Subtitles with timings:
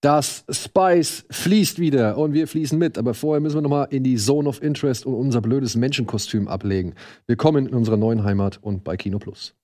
[0.00, 2.98] Das Spice fließt wieder und wir fließen mit.
[2.98, 6.46] Aber vorher müssen wir noch mal in die Zone of Interest und unser blödes Menschenkostüm
[6.46, 6.94] ablegen.
[7.26, 9.57] Willkommen in unserer neuen Heimat und bei Kino Plus.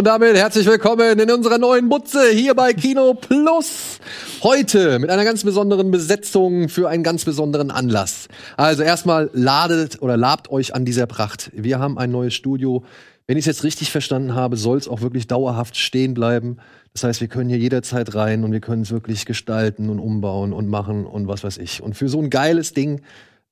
[0.00, 3.98] Und damit herzlich willkommen in unserer neuen Butze hier bei Kino Plus.
[4.42, 8.28] Heute mit einer ganz besonderen Besetzung für einen ganz besonderen Anlass.
[8.56, 11.50] Also erstmal ladet oder labt euch an dieser Pracht.
[11.52, 12.82] Wir haben ein neues Studio.
[13.26, 16.56] Wenn ich es jetzt richtig verstanden habe, soll es auch wirklich dauerhaft stehen bleiben.
[16.94, 20.54] Das heißt, wir können hier jederzeit rein und wir können es wirklich gestalten und umbauen
[20.54, 21.82] und machen und was weiß ich.
[21.82, 23.02] Und für so ein geiles Ding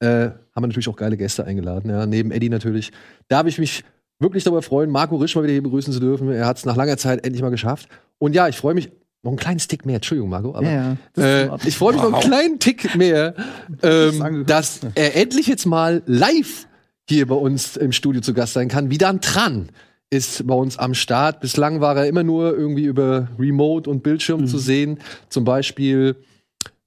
[0.01, 1.91] äh, haben wir natürlich auch geile Gäste eingeladen.
[1.91, 2.91] Ja, neben Eddie natürlich.
[3.29, 3.85] Da habe ich mich
[4.19, 6.31] wirklich darüber freuen, Marco Risch mal wieder hier begrüßen zu dürfen.
[6.31, 7.89] Er hat es nach langer Zeit endlich mal geschafft.
[8.19, 8.91] Und ja, ich freue mich
[9.23, 9.97] noch einen kleinen Tick mehr.
[9.97, 13.35] Entschuldigung, Marco, aber Ja, äh, ich freue mich noch einen kleinen Tick mehr,
[13.83, 16.67] ähm, dass er endlich jetzt mal live
[17.09, 18.91] hier bei uns im Studio zu Gast sein kann.
[18.91, 19.71] Wieder Tran
[20.11, 21.41] ist bei uns am Start.
[21.41, 24.99] Bislang war er immer nur irgendwie über Remote und Bildschirm zu sehen.
[25.29, 26.17] Zum Beispiel,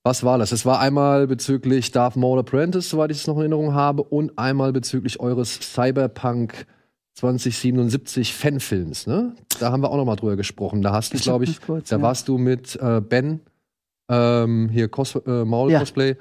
[0.04, 0.50] was war das?
[0.50, 4.38] Das war einmal bezüglich Darth Maul Apprentice, soweit ich es noch in Erinnerung habe, und
[4.38, 6.66] einmal bezüglich eures Cyberpunk
[7.16, 9.36] 2077 Fanfilms, ne?
[9.60, 10.82] Da haben wir auch noch mal drüber gesprochen.
[10.82, 12.02] Da hast du, glaube ich, kurz, da ja.
[12.02, 13.42] warst du mit äh, Ben,
[14.10, 15.80] ähm, hier Cos äh, Maul Ja.
[15.80, 16.16] Cosplay,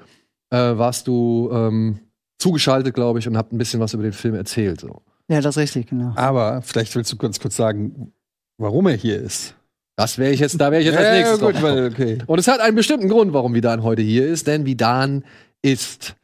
[0.49, 1.99] äh, warst du ähm,
[2.39, 4.81] zugeschaltet, glaube ich, und habt ein bisschen was über den Film erzählt.
[4.81, 5.01] So.
[5.29, 6.13] Ja, das ist richtig, genau.
[6.15, 8.11] Aber vielleicht willst du ganz kurz sagen,
[8.57, 9.55] warum er hier ist.
[9.95, 12.17] Das wäre ich jetzt, da wäre ich jetzt als nächstes gut, drauf weil, okay.
[12.25, 15.23] Und es hat einen bestimmten Grund, warum Vidan heute hier ist, denn Vidan
[15.61, 16.15] ist,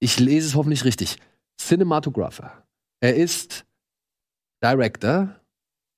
[0.00, 1.18] ich lese es hoffentlich richtig,
[1.60, 2.63] Cinematographer.
[3.04, 3.66] Er ist
[4.62, 5.38] Director,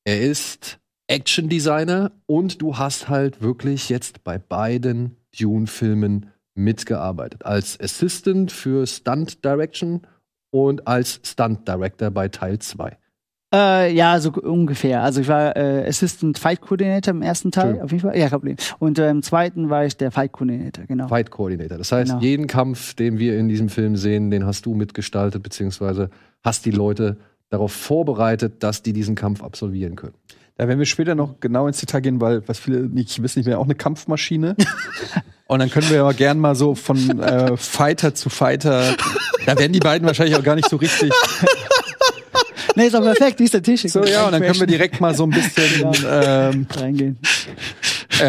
[0.04, 7.46] er ist Action Designer und du hast halt wirklich jetzt bei beiden Dune-Filmen mitgearbeitet.
[7.46, 10.04] Als Assistant für Stunt Direction
[10.50, 12.98] und als Stunt Director bei Teil 2.
[13.54, 15.02] Äh, ja, so ungefähr.
[15.02, 17.84] Also ich war äh, Assistant Fight Coordinator im ersten Teil, Entschuldigung.
[17.84, 18.16] auf jeden Fall.
[18.18, 18.56] Ja, kein Problem.
[18.80, 21.06] Und äh, im zweiten war ich der Fight Coordinator, genau.
[21.08, 21.78] Fight Coordinator.
[21.78, 22.22] Das heißt, Genau.
[22.22, 26.10] jeden Kampf, den wir in diesem Film sehen, den hast du mitgestaltet, beziehungsweise
[26.42, 27.18] hast die Leute
[27.48, 30.14] darauf vorbereitet, dass die diesen Kampf absolvieren können.
[30.56, 33.44] Da werden wir später noch genau ins Detail gehen, weil, was viele nicht wissen, ich
[33.44, 34.56] bin ja auch eine Kampfmaschine.
[35.46, 38.96] Und dann können wir aber gern mal so von äh, Fighter zu Fighter.
[39.44, 41.12] Da werden die beiden wahrscheinlich auch gar nicht so richtig.
[42.76, 43.82] Nee, ist doch perfekt, dieser Tisch.
[43.82, 47.18] So, ja, und dann können wir direkt mal so ein bisschen ähm, reingehen.
[48.20, 48.24] äh,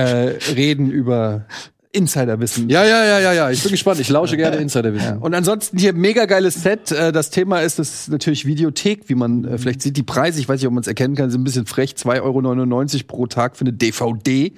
[0.56, 1.46] reden über
[1.92, 2.70] Insiderwissen.
[2.70, 3.50] Ja, ja, ja, ja, ja.
[3.52, 4.00] Ich bin gespannt.
[4.00, 5.18] Ich lausche gerne Insiderwissen.
[5.18, 6.92] Und ansonsten hier mega geiles Set.
[6.92, 9.98] Äh, Das Thema ist das natürlich Videothek, wie man äh, vielleicht sieht.
[9.98, 11.92] Die Preise, ich weiß nicht, ob man es erkennen kann, sind ein bisschen frech.
[11.98, 14.54] 2,99 Euro pro Tag für eine DVD.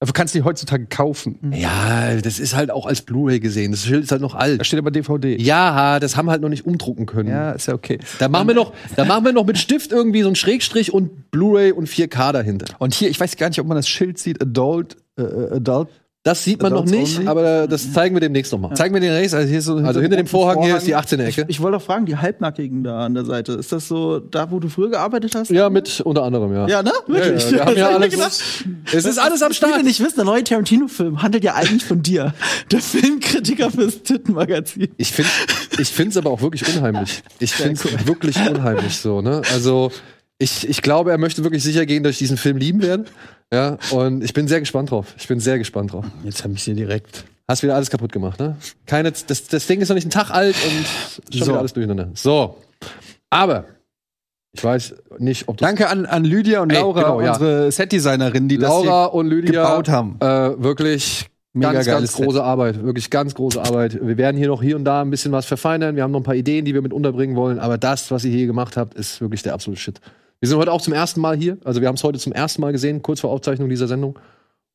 [0.00, 1.52] Dafür kannst du die heutzutage kaufen.
[1.54, 3.70] Ja, das ist halt auch als Blu-ray gesehen.
[3.72, 4.66] Das Schild ist halt noch Da alt.
[4.66, 5.36] steht aber DVD.
[5.38, 7.28] Ja, das haben wir halt noch nicht umdrucken können.
[7.28, 7.98] Ja, ist ja okay.
[8.18, 11.30] Da machen wir noch, da machen wir noch mit Stift irgendwie so einen Schrägstrich und
[11.30, 12.74] Blu-ray und 4K dahinter.
[12.78, 15.22] Und hier, ich weiß gar nicht, ob man das Schild sieht, Adult, äh,
[15.56, 15.88] Adult.
[16.22, 17.28] Das sieht man noch Adults nicht, only?
[17.30, 18.74] aber das zeigen wir demnächst noch mal.
[18.74, 20.94] Zeigen wir den Race, also hier ist so Also hinter dem Vorhang hier ist die
[20.94, 21.46] 18er Ecke.
[21.48, 24.60] Ich wollte auch fragen, die Halbnackigen da an der Seite, ist das so da, wo
[24.60, 25.50] du früher gearbeitet hast?
[25.50, 26.68] Ja, mit unter anderem, ja.
[26.68, 26.92] Ja, ne?
[27.06, 27.50] Wirklich?
[27.50, 28.64] Ja, ja, wir haben ja ich alles.
[28.92, 29.72] Es ist alles am Start.
[29.72, 32.34] Viele nicht wissen, der neue Tarantino-Film handelt ja eigentlich von dir.
[32.70, 34.88] Der Filmkritiker fürs Tittenmagazin.
[34.98, 35.30] Ich finde
[35.78, 37.22] ich find's aber auch wirklich unheimlich.
[37.38, 39.40] Ich finde es wirklich unheimlich so, ne?
[39.54, 39.90] Also,
[40.36, 43.06] ich, ich glaube, er möchte wirklich sicher gehen, dass ich diesen Film lieben werde.
[43.52, 45.14] Ja, und ich bin sehr gespannt drauf.
[45.18, 46.04] Ich bin sehr gespannt drauf.
[46.22, 47.24] Jetzt habe ich sie direkt.
[47.48, 48.56] Hast wieder alles kaputt gemacht, ne?
[48.86, 51.46] Keine, das, das Ding ist noch nicht einen Tag alt und schon So.
[51.48, 52.10] wieder alles durcheinander.
[52.14, 52.58] So.
[53.28, 53.64] Aber,
[54.52, 57.32] ich weiß nicht, ob das Danke an, an Lydia und Ey, Laura, genau, ja.
[57.32, 60.16] unsere Setdesignerin, die Laura das und Lydia gebaut haben.
[60.20, 62.80] Äh, wirklich Mega ganz, ganz große Arbeit.
[62.84, 63.98] Wirklich ganz große Arbeit.
[64.00, 65.96] Wir werden hier noch hier und da ein bisschen was verfeinern.
[65.96, 67.58] Wir haben noch ein paar Ideen, die wir mit unterbringen wollen.
[67.58, 70.00] Aber das, was ihr hier gemacht habt, ist wirklich der absolute Shit.
[70.40, 71.58] Wir sind heute auch zum ersten Mal hier.
[71.64, 74.18] Also wir haben es heute zum ersten Mal gesehen, kurz vor Aufzeichnung dieser Sendung.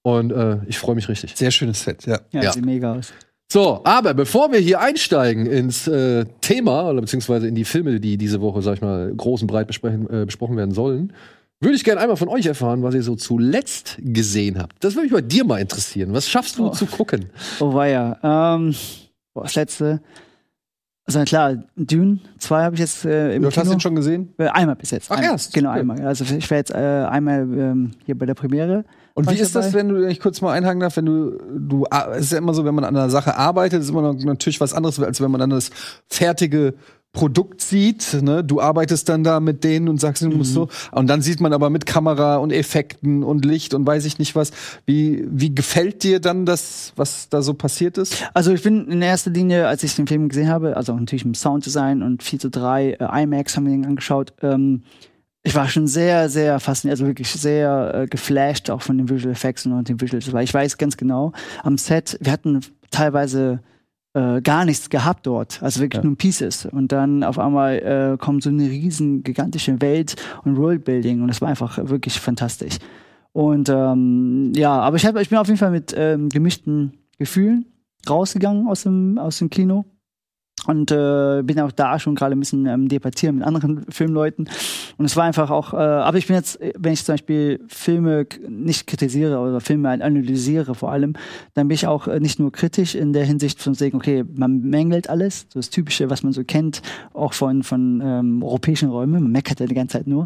[0.03, 1.35] Und äh, ich freue mich richtig.
[1.35, 2.19] Sehr schönes Set, ja.
[2.31, 2.51] Ja, Ja.
[2.53, 3.12] sieht mega aus.
[3.51, 8.17] So, aber bevor wir hier einsteigen ins äh, Thema oder beziehungsweise in die Filme, die
[8.17, 11.13] diese Woche, sag ich mal, groß und breit besprechen, äh, besprochen werden sollen,
[11.62, 14.83] würde ich gerne einmal von euch erfahren, was ihr so zuletzt gesehen habt.
[14.83, 16.13] Das würde mich bei dir mal interessieren.
[16.13, 16.69] Was schaffst du Oh.
[16.71, 17.29] zu gucken?
[17.59, 18.19] Oh weia.
[18.56, 18.75] Ähm,
[19.33, 20.01] boah, das letzte.
[21.07, 23.73] Also klar, Dune 2 habe ich jetzt äh, im Du hast Kino.
[23.73, 24.33] ihn schon gesehen?
[24.39, 25.11] Äh, einmal bis jetzt.
[25.11, 25.31] Ach, einmal.
[25.33, 25.53] erst?
[25.53, 25.79] Genau, Okay.
[25.81, 26.01] einmal.
[26.01, 28.85] Also ich war jetzt äh, einmal ähm, hier bei der Premiere.
[29.13, 29.77] Und wie ist das, dabei.
[29.79, 32.39] wenn du, wenn ich kurz mal einhaken darf, wenn du, du, ah, es ist ja
[32.39, 35.21] immer so, wenn man an einer Sache arbeitet, ist immer noch natürlich was anderes, als
[35.21, 35.69] wenn man dann das
[36.07, 36.73] fertige
[37.15, 38.21] Produkt sieht.
[38.21, 38.44] Ne?
[38.44, 40.67] Du arbeitest dann da mit denen und sagst, du musst so.
[40.91, 44.35] Und dann sieht man aber mit Kamera und Effekten und Licht und weiß ich nicht
[44.35, 44.51] was.
[44.85, 48.23] Wie, wie gefällt dir dann das, was da so passiert ist?
[48.33, 51.33] Also ich bin in erster Linie, als ich den Film gesehen habe, also natürlich im
[51.33, 54.83] Sounddesign und 4 zu 3 äh, IMAX haben wir den angeschaut, ähm,
[55.47, 59.31] ich war schon sehr, sehr fasziniert, also wirklich sehr äh, geflasht auch von den Visual
[59.31, 61.31] Effects und den Visuals, weil ich weiß ganz genau,
[61.63, 62.59] am Set, wir hatten
[62.89, 63.59] teilweise
[64.15, 66.65] äh, gar nichts gehabt dort, also wirklich nur Pieces.
[66.65, 67.75] Und dann auf einmal
[68.13, 70.15] äh, kommt so eine riesen, gigantische Welt
[70.45, 72.77] und Worldbuilding und das war einfach wirklich fantastisch.
[73.33, 77.65] Und ähm, ja, aber ich, hab, ich bin auf jeden Fall mit ähm, gemischten Gefühlen
[78.09, 79.83] rausgegangen aus dem, aus dem Kino.
[80.67, 84.50] Und äh, bin auch da schon gerade ein bisschen ähm, debattieren mit anderen Filmleuten.
[84.97, 88.25] Und es war einfach auch, äh, aber ich bin jetzt, wenn ich zum Beispiel Filme
[88.47, 91.13] nicht kritisiere oder Filme analysiere vor allem,
[91.53, 94.62] dann bin ich auch äh, nicht nur kritisch in der Hinsicht von sagen, okay, man
[94.62, 96.81] mängelt alles, so das Typische, was man so kennt,
[97.13, 100.25] auch von, von ähm, europäischen Räumen, man meckert ja die ganze Zeit nur.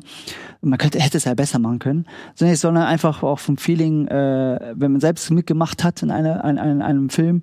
[0.62, 2.06] Man könnte, hätte es ja besser machen können,
[2.36, 6.57] sondern, sondern einfach auch vom Feeling, äh, wenn man selbst mitgemacht hat in, einer, in,
[6.57, 7.41] in einem Film,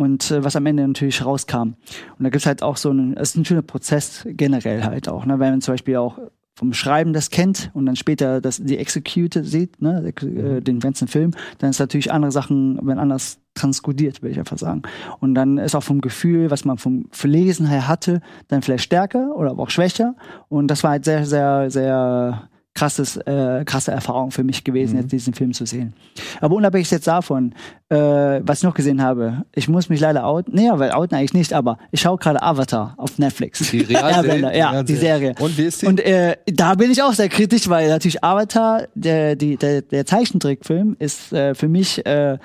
[0.00, 1.74] und äh, was am Ende natürlich rauskam.
[2.18, 5.26] Und da gibt's halt auch so einen, es ist ein schöner Prozess generell halt auch,
[5.26, 5.38] ne?
[5.38, 6.18] wenn man zum Beispiel auch
[6.54, 11.06] vom Schreiben das kennt und dann später das die Execute sieht, ne, äh, den ganzen
[11.06, 14.82] Film, dann ist natürlich andere Sachen, wenn anders transkodiert, will ich einfach sagen.
[15.20, 19.36] Und dann ist auch vom Gefühl, was man vom Verlesen her hatte, dann vielleicht stärker
[19.36, 20.16] oder aber auch schwächer.
[20.48, 22.48] Und das war halt sehr, sehr, sehr
[22.80, 25.92] krasses, äh, krasse Erfahrung für mich gewesen, jetzt diesen Film zu sehen.
[26.40, 27.52] Aber unabhängig jetzt davon,
[27.90, 27.96] äh,
[28.42, 31.52] was ich noch gesehen habe, ich muss mich leider outen, nee, weil outen eigentlich nicht,
[31.52, 33.58] aber ich schaue gerade Avatar auf Netflix.
[33.70, 34.50] Die Realserie?
[34.60, 35.34] Ja, die Serie.
[35.38, 35.86] Und wie ist die?
[35.86, 40.06] Und äh, da bin ich auch sehr kritisch, weil natürlich Avatar, der, die, der, der
[40.06, 42.38] Zeichentrickfilm, ist äh, für mich äh,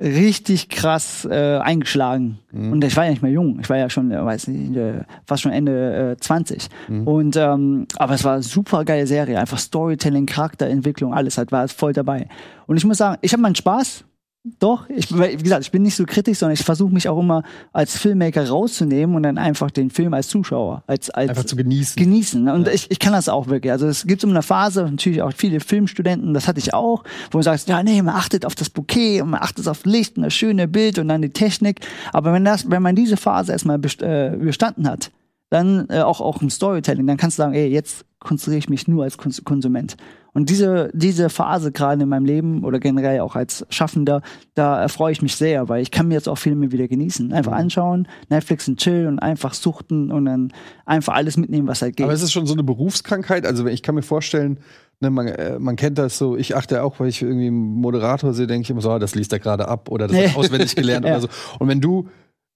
[0.00, 2.38] richtig krass äh, eingeschlagen.
[2.72, 3.58] Und ich war ja nicht mehr jung.
[3.60, 6.68] Ich war ja schon, äh, weiß nicht, äh, fast schon Ende äh, 20.
[7.04, 9.38] Und ähm, aber es war eine super geile Serie.
[9.38, 12.28] Einfach Storytelling, Charakterentwicklung, alles halt war voll dabei.
[12.66, 14.04] Und ich muss sagen, ich habe meinen Spaß.
[14.44, 17.42] Doch, ich, wie gesagt, ich bin nicht so kritisch, sondern ich versuche mich auch immer
[17.72, 22.02] als Filmmaker rauszunehmen und dann einfach den Film als Zuschauer, als, als Einfach zu genießen.
[22.02, 22.44] genießen.
[22.44, 22.54] ne?
[22.54, 23.72] Und ich, ich kann das auch wirklich.
[23.72, 27.38] Also es gibt so eine Phase, natürlich auch viele Filmstudenten, das hatte ich auch, wo
[27.38, 30.22] du sagst, ja, nee, man achtet auf das Bouquet und man achtet auf Licht und
[30.22, 31.80] das schöne Bild und dann die Technik.
[32.12, 35.10] Aber wenn das, wenn man diese Phase erstmal best, äh, überstanden hat,
[35.50, 38.88] dann äh, auch, auch im Storytelling, dann kannst du sagen, ey, jetzt konzentriere ich mich
[38.88, 39.96] nur als Kons Konsument.
[40.34, 44.22] Und diese, diese Phase gerade in meinem Leben oder generell auch als Schaffender,
[44.54, 47.32] da erfreue ich mich sehr, weil ich kann mir jetzt auch Filme wieder genießen.
[47.32, 50.52] Einfach anschauen, Netflix und chill und einfach suchten und dann
[50.84, 52.04] einfach alles mitnehmen, was halt geht.
[52.04, 53.46] Aber es ist schon so eine Berufskrankheit.
[53.46, 54.60] Also ich kann mir vorstellen,
[55.00, 56.36] ne, man, äh, man kennt das so.
[56.36, 59.14] Ich achte auch, weil ich irgendwie einen Moderator sehe, denke ich immer so, ah, das
[59.14, 61.12] liest er gerade ab oder das hat auswendig gelernt Ja.
[61.12, 61.28] oder so.
[61.58, 62.08] Und wenn du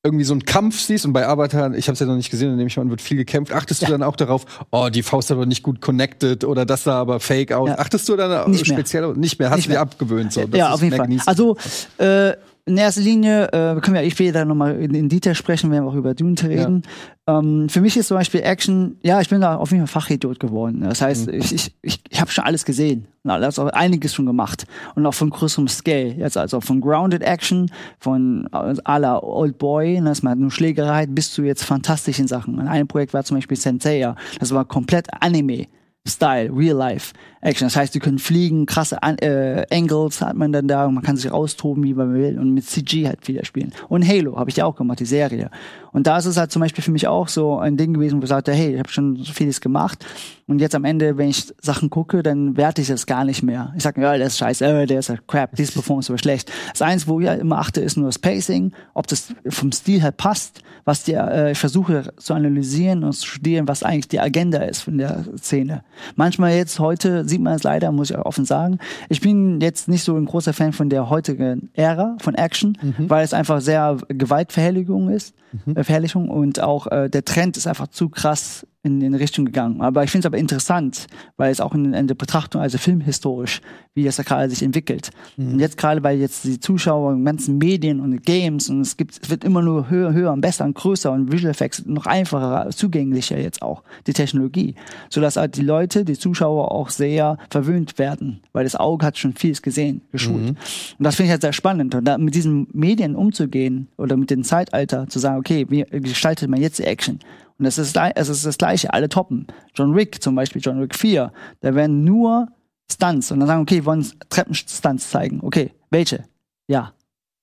[0.04, 2.56] irgendwie so einen Kampf siehst und bei Arbeitern, ich habe es ja noch nicht gesehen,
[2.56, 3.52] nehme ich mal, an, wird viel gekämpft.
[3.52, 7.00] Achtest du dann auch darauf, oh, die Faust aber nicht gut connected oder das sah
[7.00, 7.68] aber fake aus?
[7.68, 7.78] Ja.
[7.78, 8.78] Achtest du dann Nicht mehr.
[8.78, 9.50] speziell nicht mehr?
[9.50, 9.80] Hast du dir mehr.
[9.80, 10.44] abgewöhnt so?
[10.44, 11.18] Das ja, auf jeden mehr Fall.
[11.26, 11.56] Also
[11.98, 12.32] äh,
[12.64, 15.82] in erster Linie äh, können wir ich will da nochmal in, in Detail sprechen, wenn
[15.82, 16.82] wir auch über Dune reden.
[17.26, 20.38] Ähm, für mich ist zum Beispiel Action, ja, ich bin da auf jeden Fall Fachidiot
[20.38, 20.80] geworden.
[20.82, 21.34] Das heißt, Mhm.
[21.34, 23.06] ich, ich, ich, ich habe schon alles gesehen.
[23.24, 24.64] Und alles, auch einiges schon gemacht.
[24.94, 26.14] Und auch von größerem Scale.
[26.18, 30.50] Jetzt also von Grounded Action, von äh, à la Old Boy, ne, dass man nur
[30.50, 32.58] Schlägerei bis zu jetzt fantastischen Sachen.
[32.60, 34.14] An einem Projekt war zum Beispiel Senseiya.
[34.40, 35.66] Das war komplett Anime.
[36.06, 37.66] Style, Real Life Action.
[37.66, 41.16] Das heißt, die können fliegen, krasse äh, Angles hat man dann da und man kann
[41.16, 43.72] sich austoben, wie man will und mit CG halt wieder spielen.
[43.88, 45.50] Und Halo habe ich ja auch gemacht, die Serie.
[45.92, 48.24] Und da ist es halt zum Beispiel für mich auch so ein Ding gewesen, wo
[48.24, 50.04] ich sagte, hey, ich habe schon so vieles gemacht
[50.52, 53.72] und jetzt am Ende, wenn ich Sachen gucke, dann werte ich das gar nicht mehr.
[53.76, 56.50] Ich sage, ja, der ist scheiße, äh, der ist halt crap, diese Performance war schlecht.
[56.70, 60.02] Das Eins, wo ich halt immer achte, ist nur das Pacing, ob das vom Stil
[60.02, 64.20] halt passt, was die, äh, ich versuche zu analysieren und zu studieren, was eigentlich die
[64.20, 65.84] Agenda ist von der Szene.
[66.16, 68.78] Manchmal jetzt heute sieht man es leider, muss ich offen sagen.
[69.08, 73.24] Ich bin jetzt nicht so ein großer Fan von der heutigen Ära von Action, weil
[73.24, 75.34] es einfach sehr Gewaltverherrlichung ist,
[75.74, 79.80] äh, Verherrlichung und auch äh, der Trend ist einfach zu krass in, in Richtung gegangen.
[79.80, 83.60] Aber ich finde es aber interessant, weil es auch in, in der Betrachtung, also filmhistorisch,
[83.94, 85.10] wie das da gerade sich entwickelt.
[85.36, 89.22] Und jetzt gerade, weil jetzt die Zuschauer in ganzen Medien und Games und es gibt,
[89.22, 92.70] es wird immer nur höher, höher und besser und größer und Visual Effects noch einfacher,
[92.70, 94.74] zugänglicher jetzt auch, die Technologie.
[95.10, 99.34] Sodass halt die Leute, die Zuschauer auch sehr verwöhnt werden, weil das Auge hat schon
[99.34, 100.50] vieles gesehen, geschult.
[100.50, 101.94] Und das finde ich halt sehr spannend.
[101.94, 106.50] Und da mit diesen Medien umzugehen oder mit dem Zeitalter zu sagen, okay, wie gestaltet
[106.50, 107.20] man jetzt die Action?
[107.62, 109.46] Und das ist, es ist das Gleiche, alle toppen.
[109.72, 112.48] John Wick zum Beispiel, John Wick 4, da werden nur
[112.90, 115.38] Stunts und dann sagen, okay, wir wollen Treppenstunts zeigen.
[115.44, 116.24] Okay, welche?
[116.66, 116.92] Ja,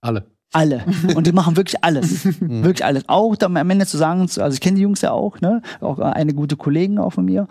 [0.02, 0.26] Alle.
[0.52, 0.84] alle.
[1.16, 2.26] Und die machen wirklich alles.
[2.42, 3.08] wirklich alles.
[3.08, 5.62] Auch dann am Ende zu sagen, also ich kenne die Jungs ja auch, ne?
[5.80, 7.48] Auch äh, eine gute Kollegin auch von mir,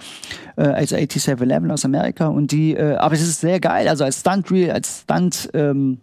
[0.57, 2.27] äh, also 8711 aus Amerika.
[2.27, 6.03] Und die, äh, aber es ist sehr geil, also als Stunt Reel, als Stunt ähm,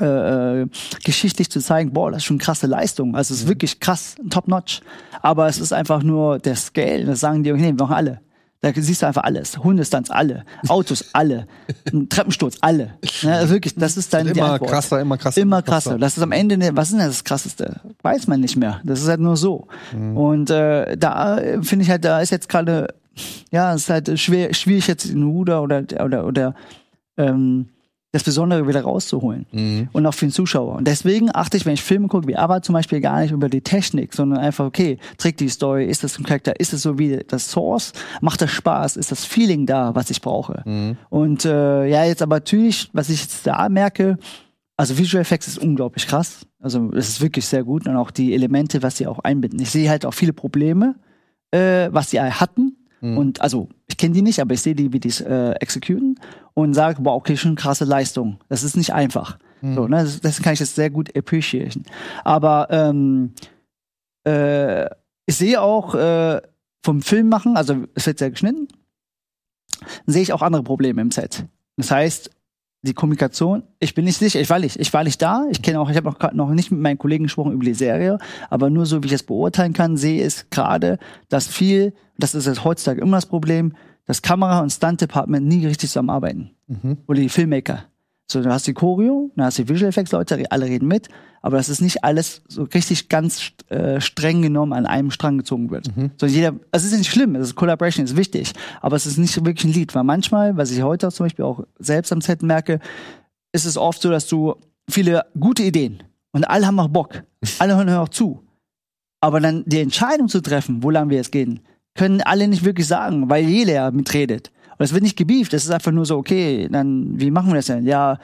[0.00, 0.66] äh,
[1.04, 3.16] geschichtlich zu zeigen, boah, das ist schon krasse Leistung.
[3.16, 4.80] Also es ist wirklich krass, top notch.
[5.22, 7.04] Aber es ist einfach nur der Scale.
[7.04, 8.20] Das sagen die, nee, wir machen alle.
[8.60, 9.56] Da siehst du einfach alles.
[9.58, 10.44] Hundestunts, alle.
[10.66, 11.46] Autos, alle.
[12.08, 12.94] Treppensturz, alle.
[13.22, 14.70] Ne, wirklich, das ist dann Immer Antwort.
[14.70, 15.40] krasser, immer krasser.
[15.40, 15.96] Immer krasser.
[15.98, 17.80] Das ist am Ende, ne- was ist denn das Krasseste?
[18.02, 18.80] Weiß man nicht mehr.
[18.84, 19.68] Das ist halt nur so.
[19.92, 22.88] Und äh, da äh, finde ich halt, da ist jetzt gerade,
[23.52, 26.54] ja, es ist halt schwer, schwierig jetzt den Ruder oder oder oder
[27.16, 27.68] ähm,
[28.12, 29.46] das Besondere wieder rauszuholen.
[29.92, 30.76] Und auch für den Zuschauer.
[30.76, 33.50] Und deswegen achte ich, wenn ich Filme gucke, wie aber zum Beispiel gar nicht über
[33.50, 36.98] die Technik, sondern einfach, okay, trägt die Story, ist das ein Charakter, ist es so
[36.98, 40.62] wie das Source, macht das Spaß, ist das Feeling da, was ich brauche.
[41.10, 44.16] Und äh, ja, jetzt aber natürlich, was ich jetzt da merke,
[44.78, 46.46] also Visual Effects ist unglaublich krass.
[46.60, 49.60] Also es ist wirklich sehr gut und auch die Elemente, was sie auch einbinden.
[49.60, 50.94] Ich sehe halt auch viele Probleme,
[51.50, 52.77] äh, was sie hatten.
[53.00, 56.18] Und also ich kenne die nicht, aber ich sehe die, wie die es äh, exekuten
[56.54, 58.38] und sage, boah, okay, schon krasse Leistung.
[58.48, 59.38] Das ist nicht einfach.
[59.60, 60.08] So, ne?
[60.22, 61.84] das, kann ich jetzt sehr gut appreciaten.
[62.24, 63.32] Aber ähm,
[64.24, 64.86] äh,
[65.26, 66.40] ich sehe auch äh,
[66.82, 68.68] vom Film machen, also es wird sehr geschnitten,
[70.06, 71.44] sehe ich auch andere Probleme im Set.
[71.76, 72.30] Das heißt,
[72.82, 75.80] die Kommunikation, ich bin nicht sicher, ich war nicht, ich war nicht da, ich kenne
[75.80, 78.18] auch, ich habe noch, noch nicht mit meinen Kollegen gesprochen über die Serie,
[78.50, 82.46] aber nur so wie ich es beurteilen kann, sehe ich gerade, dass viel, das ist
[82.46, 83.72] jetzt heutzutage immer das Problem,
[84.06, 86.50] dass Kamera und Stunt Department nie richtig zusammenarbeiten.
[87.06, 87.84] Oder die Filmmaker.
[88.30, 91.08] So, du hast die Choreo, dann hast die Visual Effects Leute, alle reden mit,
[91.40, 95.70] aber das ist nicht alles so richtig ganz äh, streng genommen an einem Strang gezogen
[95.70, 95.88] wird.
[96.18, 99.34] So jeder, es ist nicht schlimm, es ist Collaboration, ist wichtig, aber es ist nicht
[99.46, 102.42] wirklich ein Lied, weil manchmal, was ich heute auch zum Beispiel auch selbst am Set
[102.42, 102.80] merke,
[103.52, 104.56] ist es oft so, dass du
[104.90, 107.22] viele gute Ideen und alle haben auch Bock,
[107.60, 108.42] alle hören auch zu,
[109.22, 111.60] aber dann die Entscheidung zu treffen, wo lang wir jetzt gehen,
[111.98, 114.52] können alle nicht wirklich sagen, weil jeder mitredet.
[114.78, 117.56] Und es wird nicht gebieft, es ist einfach nur so, okay, dann, wie machen wir
[117.56, 117.84] das denn?
[117.84, 118.20] Ja,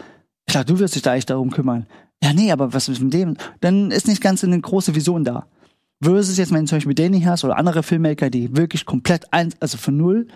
[0.46, 1.86] ich dachte, du wirst dich da eigentlich darum kümmern.
[2.22, 3.36] Ja, nee, aber was ist mit dem?
[3.60, 5.48] Dann ist nicht ganz eine große Vision da.
[6.00, 9.56] Versus jetzt, wenn du zum Beispiel Danny hast oder andere Filmmaker, die wirklich komplett eins,
[9.58, 10.28] also von null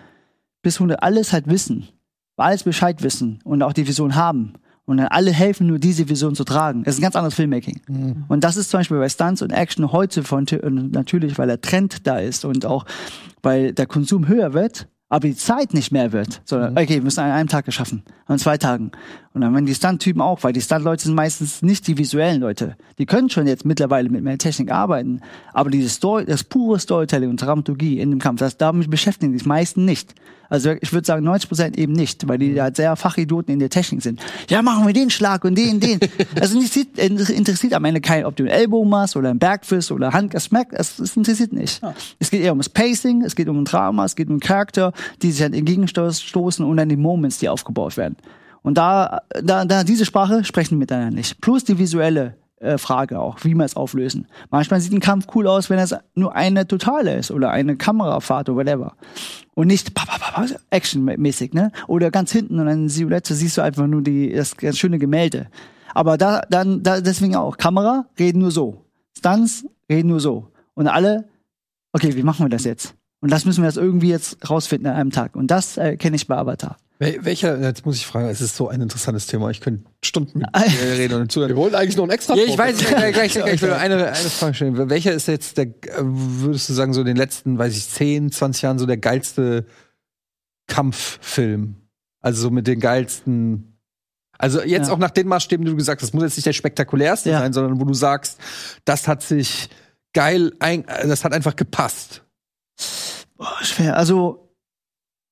[0.61, 1.87] bis 100 alles halt wissen,
[2.35, 4.53] alles Bescheid wissen und auch die Vision haben.
[4.89, 6.83] Und dann alle helfen, nur diese Vision zu tragen.
[6.83, 7.79] Das ist ein ganz anderes Filmmaking.
[8.27, 10.47] Und das ist zum Beispiel bei Stunts und Action heute von,
[10.91, 12.85] natürlich, weil der Trend da ist und auch
[13.43, 16.41] weil der Konsum höher wird, aber die Zeit nicht mehr wird.
[16.43, 18.91] Sondern, okay, wir müssen an einem Tag geschaffen, an zwei Tagen.
[19.39, 22.75] Und dann werden die Stunt-Typen auch, weil die Stunt-Leute sind meistens nicht die visuellen Leute.
[22.97, 25.21] Die können schon jetzt mittlerweile mit mehr Technik arbeiten,
[25.53, 29.47] aber dieses Story, das pure Storytelling und Dramaturgie in dem Kampf, das damit beschäftigen die
[29.47, 30.13] meisten nicht.
[30.49, 33.69] Also ich würde sagen 90 Prozent eben nicht, weil die halt sehr Fachidioten in der
[33.69, 34.19] Technik sind.
[34.49, 36.01] Ja, machen wir den Schlag und den, den.
[36.41, 40.11] Also interessiert, interessiert am Ende keinen, ob du einen Ellbogen machst oder einen Bergfist oder
[40.11, 41.81] Hand, das merkt, das, das interessiert nicht.
[42.19, 44.39] Es geht eher um das Pacing, es geht um ein Drama, es geht um einen
[44.41, 44.91] Charakter,
[45.21, 48.17] die sich halt entgegenstoßen und dann die Moments, die aufgebaut werden.
[48.61, 51.39] Und da, da, da diese Sprache sprechen miteinander nicht.
[51.41, 54.27] Plus die visuelle äh, Frage auch, wie wir es auflösen.
[54.51, 58.49] Manchmal sieht ein Kampf cool aus, wenn es nur eine Totale ist oder eine Kamerafahrt
[58.49, 58.93] oder whatever.
[59.55, 59.91] Und nicht
[60.69, 61.71] actionmäßig, ne?
[61.87, 65.47] Oder ganz hinten und dann Silhouette siehst du einfach nur die, das ganz schöne Gemälde.
[65.93, 67.57] Aber da, dann, da, deswegen auch.
[67.57, 68.85] Kamera reden nur so.
[69.17, 70.47] Stunts reden nur so.
[70.75, 71.29] Und alle,
[71.93, 72.95] okay, wie machen wir das jetzt?
[73.21, 75.35] Und das müssen wir jetzt irgendwie jetzt rausfinden an einem Tag.
[75.35, 76.77] Und das äh, kenne ich bei Avatar.
[77.01, 79.49] Wel welcher, jetzt muss ich fragen, es ist so ein interessantes Thema.
[79.49, 81.49] Ich könnte Stunden mit dir reden und zuhören.
[81.51, 83.95] Wir wollten eigentlich noch ein extra Ja, ich weiß, ich, gleich, gleich, ich will eine,
[84.07, 84.89] eine Frage stellen.
[84.89, 88.61] Welcher ist jetzt der, würdest du sagen, so in den letzten, weiß ich, 10, 20
[88.63, 89.65] Jahren so der geilste
[90.67, 91.75] Kampffilm?
[92.21, 93.79] Also so mit den geilsten.
[94.37, 94.93] Also jetzt Ja.
[94.93, 97.39] auch nach den Maßstäben, die du gesagt hast, muss jetzt nicht der spektakulärste Ja.
[97.39, 98.39] sein, sondern wo du sagst,
[98.83, 99.69] das hat sich
[100.13, 102.23] geil, ein, das hat einfach gepasst.
[103.37, 103.95] Boah, schwer.
[103.95, 104.48] Also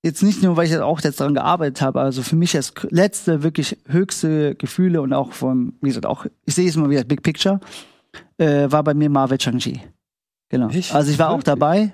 [0.03, 3.43] jetzt nicht nur, weil ich auch jetzt daran gearbeitet habe, also für mich das letzte
[3.43, 7.23] wirklich höchste Gefühle und auch vom, wie gesagt, auch, ich sehe es immer wieder, Big
[7.23, 7.59] Picture,
[8.37, 9.81] äh, war bei mir Marvel Chang-Chi.
[10.49, 10.69] Genau.
[10.69, 10.93] Echt?
[10.93, 11.93] Also ich war auch dabei.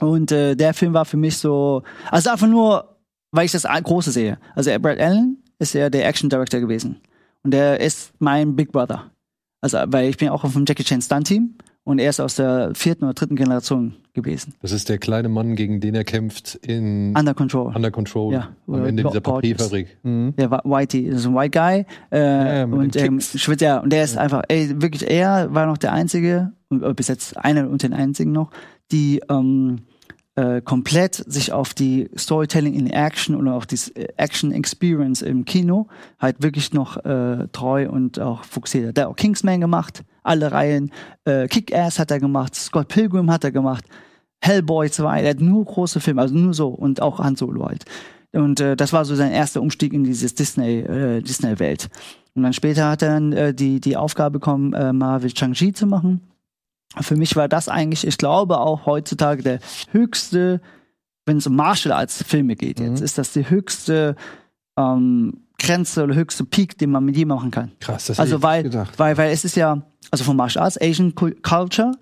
[0.00, 2.96] Und äh, der Film war für mich so, also einfach nur,
[3.32, 4.38] weil ich das Große sehe.
[4.54, 7.00] Also Brad Allen ist ja der Action Director gewesen.
[7.42, 9.10] Und der ist mein Big Brother.
[9.60, 11.54] Also, weil ich bin auch auf dem Jackie Chan Stunt Team
[11.88, 14.52] und er ist aus der vierten oder dritten Generation gewesen.
[14.60, 17.74] Das ist der kleine Mann, gegen den er kämpft in Under Control.
[17.74, 18.34] Under Control.
[18.34, 19.22] Ja, am Ende dieser.
[19.22, 19.96] Papierfabrik.
[20.04, 21.86] Der war Whitey, das ist ein White Guy.
[22.12, 25.64] Äh, ja, mit und ähm, schwitzt ja, und der ist einfach, ey, wirklich, er war
[25.64, 28.50] noch der Einzige, und, äh, bis jetzt einer unter den einzigen noch,
[28.92, 29.78] die ähm,
[30.34, 33.78] äh, komplett sich auf die Storytelling in Action oder auf die
[34.18, 38.88] Action Experience im Kino halt wirklich noch äh, treu und auch fokussiert.
[38.88, 38.96] hat.
[38.98, 40.92] Der hat auch Kingsman gemacht, alle Reihen,
[41.24, 43.84] äh, Kick-Ass hat er gemacht, Scott Pilgrim hat er gemacht,
[44.40, 47.84] Hellboy 2, der hat nur große Filme, also nur so und auch Han Solo halt.
[48.32, 51.88] Und äh, das war so sein erster Umstieg in dieses Disney, äh, Disney-Welt.
[52.34, 55.86] Und dann später hat er dann äh, die, die Aufgabe bekommen, äh, Marvel Shang-Chi zu
[55.86, 56.20] machen.
[57.00, 59.60] Für mich war das eigentlich, ich glaube auch heutzutage der
[59.92, 60.60] höchste,
[61.26, 64.16] wenn es um Martial Arts Filme geht, jetzt ist das die höchste
[64.78, 67.72] ähm, Grenze oder höchste Peak, den man mit ihm machen kann.
[67.80, 68.98] Krass, das Also weil, gedacht.
[68.98, 71.92] weil, weil es ist ja, also von Martial Arts, Asian Cul- Culture,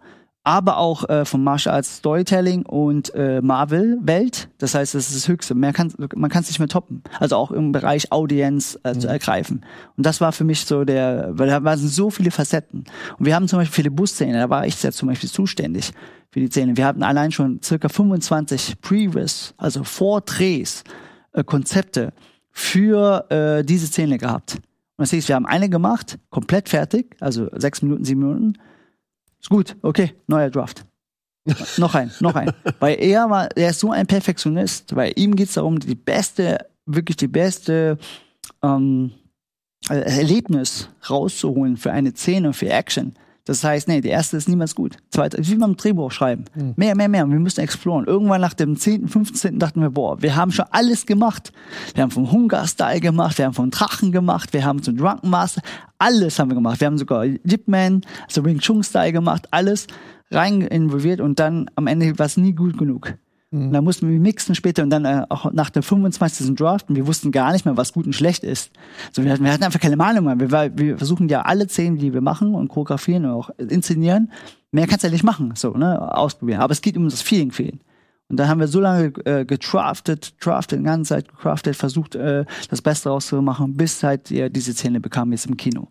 [0.45, 4.49] aber auch äh, von Martial Arts Storytelling und äh, Marvel Welt.
[4.59, 5.57] Das heißt, das ist das Höchste.
[5.57, 7.03] Mehr kann, man kann es nicht mehr toppen.
[7.19, 9.01] Also auch im Bereich Audienz äh, Mhm.
[9.01, 9.65] zu ergreifen.
[9.97, 12.85] Und das war für mich so der, weil da waren so viele Facetten.
[13.19, 15.91] Und wir haben zum Beispiel viele Busszenen, da war ich ja zum Beispiel zuständig
[16.31, 16.77] für die Szene.
[16.77, 20.85] Wir hatten allein schon circa 25 Previous, also Vordrehs,
[21.33, 22.13] äh, Konzepte
[22.59, 24.55] für äh, diese Szene gehabt.
[24.55, 24.63] Und
[25.03, 28.55] das heißt, wir haben eine gemacht, komplett fertig, also sechs Minuten, sieben Minuten.
[29.39, 30.87] Ist gut, okay, neuer Draft.
[31.77, 32.51] noch ein, noch ein.
[32.79, 36.67] Weil er war, er ist so ein Perfektionist, weil ihm geht es darum, die beste,
[36.87, 37.99] wirklich die beste
[38.63, 39.13] ähm,
[39.91, 43.13] äh, Erlebnis rauszuholen für eine Szene, für Action.
[43.47, 44.97] Das heißt, nee, die erste ist niemals gut.
[45.11, 46.45] Zweite, wie beim Drehbuch schreiben.
[46.77, 47.29] Mehr, mehr, mehr.
[47.29, 48.05] Wir müssen exploren.
[48.05, 49.59] Irgendwann nach dem 10., 15.
[49.61, 51.53] dachten wir, boah, wir haben schon alles gemacht.
[51.95, 55.63] Wir haben vom Hunger-Style gemacht, wir haben vom Drachen gemacht, wir haben zum Drunken Master,
[55.99, 56.81] alles haben wir gemacht.
[56.81, 59.87] Wir haben sogar Yip Man, also Wing Chun-Style gemacht, alles
[60.33, 63.15] rein involviert und dann am Ende war es nie gut genug.
[63.65, 66.55] Und dann mussten wir mixen später und dann äh, auch nach dem 25.
[66.55, 68.71] Draft und wir wussten gar nicht mehr, was gut und schlecht ist.
[69.09, 70.39] Also wir hatten, wir hatten einfach keine Meinung mehr.
[70.39, 74.31] Wir, wir versuchen ja alle Szenen, die wir machen und choreografieren und auch inszenieren,
[74.73, 76.61] mehr kannst du ja nicht machen, so, ne, ausprobieren.
[76.61, 77.81] Aber es geht um das Feeling fehlen.
[78.29, 82.45] Und dann haben wir so lange äh, getraftet, draftet, die ganze Zeit gecraftet, versucht, äh,
[82.69, 85.89] das Beste rauszumachen, bis halt ja, diese Szene bekam jetzt im Kino.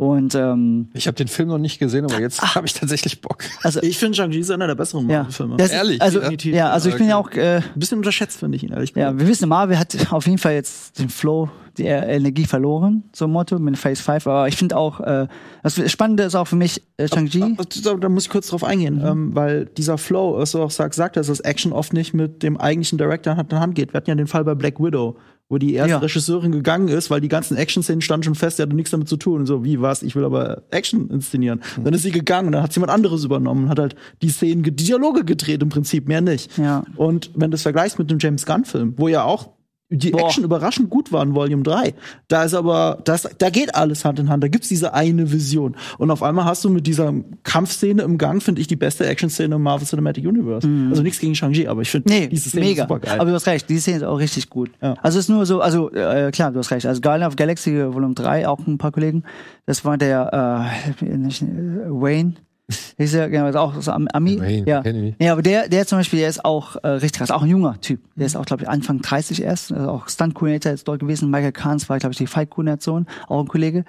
[0.00, 3.44] Und ähm, Ich habe den Film noch nicht gesehen, aber jetzt habe ich tatsächlich Bock.
[3.62, 5.58] also Ich finde Shang-Chi ist einer der besseren ja, Marvel-Filme.
[5.58, 6.54] das, Ehrlich, also, definitiv.
[6.54, 9.18] ja, also ich bin ja auch äh, Ein bisschen unterschätzt, finde ich ihn, ehrlich Ja,
[9.18, 13.26] wir wissen, Marvel hat auf jeden Fall jetzt den Flow, die äh, Energie verloren, so
[13.26, 14.26] ein Motto mit Phase 5.
[14.26, 15.26] Aber ich finde auch, äh,
[15.62, 17.58] das Spannende ist auch für mich äh, Shang-Chi.
[17.84, 20.96] Da, da muss ich kurz drauf eingehen, ähm, weil dieser Flow, was du auch sagst,
[20.96, 23.92] sagt, dass das Action oft nicht mit dem eigentlichen Director Hand in Hand geht.
[23.92, 25.18] Wir hatten ja den Fall bei Black Widow,
[25.50, 25.98] wo die erste Ja.
[25.98, 29.16] Regisseurin gegangen ist, weil die ganzen Action-Szenen standen schon fest, die hatte nichts damit zu
[29.16, 29.40] tun.
[29.40, 30.02] Und so, wie was?
[30.02, 31.60] Ich will aber Action inszenieren.
[31.82, 34.62] Dann ist sie gegangen und dann hat jemand anderes übernommen und hat halt die Szenen,
[34.62, 36.56] die Dialoge gedreht im Prinzip, mehr nicht.
[36.56, 36.84] Ja.
[36.96, 39.50] Und wenn du es vergleichst mit dem James Gunn-Film, wo ja auch
[39.92, 40.26] die Boah.
[40.26, 41.94] Action überraschend gut war in Volume 3.
[42.28, 44.44] Da ist aber, das, da geht alles Hand in Hand.
[44.44, 45.76] Da gibt's diese eine Vision.
[45.98, 49.56] Und auf einmal hast du mit dieser Kampfszene im Gang, finde ich, die beste Action-Szene
[49.56, 50.68] im Marvel Cinematic Universe.
[50.90, 52.84] Also nichts gegen Shang-Chi, aber ich finde Nee, diese Szene mega.
[52.84, 53.18] super geil.
[53.18, 54.70] Aber du hast recht, die Szene ist auch richtig gut.
[54.80, 54.94] Ja.
[55.02, 56.86] Also es ist nur so, also äh, klar, du hast recht.
[56.86, 59.24] Also Guardian of Galaxy Volume 3, auch ein paar Kollegen.
[59.66, 60.72] Das war der
[61.02, 61.42] äh, nicht,
[62.70, 63.04] Wayne.
[63.06, 64.38] Ist ja genau, auch Am- Ami.
[64.40, 64.84] Wayne, ja.
[64.84, 67.48] ich ja, aber der, der zum Beispiel, der ist auch äh, richtig krass, auch ein
[67.48, 68.00] junger Typ.
[68.16, 71.30] Der ist auch, glaube ich, Anfang 30 erst, also auch Stunt-Coordinator ist dort gewesen.
[71.30, 73.84] Michael Kahns war, glaube ich, die Fight-Koordination, auch ein Kollege.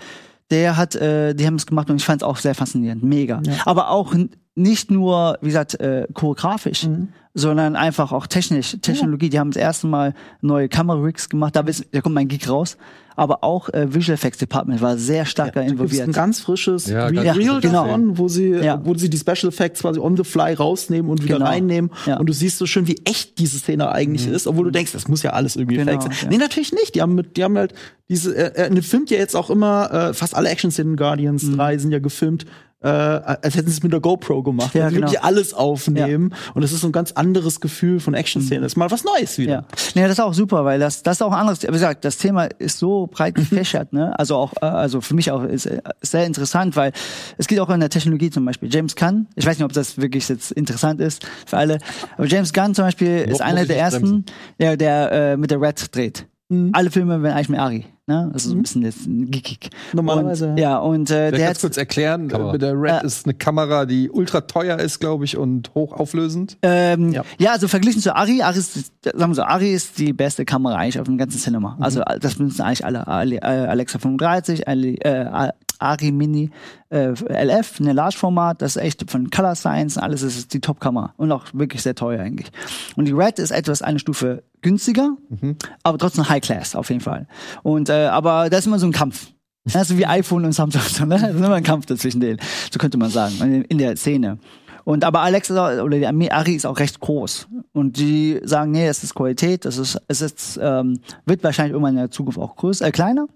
[0.49, 3.41] Der hat, äh, die haben es gemacht und ich fand es auch sehr faszinierend, mega.
[3.65, 4.13] Aber auch
[4.55, 6.87] nicht nur, wie gesagt, äh, choreografisch,
[7.33, 9.29] sondern einfach auch technisch, Technologie.
[9.29, 12.77] Die haben das erste Mal neue Kamera-Rigs gemacht, da, bist, da kommt mein Geek raus.
[13.15, 16.07] Aber auch äh, Visual Effects Department war sehr stark gibt's involviert.
[16.07, 17.85] ein ganz frisches Ja, Re ganz Reel genau.
[17.85, 18.79] davon, wo sie, Ja.
[18.83, 21.45] wo sie die Special Effects quasi on the fly rausnehmen und wieder Genau.
[21.49, 21.91] reinnehmen.
[22.05, 22.17] Ja.
[22.19, 25.07] Und du siehst so schön, wie echt diese Szene eigentlich ist, obwohl du denkst, das
[25.07, 26.11] muss ja alles irgendwie Genau, fake sein.
[26.23, 26.27] ja.
[26.29, 26.95] Nee, natürlich nicht.
[26.95, 27.73] Die haben mit, die haben halt
[28.09, 31.57] diese, äh, er filmt ja jetzt auch immer, äh, fast alle Action-Szenen in Guardians Mhm.
[31.57, 32.45] 3 sind ja gefilmt,
[32.81, 34.73] äh, als hätten sie es mit der GoPro gemacht.
[34.73, 35.01] Ja, genau.
[35.01, 36.33] wirklich alles aufnehmen.
[36.53, 38.63] Und es ist so ein ganz anderes Gefühl von Action-Szenen.
[38.63, 39.51] Das ist mal was Neues wieder.
[39.51, 39.65] Ja,
[39.95, 41.61] nee, das ist auch super, weil das, das ist auch ein anderes.
[41.61, 44.17] Wie gesagt, das Thema ist so breit gefächert, ne?
[44.17, 46.91] Also auch, äh, also für mich auch ist, äh, ist sehr interessant, weil
[47.37, 48.73] es geht auch in der Technologie zum Beispiel.
[48.73, 51.77] James Gunn, ich weiß nicht, ob das wirklich jetzt interessant ist für alle,
[52.17, 54.25] aber James Gunn zum Beispiel ist einer der ersten,
[54.59, 56.25] der, der äh, mit der Red dreht.
[56.73, 57.85] Alle Filme werden eigentlich mit Ari.
[58.07, 58.29] Ne?
[58.33, 59.69] Also so ein bisschen jetzt geekig.
[59.93, 62.51] Normalerweise, Und, ja, und äh, Der ganz hat, kurz erklären, Kamera.
[62.51, 63.05] mit der Red Äh.
[63.05, 66.57] ist eine Kamera, die ultra teuer ist, glaube ich, und hochauflösend.
[66.61, 67.23] Ähm, Ja.
[67.37, 67.51] ja.
[67.51, 70.99] also verglichen zu Ari, Ari ist, sagen wir so, Ari ist die beste Kamera eigentlich
[70.99, 71.75] auf dem ganzen Cinema.
[71.77, 71.83] Mhm.
[71.83, 73.07] Also das benutzen eigentlich alle.
[73.07, 76.51] Ali, äh, Alexa 35, Ali, äh, Ari Mini
[76.89, 81.13] äh, LF, eine Large-Format, das ist echt von Color Science, alles das ist die Top-Kamera
[81.17, 82.51] und auch wirklich sehr teuer eigentlich.
[82.95, 85.55] Und die Red ist etwas eine Stufe günstiger, Mhm.
[85.83, 87.27] aber trotzdem High-Class auf jeden Fall.
[87.63, 89.27] Und äh, aber da ist immer so ein Kampf.
[89.65, 91.19] Das ist wie iPhone und Samsung, so, ne?
[91.19, 92.39] Das ist immer ein Kampf dazwischen denen.
[92.71, 94.39] So könnte man sagen, in- der Szene.
[94.83, 97.47] Und aber Alexa oder die Ari ist auch recht groß.
[97.71, 101.93] Und die sagen, nee, das ist Qualität, das ist, es ist, ähm, wird wahrscheinlich irgendwann
[101.93, 103.27] in der Zukunft auch größer, äh, kleiner.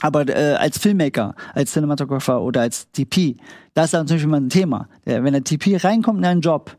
[0.00, 3.36] Aber äh, als Filmmaker, als Cinematographer oder als TP,
[3.74, 4.88] da ist natürlich immer ein Thema.
[5.06, 6.76] Der, wenn der TP reinkommt in einen Job,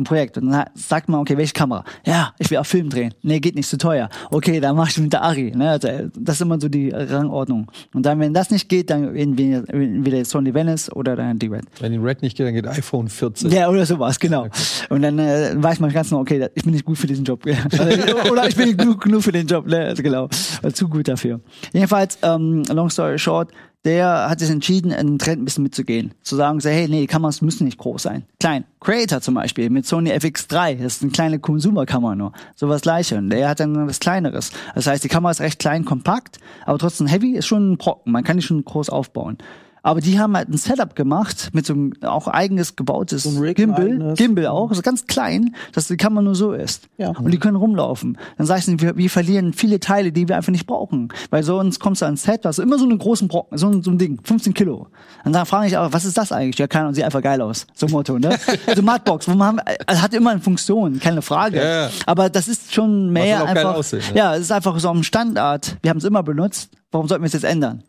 [0.00, 1.84] ein Projekt, und dann sagt man, okay, welche Kamera?
[2.04, 3.14] Ja, ich will auf Film drehen.
[3.22, 4.08] Nee, geht nicht, zu teuer.
[4.30, 5.52] Okay, dann mach ich mit der Ari.
[5.54, 5.70] Ne?
[5.70, 7.70] Also, das ist immer so die Rangordnung.
[7.94, 11.64] Und dann, wenn das nicht geht, dann entweder, Sony Venice oder dann die Red.
[11.80, 13.50] Wenn die Red nicht geht, dann geht iPhone 14.
[13.50, 14.48] Ja, oder sowas, genau.
[14.88, 17.44] Und dann äh, weiß man ganz genau, okay, ich bin nicht gut für diesen Job.
[17.46, 17.84] Also,
[18.30, 19.86] oder ich bin nicht genug, genug für den Job, ne?
[19.86, 20.28] also genau.
[20.72, 21.40] Zu gut dafür.
[21.72, 23.50] Jedenfalls, ähm, long story short,
[23.84, 26.12] der hat sich entschieden, einen Trend ein bisschen mitzugehen.
[26.22, 28.24] Zu sagen, so, hey, nee, die Kameras müssen nicht groß sein.
[28.38, 28.64] Klein.
[28.80, 32.32] Creator zum Beispiel mit Sony FX3, das ist eine kleine Consumer-Kamera nur.
[32.56, 33.16] Sowas gleiche.
[33.16, 34.52] Und der hat dann was Kleineres.
[34.74, 38.12] Das heißt, die Kamera ist recht klein, kompakt, aber trotzdem heavy, ist schon ein Brocken.
[38.12, 39.38] Man kann die schon groß aufbauen.
[39.82, 44.14] Aber die haben halt ein Setup gemacht mit so einem auch eigenes gebautes Rig, Gimbal.
[44.14, 46.88] Gimbal auch, also ganz klein, dass die Kamera nur so ist.
[46.98, 47.10] Ja.
[47.10, 48.18] Und die können rumlaufen.
[48.36, 51.08] Dann sag ich ihnen, wir, wir verlieren viele Teile, die wir einfach nicht brauchen.
[51.30, 53.82] Weil sonst kommst du ans Set, hast du immer so einen großen Brocken, so ein,
[53.82, 54.88] so ein Ding, 15 Kilo.
[55.24, 56.58] Und dann frage ich auch, was ist das eigentlich?
[56.58, 57.66] Ja, keine Ahnung, sieht einfach geil aus.
[57.74, 58.38] So ein Motto, ne?
[58.66, 61.62] Also Matbox, wo man äh, hat immer eine Funktion, keine Frage.
[61.62, 61.90] Ja.
[62.06, 63.74] Aber das ist schon mehr einfach.
[63.74, 64.18] aussehen, ne?
[64.18, 65.76] Ja, es ist einfach so ein Standard.
[65.82, 66.70] Wir haben es immer benutzt.
[66.90, 67.82] Warum sollten wir es jetzt ändern?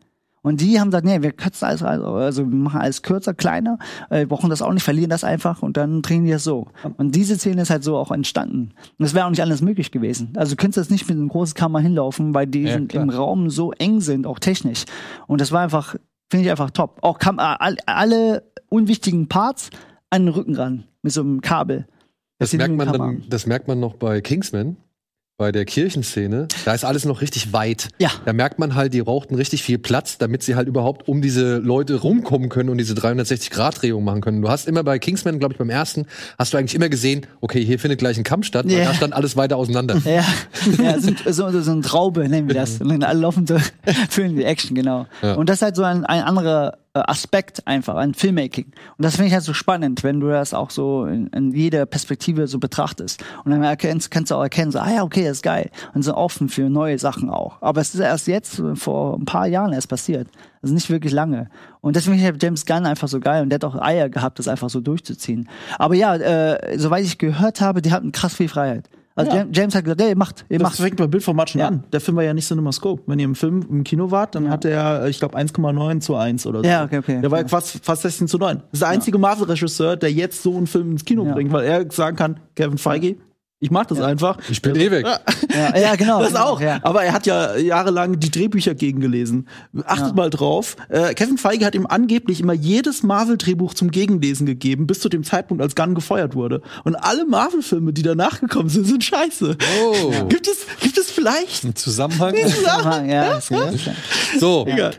[0.44, 3.78] Und die haben gesagt, nee, wir kürzen alles, also wir machen alles kürzer, kleiner,
[4.10, 6.68] äh, brauchen das auch nicht, verlieren das einfach und dann drehen die das so.
[6.98, 8.72] Und diese Szene ist halt so auch entstanden.
[8.98, 10.34] Und es wäre auch nicht anders möglich gewesen.
[10.36, 13.50] Also du könntest jetzt nicht mit einer großen Kamera hinlaufen, weil die Ja, im Raum
[13.52, 14.86] so eng sind, auch technisch.
[15.28, 15.96] Und das war einfach,
[16.32, 16.98] finde ich einfach top.
[17.02, 19.70] Auch kam äh, all- alle unwichtigen Parts
[20.10, 21.86] an den Rücken ran, mit so einem Kabel.
[22.40, 24.78] Das merkt man dann, das merkt man noch bei Kingsman.
[25.42, 27.88] Bei der Kirchenszene, da ist alles noch richtig weit.
[27.98, 28.12] Ja.
[28.26, 31.58] Da merkt man halt, die brauchten richtig viel Platz, damit sie halt überhaupt um diese
[31.58, 34.44] Leute rumkommen können und diese 360-Grad-Drehung machen können.
[34.44, 36.06] Du hast immer bei Kingsman, glaube ich, beim ersten,
[36.38, 38.86] hast du eigentlich immer gesehen, okay, hier findet gleich ein Kampf statt, weil Ja.
[38.86, 40.00] da stand alles weiter auseinander.
[40.06, 40.24] Ja,
[40.78, 42.78] ja so, so, so ein Traube nennen wir das.
[42.80, 43.58] Und dann alle laufen so,
[44.12, 45.08] fühlen die Action, genau.
[45.24, 45.34] Ja.
[45.34, 48.66] Und das ist halt so ein, ein anderer Aspekt einfach an Filmmaking.
[48.66, 51.86] Und das finde ich halt so spannend, wenn du das auch so in, in jeder
[51.86, 53.24] Perspektive so betrachtest.
[53.46, 55.70] Und dann erkennst, kannst du auch erkennen, so, ah ja, okay, das ist geil.
[55.94, 57.62] Und so offen für neue Sachen auch.
[57.62, 60.28] Aber es ist erst jetzt, äh, vor ein paar Jahren erst passiert.
[60.62, 61.50] Also nicht wirklich lange.
[61.80, 64.38] Und deswegen finde ich James Gunn einfach so geil und der hat auch Eier gehabt,
[64.38, 65.48] das einfach so durchzuziehen.
[65.80, 68.90] Aber ja, äh, soweit ich gehört habe, die hatten krass viel Freiheit.
[69.16, 69.46] Also Ja.
[69.52, 70.76] James- hat gesagt, ey, macht, ihr Das macht.
[70.78, 71.68] fängt bei Bildformat schon Ja.
[71.68, 71.84] an.
[71.92, 73.04] Der Film war ja nicht CinemaScope.
[73.08, 76.46] Wenn ihr im Film im Kino wart, dann hat er, ich glaube, 1,9 zu 1
[76.48, 76.66] oder so.
[76.66, 77.20] Ja, okay, okay.
[77.22, 77.44] Der war Ja.
[77.44, 78.58] ja fast, fast 16 zu 9.
[78.58, 81.34] Das ist der einzige Marvel-Regisseur, der jetzt so einen Film ins Kino Ja.
[81.34, 83.18] bringt, weil er sagen kann, Kevin Feige,
[83.64, 84.40] ich mach das einfach.
[84.50, 85.06] Ich bin weg.
[85.06, 86.20] Ja, ja genau.
[86.32, 86.60] Das auch.
[86.60, 86.80] Ja.
[86.82, 89.48] Aber er hat ja jahrelang die Drehbücher gegengelesen.
[89.86, 90.14] Achtet Ja.
[90.14, 90.76] mal drauf.
[90.90, 95.24] Äh, Kevin Feige hat ihm angeblich immer jedes Marvel-Drehbuch zum Gegenlesen gegeben, bis zu dem
[95.24, 96.62] Zeitpunkt, als Gunn gefeuert wurde.
[96.86, 99.56] Und alle Marvel-Filme, die danach gekommen sind, sind scheiße.
[99.84, 100.26] Oh.
[100.28, 101.64] Gibt es, gibt es vielleicht?
[101.64, 102.34] Ein Zusammenhang?
[102.36, 103.72] Ja, ja, ist ja.
[104.40, 104.94] So, Egal.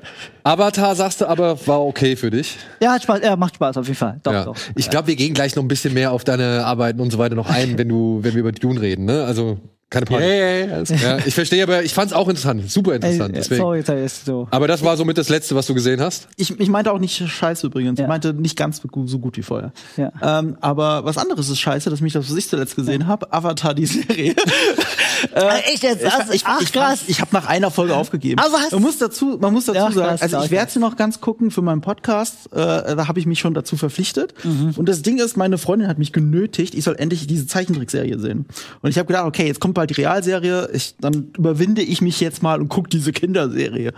[0.44, 2.57] Avatar sagst du aber, war okay für dich.
[2.81, 4.20] ja, hat Spaß, ja, macht Spaß auf jeden Fall.
[4.22, 4.44] Doch, ja.
[4.44, 4.57] doch.
[4.74, 7.35] Ich glaube, wir gehen gleich noch ein bisschen mehr auf deine Arbeiten und so weiter
[7.35, 9.24] noch ein, wenn du, wenn wir über Dune reden, ne?
[9.24, 9.59] Also
[9.90, 10.28] keine Ja, Panik.
[10.31, 13.37] ja, ja, alles Ja, ich verstehe, aber ich fand es auch interessant, super Ey, interessant.
[13.37, 13.61] Deswegen.
[13.61, 14.48] sorry, so.
[14.50, 16.28] Aber das war somit das Letzte, was du gesehen hast.
[16.37, 17.98] Ich, ich meinte auch nicht scheiße übrigens.
[17.98, 18.07] Ja.
[18.07, 19.72] Ich meinte nicht ganz so gut, wie vorher.
[19.98, 20.11] Ja.
[20.40, 23.74] Ähm, aber was anderes ist scheiße, dass mich das, was ich zuletzt gesehen habe, Avatar,
[23.74, 24.35] die Serie.
[25.35, 26.02] Ah, echt jetzt?
[26.04, 27.00] Ich, Das- ich, Ach, ich, krass.
[27.06, 28.38] Ich, habe nach einer Folge aufgegeben.
[28.40, 28.70] Aber was?
[28.72, 31.20] Man muss dazu, man muss dazu Ja, sagen, krass, also ich werde sie noch ganz
[31.20, 32.52] gucken für meinen Podcast.
[32.52, 34.35] Äh, da habe ich mich schon dazu verpflichtet.
[34.44, 34.74] Mhm.
[34.76, 38.46] Und das Ding ist, meine Freundin hat mich genötigt, ich soll endlich diese Zeichentrickserie sehen.
[38.80, 40.68] Und ich habe gedacht, okay, jetzt kommt bald die Realserie.
[40.72, 43.92] Ich, dann überwinde ich mich jetzt mal und guck diese Kinderserie.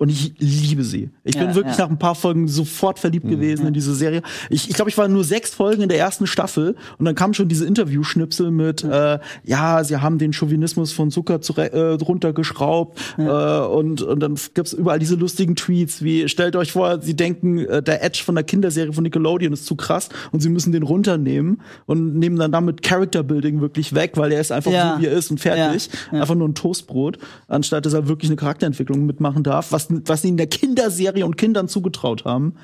[0.00, 1.10] Und ich liebe sie.
[1.24, 1.84] Ich Ja, bin wirklich ja.
[1.84, 4.22] nach ein paar Folgen sofort verliebt gewesen in diese Serie.
[4.48, 7.34] Ich, ich glaube, ich war nur sechs Folgen in der ersten Staffel und dann kamen
[7.34, 12.98] schon diese Interview-Schnipsel mit, äh, ja, sie haben den Chauvinismus von Zucker zu, äh, runtergeschraubt
[13.18, 17.58] äh, und, und dann gibt's überall diese lustigen Tweets wie, stellt euch vor, sie denken,
[17.58, 20.82] äh, der Edge von der Kinderserie von Nickelodeon ist zu krass und sie müssen den
[20.82, 24.94] runternehmen und nehmen dann damit Character Building wirklich weg, weil er ist einfach Ja.
[24.96, 25.90] so, wie er ist und fertig.
[26.10, 26.20] Ja, ja.
[26.22, 30.28] Einfach nur ein Toastbrot, anstatt dass er wirklich eine Charakterentwicklung mitmachen darf, was, was sie
[30.28, 32.54] in der Kinderserie und Kindern zugetraut haben.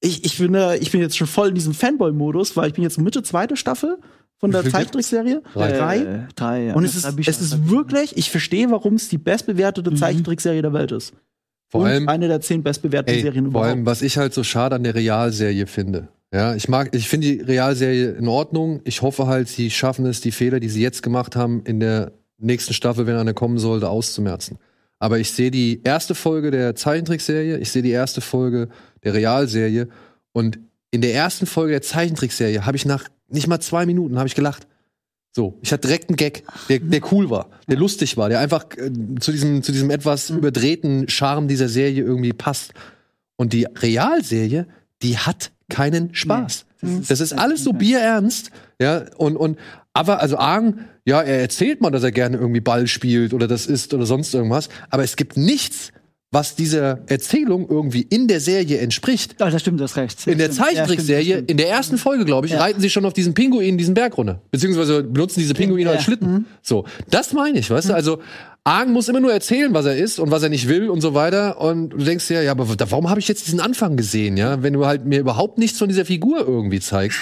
[0.00, 2.84] Ich, ich, bin, äh, ich bin jetzt schon voll in diesem Fanboy-Modus, weil ich bin
[2.84, 3.98] jetzt Mitte zweite Staffel
[4.38, 5.42] von der Zeichentrickserie.
[5.52, 5.72] Drei.
[5.72, 6.26] Drei.
[6.36, 6.74] Drei, ja.
[6.74, 10.92] Und es ist, es ist wirklich, ich verstehe, warum es die bestbewertete Zeichentrickserie der Welt
[10.92, 11.12] ist.
[11.68, 13.68] Vor und allem, eine der zehn bestbewerteten ey, Serien vor überhaupt.
[13.68, 16.08] allem, was ich halt so schade an der Realserie finde.
[16.32, 18.80] Ja, ich mag, ich finde die Realserie in Ordnung.
[18.84, 22.12] Ich hoffe halt, sie schaffen es, die Fehler, die sie jetzt gemacht haben, in der
[22.38, 24.58] nächsten Staffel, wenn eine kommen sollte, auszumerzen.
[24.98, 28.68] Aber ich sehe die erste Folge der Zeichentrickserie, ich sehe die erste Folge
[29.04, 29.88] der Realserie
[30.32, 30.58] und
[30.90, 34.34] in der ersten Folge der Zeichentrickserie habe ich nach nicht mal zwei Minuten habe ich
[34.34, 34.66] gelacht.
[35.32, 38.66] So, ich hatte direkt einen Gag, der, der cool war, der lustig war, der einfach
[38.76, 42.72] äh, zu diesem, zu diesem etwas überdrehten Charme dieser Serie irgendwie passt.
[43.36, 44.66] Und die Realserie,
[45.02, 46.64] die hat keinen Spaß.
[47.08, 49.58] das, ist alles so bierernst, ja, und, und,
[49.94, 53.66] aber, also Argen, ja, er erzählt mal, dass er gerne irgendwie Ball spielt oder das
[53.66, 55.92] ist oder sonst irgendwas, aber es gibt nichts,
[56.30, 59.36] was dieser Erzählung irgendwie in der Serie entspricht.
[59.40, 60.26] Ah, das stimmt, du hast recht.
[60.26, 60.58] In der Das.
[60.58, 61.50] Ja, Zeichentrickserie, das stimmt.
[61.50, 62.60] in der ersten Folge, glaube ich, Ja.
[62.60, 64.42] reiten sie schon auf diesen Pinguin diesen Berg runter.
[64.50, 65.92] Beziehungsweise benutzen diese Pinguine Ja.
[65.92, 66.44] als Schlitten.
[66.60, 67.94] So, das meine ich, weißt du?
[67.94, 68.18] Also,
[68.62, 71.14] Argen muss immer nur erzählen, was er ist und was er nicht will und so
[71.14, 71.58] weiter.
[71.62, 74.62] Und du denkst dir, ja, aber warum habe ich jetzt diesen Anfang gesehen, ja?
[74.62, 77.18] Wenn du halt mir überhaupt nichts von dieser Figur irgendwie zeigst.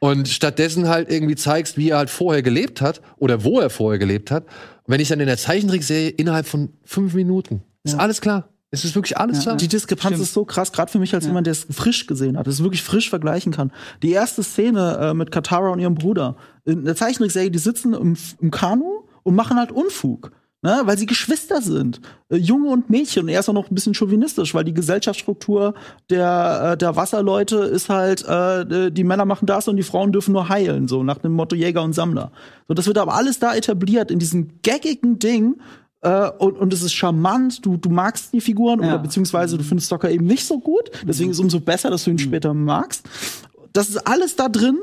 [0.00, 3.98] Und stattdessen halt irgendwie zeigst, wie er halt vorher gelebt hat oder wo er vorher
[3.98, 4.44] gelebt hat.
[4.86, 8.48] Wenn ich dann in der Zeichentrickserie innerhalb von fünf Minuten, ist alles klar.
[8.70, 9.56] Es ist wirklich alles klar.
[9.56, 12.46] Die Diskrepanz ist so krass, gerade für mich als jemand, der es frisch gesehen hat,
[12.46, 13.72] es wirklich frisch vergleichen kann.
[14.02, 18.16] Die erste Szene äh, mit Katara und ihrem Bruder in der Zeichentrickserie, die sitzen im,
[18.40, 20.32] im Kanu und machen halt Unfug.
[20.60, 23.22] Ne, weil sie Geschwister sind, äh, Junge und Mädchen.
[23.22, 25.74] Und er ist auch noch ein bisschen chauvinistisch, weil die Gesellschaftsstruktur
[26.10, 30.32] der, äh, der Wasserleute ist halt, äh, die Männer machen das und die Frauen dürfen
[30.32, 32.32] nur heilen, so nach dem Motto Jäger und Sammler.
[32.66, 35.60] So, das wird aber alles da etabliert in diesem gaggigen Ding,
[36.00, 38.88] äh, und, und es ist charmant, du, du magst die Figuren Ja.
[38.88, 40.90] oder beziehungsweise du findest Stocker eben nicht so gut.
[41.06, 43.08] Deswegen ist es umso besser, dass du ihn später magst.
[43.72, 44.78] Das ist alles da drin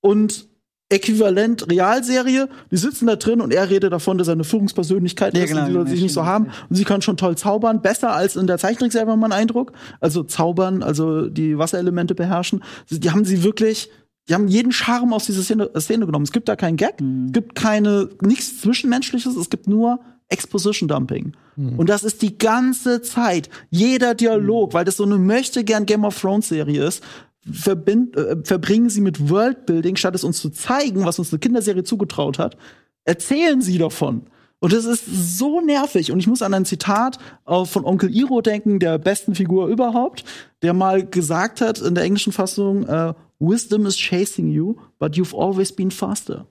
[0.00, 0.48] und
[0.92, 2.48] äquivalent Realserie.
[2.70, 5.80] Die sitzen da drin und er redet davon, dass er eine Führungspersönlichkeit Ja, ist genau,
[5.80, 6.48] und die sich nicht so haben.
[6.68, 9.72] Und sie können schon toll zaubern, besser als in der Zeichentrickserie, man einen Eindruck.
[10.00, 12.62] Also zaubern, also die Wasserelemente beherrschen.
[12.90, 13.90] Die haben sie wirklich
[14.28, 16.24] die haben jeden Charme aus dieser Szene, Szene genommen.
[16.24, 21.32] Es gibt da keinen Gag, es gibt keine, nichts Zwischenmenschliches, es gibt nur Exposition Dumping.
[21.56, 23.50] Und das ist die ganze Zeit.
[23.68, 27.02] Jeder Dialog, weil das so eine möchte gern Game of Thrones Serie ist,
[27.50, 31.84] verbind, äh, verbringen sie mit Worldbuilding, statt es uns zu zeigen, was uns eine Kinderserie
[31.84, 32.56] zugetraut hat,
[33.04, 34.22] erzählen sie davon.
[34.60, 35.04] Und das ist
[35.38, 36.12] so nervig.
[36.12, 40.22] Und ich muss an ein Zitat von Onkel Iro denken, der besten Figur überhaupt,
[40.62, 45.36] der mal gesagt hat in der englischen Fassung, äh, Wisdom is chasing you, but you've
[45.36, 46.46] always been faster.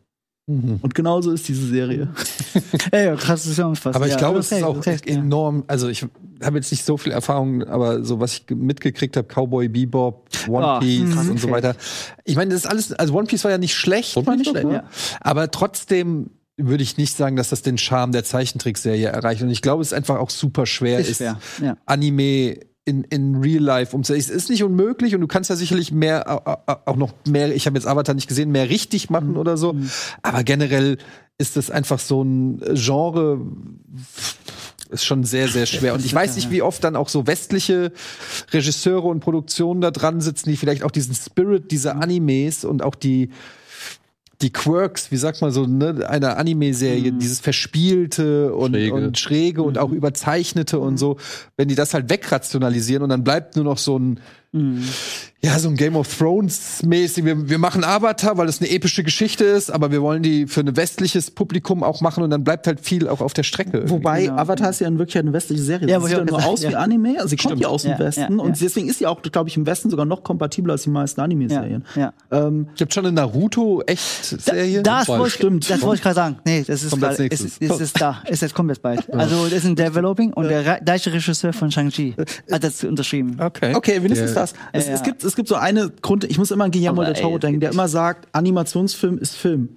[0.47, 2.09] Und genauso ist diese Serie.
[2.91, 3.95] Ey, ja, krass Zusammenfassung.
[3.95, 5.13] Aber ich ja, glaube, okay, es ist auch okay, ja.
[5.15, 5.63] enorm.
[5.67, 6.05] Also ich
[6.43, 10.27] habe jetzt nicht so viel Erfahrung, aber so was ich ge- mitgekriegt habe, Cowboy Bebop,
[10.49, 11.55] One Ah, Piece mhm, und so okay.
[11.55, 11.75] weiter.
[12.25, 12.91] Ich meine, das ist alles.
[12.93, 14.73] Also One Piece war ja nicht schlecht, war nicht war schlecht.
[14.73, 14.83] Ja.
[15.21, 19.41] Aber trotzdem würde ich nicht sagen, dass das den Charme der Zeichentrickserie erreicht.
[19.43, 21.77] Und ich glaube, es ist einfach auch super schwer, Ist ist schwer, ja.
[21.85, 24.31] Anime in, in Real Life umzusetzen.
[24.31, 27.53] Es ist nicht unmöglich und du kannst ja sicherlich mehr, au- au- auch noch mehr,
[27.55, 29.13] ich habe jetzt Avatar nicht gesehen, mehr richtig Mhm.
[29.13, 29.75] machen oder so.
[30.23, 30.97] Aber generell
[31.37, 33.39] ist das einfach so ein Genre,
[34.89, 35.93] ist schon sehr, sehr schwer.
[35.93, 37.91] Und ich weiß nicht, wie oft dann auch so westliche
[38.51, 42.01] Regisseure und Produktionen da dran sitzen, die vielleicht auch diesen Spirit dieser Mhm.
[42.01, 43.29] Animes und auch die
[44.41, 47.19] die Quirks, wie sagt man so, ne, einer Anime-Serie, Mhm.
[47.19, 48.93] dieses Verspielte und Schräge.
[48.95, 50.83] und Schräge und auch Überzeichnete Mhm.
[50.83, 51.17] und so,
[51.57, 54.19] wenn die das halt wegrationalisieren und dann bleibt nur noch so ein,
[54.53, 54.83] Mhm.
[55.41, 57.23] ja, so ein Game of Thrones mäßig.
[57.23, 60.59] Wir, wir machen Avatar, weil das eine epische Geschichte ist, aber wir wollen die für
[60.59, 63.77] ein westliches Publikum auch machen und dann bleibt halt viel auch auf der Strecke.
[63.77, 63.93] irgendwie.
[63.93, 64.35] Wobei Genau.
[64.35, 65.87] Avatar ist ja in Wirklichkeit eine westliche Serie.
[65.87, 66.79] Ja, wollte sieht ich ja nur aus wie ja.
[66.79, 67.15] Anime.
[67.17, 67.61] Also sie kommt Stimmt.
[67.61, 69.89] ja aus dem Ja, Westen ja, und deswegen ist sie auch, glaube ich, im Westen
[69.89, 71.85] sogar noch kompatibler als die meisten Anime-Serien.
[71.95, 74.83] Ja, Ähm, Gibt schon eine Naruto-Echt-Serie?
[74.83, 75.19] Das Bald.
[75.19, 75.69] wollte ich, Stimmt.
[75.69, 76.37] das wollte ich gerade sagen.
[76.45, 77.57] Nee, das ist Kommt nächstes.
[77.57, 79.11] ist- es ist da, es ist komplett bald.
[79.13, 82.15] Also, das ist ein Developing und der gleiche Regisseur von Shang-Chi
[82.51, 83.37] hat das unterschrieben.
[83.39, 83.73] Okay.
[83.75, 84.40] Okay, wenigstens Ja.
[84.41, 84.53] Das.
[84.73, 87.13] Es, Ja, es, gibt, es gibt so eine Grund, ich muss immer an Guillermo del
[87.13, 89.75] Toro denken, der immer sagt, Animationsfilm ist Film.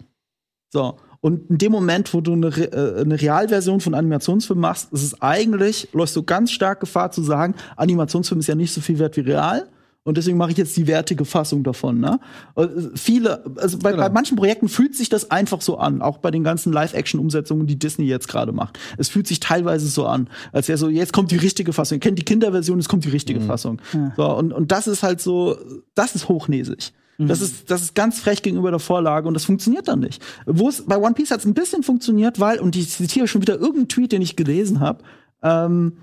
[0.72, 0.96] So.
[1.20, 5.22] Und in dem Moment, wo du eine, äh, eine Realversion von Animationsfilm machst, ist es
[5.22, 9.16] eigentlich, läufst du ganz stark Gefahr zu sagen, Animationsfilm ist ja nicht so viel wert
[9.16, 9.66] wie real.
[10.04, 11.98] Und deswegen mache ich jetzt die wertige Fassung davon.
[11.98, 12.20] Ne?
[12.56, 16.30] Äh, Viele, also bei, bei manchen Projekten fühlt sich das einfach so an, auch bei
[16.30, 18.78] den ganzen Live-Action-Umsetzungen, die Disney jetzt gerade macht.
[18.98, 21.96] Es fühlt sich teilweise so an, als wäre so, jetzt kommt die richtige Fassung.
[21.96, 23.80] Ihr kennt die Kinderversion, jetzt kommt die richtige Fassung.
[24.16, 25.56] So, und, und das ist halt so,
[25.94, 26.92] das ist hochnäsig.
[27.16, 30.20] Das ist, das ist ganz frech gegenüber der Vorlage und das funktioniert dann nicht.
[30.46, 33.40] Wo es bei One Piece hat es ein bisschen funktioniert, weil, und ich zitiere schon
[33.40, 35.04] wieder irgendeinen Tweet, den ich gelesen habe,
[35.42, 35.98] ähm,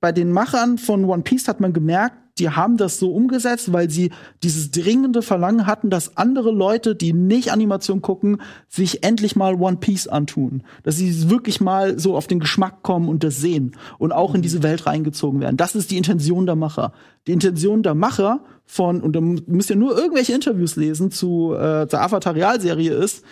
[0.00, 3.90] bei den Machern von One Piece hat man gemerkt, die haben das so umgesetzt, weil
[3.90, 4.10] sie
[4.42, 9.76] dieses dringende Verlangen hatten, dass andere Leute, die nicht Animation gucken, sich endlich mal One
[9.76, 10.62] Piece antun.
[10.82, 14.42] Dass sie wirklich mal so auf den Geschmack kommen und das sehen und auch in
[14.42, 15.56] diese Welt reingezogen werden.
[15.56, 16.92] Das ist die Intention der Macher.
[17.26, 21.86] Die Intention der Macher von, und da müsst ihr nur irgendwelche Interviews lesen zu äh,
[21.86, 23.24] der Avatar-Realserie ist,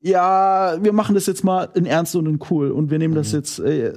[0.00, 3.32] ja, wir machen das jetzt mal in ernst und in cool und wir nehmen das
[3.32, 3.92] jetzt, äh,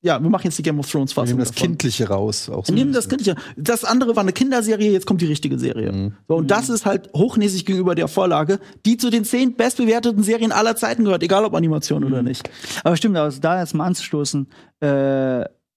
[0.00, 1.36] ja, wir machen jetzt die Game of Thrones Wir Fassung.
[1.36, 1.68] nehmen das davon.
[1.68, 2.48] Kindliche raus.
[2.48, 3.08] Auch so Wir nehmen das.
[3.08, 3.34] Kindliche.
[3.56, 6.12] Das andere war eine Kinderserie, jetzt kommt die richtige Serie.
[6.28, 10.52] So, und das ist halt hochnäsig gegenüber der Vorlage, die zu den zehn bestbewerteten Serien
[10.52, 12.48] aller Zeiten gehört, egal ob Animation oder nicht.
[12.84, 14.46] Aber stimmt, also da jetzt mal anzustoßen,
[14.80, 14.86] äh,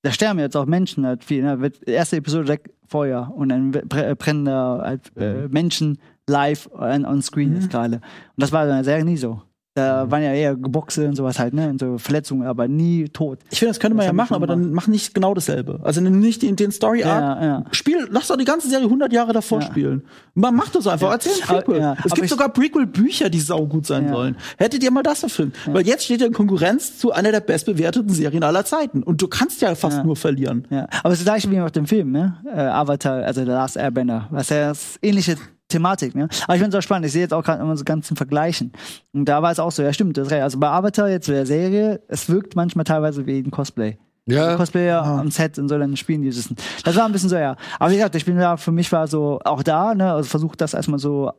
[0.04, 1.44] da sterben jetzt auch Menschen halt viel.
[1.44, 1.72] Ne?
[1.86, 7.22] Erste Episode direkt Feuer und dann bre- brennen da halt äh, Menschen live on, on
[7.22, 7.96] screen jetzt gerade.
[7.96, 8.02] Und
[8.38, 9.42] das war in der Serie nie so.
[9.74, 11.70] Da waren ja eher Geboxe und sowas halt, ne?
[11.70, 13.40] Und so Verletzungen, aber nie tot.
[13.52, 15.80] Ich finde, das könnte man Das ja machen, aber dann mach nicht genau dasselbe.
[15.84, 17.22] Also nimm nicht den, den Story Arc.
[17.42, 17.64] Ja, ja.
[17.72, 19.68] Spiel, lass doch die ganze Serie 100 Jahre davor Ja.
[19.68, 20.04] spielen.
[20.34, 21.08] Man macht das einfach.
[21.08, 21.14] Ja.
[21.14, 21.80] Erzähl ein Aber- Prequel.
[21.82, 24.12] ja, es aber gibt sogar Prequel-Bücher, die saugut sein Ja.
[24.14, 24.36] sollen.
[24.58, 25.56] Hättet ihr mal das verfilmt?
[25.68, 29.04] Weil jetzt steht er in Konkurrenz zu einer der bestbewerteten Serien aller Zeiten.
[29.04, 30.04] Und du kannst ja fast Ja.
[30.04, 30.68] nur verlieren.
[30.70, 32.36] Ja, aber es ist gleich wie auf dem Film, ne?
[32.46, 35.38] Äh, Avatar, also The Last Airbender, was ja das ähnliche
[35.72, 36.28] Thematik, ne?
[36.46, 37.06] Aber ich es auch spannend.
[37.08, 38.72] Ich sehe jetzt auch gerade immer so ganzen Vergleichen.
[39.14, 40.44] Und da war es auch so, ja stimmt, das ist recht.
[40.44, 43.98] Also bei Avatar jetzt bei der Serie, es wirkt manchmal teilweise wie ein Cosplay.
[44.28, 44.56] Ja.
[44.56, 46.48] Cosplayer am Set und so dann spielen die das.
[46.84, 47.56] Das war ein bisschen so, ja.
[47.80, 50.14] Aber wie gesagt, ich bin da, für mich war so auch da, ne?
[50.14, 51.32] Also versucht das erstmal so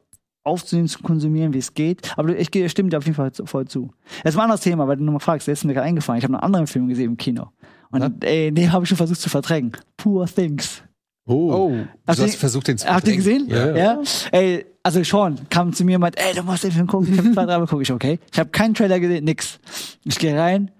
[0.44, 2.10] aufzunehmen, zu konsumieren, wie es geht.
[2.16, 3.90] Aber ich gehe- stimme dir auf jeden Fall voll zu.
[4.24, 6.18] Jetzt mal ein anderes Thema, weil du nochmal fragst, der ist mir gerade eingefallen.
[6.18, 7.48] Ich habe einen anderen Film gesehen im Kino.
[7.92, 9.72] Und ey, den habe ich schon versucht zu verdrängen.
[9.96, 10.82] Poor Things.
[11.26, 11.52] Oh.
[11.52, 13.46] Oh, du Habt hast versucht, den zu Habt ihr gesehen?
[13.48, 14.00] Ja.
[14.32, 17.12] Ey, also Sean kam zu mir und meint, ey, du musst den Film gucken.
[17.12, 18.18] Ich hab zwei, drei Mal gucke ich, okay.
[18.32, 19.60] Ich habe keinen Trailer gesehen, nix.
[20.04, 20.70] Ich gehe rein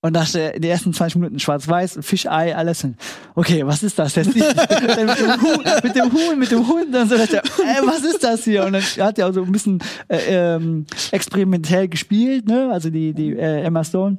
[0.00, 2.84] und nach der, in den ersten 20 Minuten schwarz-weiß, Fischei, alles.
[2.84, 2.96] Und,
[3.34, 4.28] Okay, was ist das jetzt?
[4.40, 7.16] dann mit, dem Huhn, mit dem Huhn, mit dem Hund und so.
[7.16, 8.64] dachte ich, Ey, was ist das hier?
[8.64, 12.70] Und dann hat er auch so ein bisschen äh, ähm, experimentell gespielt, ne?
[12.72, 14.18] Also die, die äh, Emma Stone.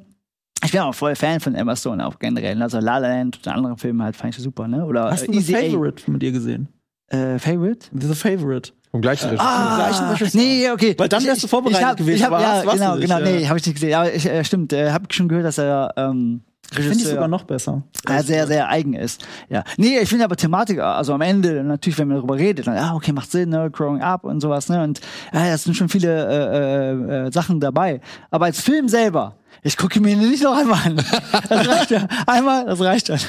[0.70, 2.62] Ich bin auch voll Fan von Emma Stone, auch generell.
[2.62, 4.86] Also La La Land und andere Filme halt fand ich super, ne?
[4.86, 5.72] Oder Hast du äh, The Easy A.
[5.72, 6.68] Favorite mit dir gesehen?
[7.08, 7.88] Äh, Favorite?
[7.92, 8.72] The Favorite.
[8.92, 9.50] Vom gleichen Regisseur.
[9.50, 10.40] Ah, gleichen Regisseur.
[10.42, 10.94] nee, okay.
[10.96, 13.00] Weil dann wärst du vorbereitet hab, gewesen, Ich hab, aber ja, hast- warst genau, du
[13.00, 13.20] nicht, genau.
[13.20, 13.32] ja.
[13.40, 13.94] Nee, habe ich nicht gesehen.
[13.96, 17.28] Aber ich, äh, stimmt, äh, habe schon gehört, dass er ähm, Finde ich Regisseur sogar
[17.28, 17.84] noch besser.
[18.08, 19.26] ja, sehr, sehr eigen ist.
[19.50, 19.64] Ja.
[19.78, 22.96] Nee, ich finde aber Thematik, also am Ende, natürlich, wenn man darüber redet, dann, ah,
[22.96, 25.02] okay, macht Sinn, ne, Growing Up und sowas, ne, und
[25.34, 28.02] ja, da sind schon viele äh, äh, äh, Sachen dabei.
[28.30, 31.02] Aber als Film selber, ich gucke mir ihn nicht noch einmal an.
[31.50, 32.08] Das reicht ja.
[32.28, 33.20] Einmal, das reicht dann.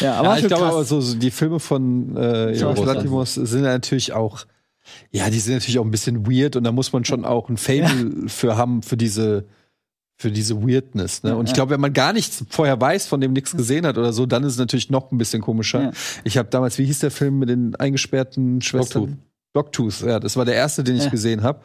[0.00, 2.78] Ja, aber Ja, ich glaube aber so, so die Filme von äh, krass.
[2.78, 4.44] Lanthimos sind ja natürlich auch,
[5.10, 7.56] ja, die sind natürlich auch ein bisschen weird und da muss man schon auch ein
[7.56, 9.46] Fable für haben, für diese,
[10.22, 11.22] für diese Weirdness.
[11.22, 11.36] Ne?
[11.36, 11.56] Und ich ja.
[11.56, 14.44] glaube, wenn man gar nichts vorher weiß, von dem nichts gesehen hat oder so, dann
[14.44, 15.82] ist es natürlich noch ein bisschen komischer.
[15.82, 15.90] Ja.
[16.24, 19.18] Ich habe damals, wie hieß der Film mit den eingesperrten Schwestern?
[19.52, 21.10] Dogtooth, ja, das war der erste, den ich Ja.
[21.10, 21.60] gesehen habe.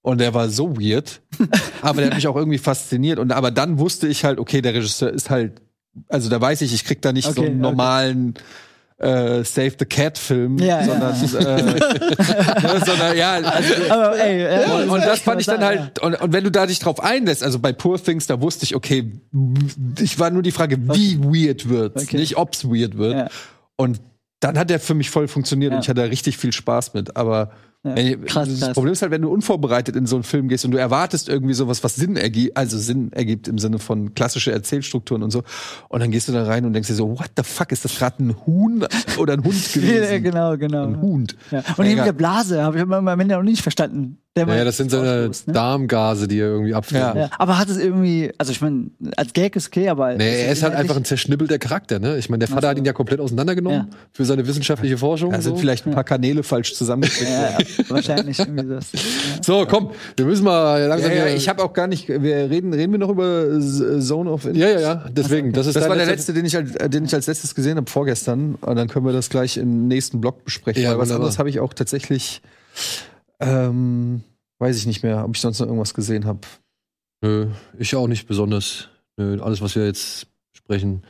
[0.00, 1.20] Und der war so weird,
[1.82, 3.18] aber der hat mich auch irgendwie fasziniert.
[3.18, 5.60] Und aber dann wusste ich halt, okay, der Regisseur ist halt,
[6.08, 8.32] also da weiß ich, ich krieg da nicht so Okay, einen okay.
[9.02, 10.84] Äh, Save the Cat Film, Ja, ja.
[10.84, 11.14] sondern,
[11.58, 11.62] Äh,
[12.62, 15.66] ne, sondern ja, also, aber, ey, äh, und, und das fand ich dann ja.
[15.66, 18.64] halt, und, und wenn du da dich drauf einlässt, also bei Poor Things, da wusste
[18.64, 19.12] ich, okay,
[20.00, 22.16] ich war nur die Frage, wie weird wird's, Okay.
[22.16, 23.14] nicht ob's weird wird.
[23.14, 23.28] Ja.
[23.76, 24.00] Und
[24.40, 25.76] dann hat der für mich voll funktioniert Ja.
[25.78, 27.16] und ich hatte richtig viel Spaß mit.
[27.16, 27.50] Aber
[27.84, 28.72] Ja, krass, das krass.
[28.74, 31.52] Problem ist halt, wenn du unvorbereitet in so einen Film gehst und du erwartest irgendwie
[31.54, 35.42] sowas, was Sinn ergibt, also Sinn ergibt im Sinne von klassische Erzählstrukturen und so.
[35.88, 37.98] Und dann gehst du da rein und denkst dir so, what the fuck, ist das
[37.98, 38.86] gerade ein Huhn
[39.18, 40.22] oder ein Hund Ja, gewesen?
[40.22, 40.84] genau, genau.
[40.84, 41.36] Ein Hund.
[41.50, 41.64] Ja.
[41.76, 44.18] Und eben der Blase habe ich am Ende noch nicht verstanden.
[44.34, 45.52] Der Ja, das sind seine ausstoßt, ne?
[45.52, 47.02] Darmgase, die er irgendwie abfällt.
[47.02, 47.20] Ja.
[47.22, 50.14] Ja, aber hat es irgendwie, also ich meine, als Gag ist okay, aber.
[50.14, 52.16] Nee, er ist halt einfach ein zerschnibbelter Charakter, ne?
[52.16, 52.68] Ich meine, der Vater so.
[52.68, 53.96] hat ihn ja komplett auseinandergenommen Ja.
[54.10, 55.32] für seine wissenschaftliche Forschung.
[55.32, 55.60] Da sind so.
[55.60, 57.30] vielleicht ein paar Kanäle falsch zusammengekriegt.
[57.30, 58.92] Ja, ja, wahrscheinlich irgendwie das.
[58.92, 59.00] Ja.
[59.42, 61.12] so, komm, wir müssen mal langsam.
[61.12, 62.08] ja, ich habe auch gar nicht.
[62.08, 64.56] Wir reden, reden wir noch über Zone of Interest.
[64.66, 65.04] ja, ja, ja.
[65.10, 67.76] Deswegen, das ist Das war der letzte, den ich, als, den ich als letztes gesehen
[67.76, 68.54] habe vorgestern.
[68.62, 70.82] Und dann können wir das gleich im nächsten Blog besprechen.
[70.82, 72.40] Ja, Weil was anderes habe ich auch tatsächlich.
[73.42, 74.22] Ähm,
[74.58, 76.40] weiß ich nicht mehr, ob ich sonst noch irgendwas gesehen habe.
[77.20, 78.88] Nö, ich auch nicht besonders.
[79.16, 80.26] Nö, alles, was wir jetzt
[80.56, 81.02] sprechen.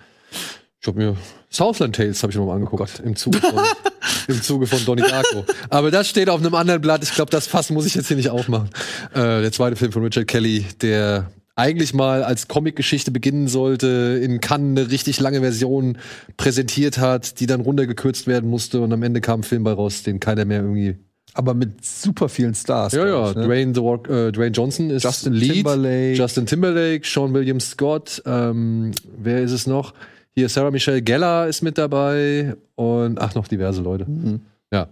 [0.81, 1.17] Ich hab mir
[1.49, 3.61] Southland Tales habe ich mir mal angeguckt im Zuge von,
[4.29, 5.45] im Zuge von Donnie Darko.
[5.69, 7.03] Aber das steht auf einem anderen Blatt.
[7.05, 8.71] Ich glaube, das Fass muss ich jetzt hier nicht aufmachen.
[9.13, 14.41] Äh, der zweite Film von Richard Kelly, der eigentlich mal als Comicgeschichte beginnen sollte, in
[14.41, 15.99] Cannes eine richtig lange Version
[16.37, 20.03] präsentiert hat, die dann runtergekürzt werden musste und am Ende kam ein Film bei raus,
[20.03, 20.97] den keiner mehr irgendwie
[21.35, 22.93] Aber mit super vielen Stars.
[22.93, 23.47] ja, ja, ich, ne?
[23.47, 25.53] Dwayne, The Rock, äh, Dwayne Johnson ist Justin Lead.
[25.55, 26.13] Timberlake.
[26.15, 29.95] Justin Timberlake, Sean William Scott, ähm, wer ist es noch?
[30.35, 34.05] Hier Sarah Michelle Gellar ist mit dabei und ach noch diverse Leute.
[34.07, 34.41] Mhm.
[34.73, 34.89] Ja.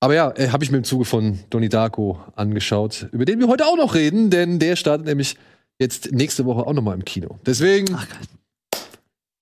[0.00, 3.48] Aber ja, äh, habe ich mir im Zuge von Donnie Darko angeschaut, über den wir
[3.48, 5.36] heute auch noch reden, denn der startet nämlich
[5.80, 7.38] jetzt nächste Woche auch noch mal im Kino.
[7.46, 7.96] Deswegen,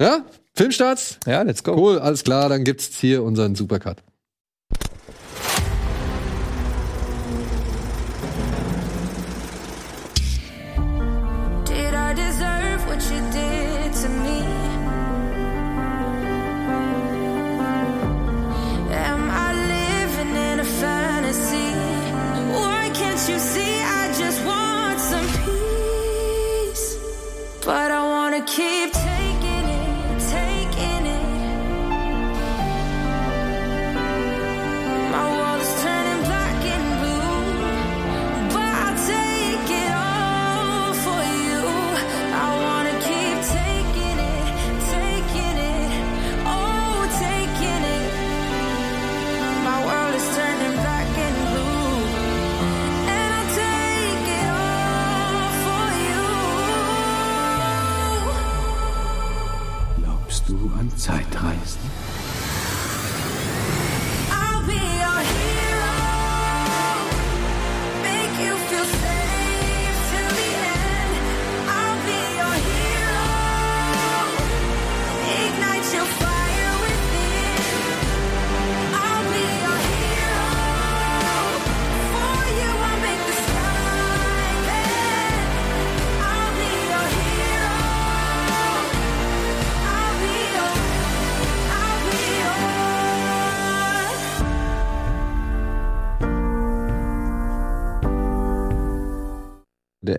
[0.00, 0.24] ja,
[0.54, 1.74] Filmstarts, Ja, let's go.
[1.76, 3.96] cool, alles klar, dann gibt's hier unseren Supercut.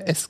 [0.03, 0.29] Der S.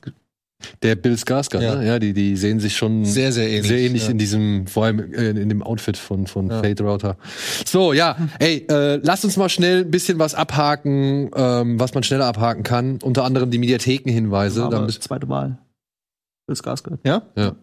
[0.82, 1.76] Der Bill Skarsgård, Ja.
[1.76, 1.86] ne?
[1.86, 4.12] ja, die, die sehen sich schon Sehr, sehr ähnlich, sehr ähnlich ja.
[4.12, 7.18] in diesem, vor allem äh, in dem Outfit von, von Fate Router.
[7.66, 12.04] So, ja, ey, äh, lasst uns mal schnell ein bisschen was abhaken, ähm, was man
[12.04, 13.00] schneller abhaken kann.
[13.04, 14.70] Unter anderem die Mediathekenhinweise.
[14.86, 15.58] Bist- zweite Wahl.
[16.48, 17.00] Bill Skarsgård.
[17.04, 17.24] Ja?
[17.36, 17.56] ja.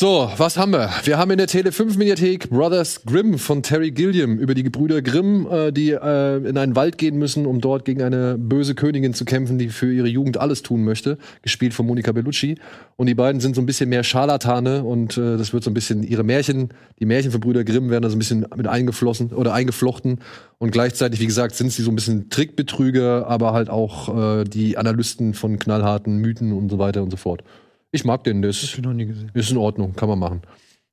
[0.00, 0.88] So, was haben wir?
[1.04, 5.02] Wir haben in der Tele 5 Mediathek Brothers Grimm von Terry Gilliam über die Gebrüder
[5.02, 9.12] Grimm, äh, die äh, in einen Wald gehen müssen, um dort gegen eine böse Königin
[9.12, 12.54] zu kämpfen, die für ihre Jugend alles tun möchte, gespielt von Monica Bellucci.
[12.96, 15.74] Und die beiden sind so ein bisschen mehr Scharlatane und äh, das wird so ein
[15.74, 19.34] bisschen ihre Märchen, die Märchen von Brüder Grimm werden da so ein bisschen mit eingeflossen
[19.34, 20.20] oder eingeflochten.
[20.56, 24.78] Und gleichzeitig, wie gesagt, sind sie so ein bisschen Trickbetrüger, aber halt auch äh, die
[24.78, 27.44] Analysten von knallharten Mythen und so weiter und so fort.
[27.92, 29.30] Ich mag den, das ich noch nie gesehen.
[29.34, 30.42] ist in Ordnung, kann man machen.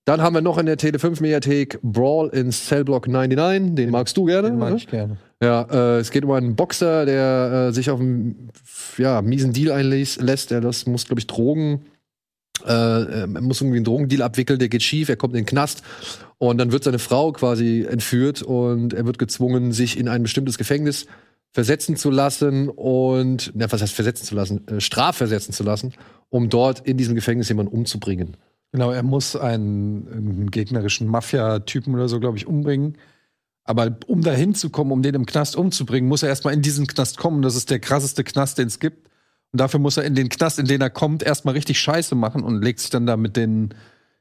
[0.06, 3.76] Dann haben wir noch in der Tele 5 Mediathek Brawl in Cellblock 99.
[3.76, 4.50] Den magst du gerne.
[4.50, 4.78] Den mag oder?
[4.78, 5.18] ich gerne.
[5.44, 8.50] Ja, äh, es geht um einen Boxer, der äh, sich auf einen
[8.98, 10.52] ja, miesen Deal einlässt.
[10.52, 11.88] Er das muss, glaube ich, Drogen.
[12.66, 15.84] Äh, er muss irgendwie einen Drogendeal abwickeln, der geht schief, er kommt in den Knast
[16.40, 20.58] und dann wird seine Frau quasi entführt und er wird gezwungen, sich in ein bestimmtes
[20.58, 21.06] Gefängnis
[21.52, 25.94] versetzen zu lassen und, na, was heißt versetzen zu lassen, äh, strafversetzen zu lassen,
[26.30, 28.38] um dort in diesem Gefängnis jemanden umzubringen.
[28.72, 32.98] Genau, er muss einen, einen gegnerischen Mafia-Typen oder so, glaube ich, umbringen.
[33.64, 37.18] Aber um da hinzukommen, um den im Knast umzubringen, muss er erstmal in diesen Knast
[37.18, 37.42] kommen.
[37.42, 39.10] Das ist der krasseste Knast, den es gibt.
[39.52, 42.44] Und dafür muss er in den Knast, in den er kommt, erstmal richtig Scheiße machen
[42.44, 43.74] und legt sich dann da mit den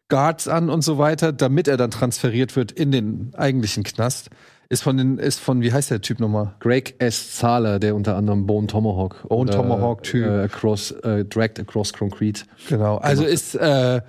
[0.09, 4.31] Guards an und so weiter, damit er dann transferiert wird in den eigentlichen Knast.
[4.69, 6.55] Ist von den, ist von, wie heißt der Typ nochmal?
[6.59, 7.37] Greg S.
[7.37, 10.27] Zahler, der unter anderem Bone Tomahawk Bone oder, Tomahawk-Typ.
[10.27, 12.43] äh, across, äh, Dragged Across Concrete.
[12.69, 12.97] Genau.
[12.97, 14.01] Also ist, äh,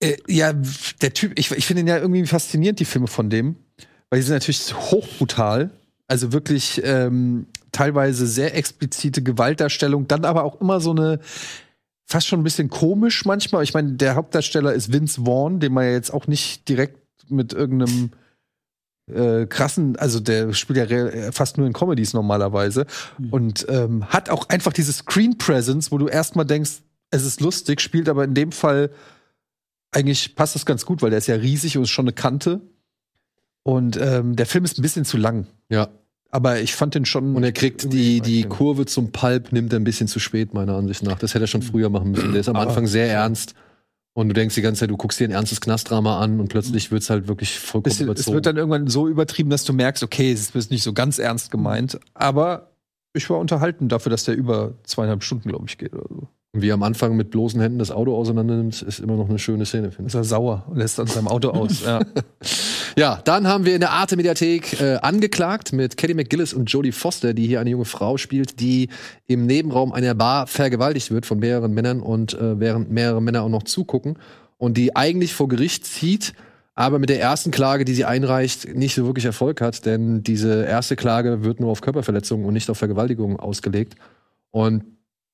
[0.00, 0.54] äh, ja,
[1.02, 3.56] der Typ, ich, ich finde ihn ja irgendwie faszinierend, die Filme von dem,
[4.08, 5.70] weil die sind natürlich hochbrutal.
[6.08, 11.18] Also wirklich ähm, teilweise sehr explizite Gewaltdarstellung, dann aber auch immer so eine
[12.06, 13.62] fast schon ein bisschen komisch manchmal.
[13.64, 16.98] Ich meine, der Hauptdarsteller ist Vince Vaughn, den man ja jetzt auch nicht direkt
[17.28, 18.10] mit irgendeinem
[19.12, 22.86] äh, krassen, also der spielt ja fast nur in Comedies normalerweise
[23.30, 27.80] und ähm, hat auch einfach diese Screen Presence, wo du erstmal denkst, es ist lustig,
[27.80, 28.90] spielt aber in dem Fall
[29.92, 32.60] eigentlich passt das ganz gut, weil der ist ja riesig und ist schon eine Kante.
[33.62, 35.46] Und ähm, der Film ist ein bisschen zu lang.
[35.68, 35.88] Ja.
[36.30, 37.34] Aber ich fand den schon.
[37.36, 40.74] Und er kriegt die, die Kurve zum Pulp, nimmt er ein bisschen zu spät, meiner
[40.76, 41.18] Ansicht nach.
[41.18, 42.32] Das hätte er schon früher machen müssen.
[42.32, 43.54] Der ist am Aber- Anfang sehr ernst.
[44.12, 46.90] Und du denkst die ganze Zeit, du guckst dir ein ernstes Knastdrama an und plötzlich
[46.90, 48.34] wird's halt wirklich vollkommen Bisschen, es überzogen.
[48.34, 51.50] wird dann irgendwann so übertrieben, dass du merkst, okay, es ist nicht so ganz ernst
[51.50, 51.98] gemeint.
[52.14, 52.70] Aber
[53.12, 56.28] ich war unterhalten dafür, dass der über zweieinhalb Stunden, glaube ich, geht oder so.
[56.62, 59.38] Wie er am Anfang mit bloßen Händen das Auto auseinander nimmt, ist immer noch eine
[59.38, 60.14] schöne Szene, finde ich.
[60.14, 61.84] Ist er sauer und lässt an seinem Auto aus.
[61.84, 62.00] ja.
[62.98, 67.34] Ja, dann haben wir in der Arte-Mediathek äh, angeklagt mit Kelly McGillis und Jodie Foster,
[67.34, 68.88] die hier eine junge Frau spielt, die
[69.26, 73.50] im Nebenraum einer Bar vergewaltigt wird von mehreren Männern und äh, während mehrere Männer auch
[73.50, 74.18] noch zugucken
[74.56, 76.32] und die eigentlich vor Gericht zieht,
[76.74, 80.64] aber mit der ersten Klage, die sie einreicht, nicht so wirklich Erfolg hat, denn diese
[80.64, 83.96] erste Klage wird nur auf Körperverletzungen und nicht auf Vergewaltigungen ausgelegt.
[84.50, 84.84] Und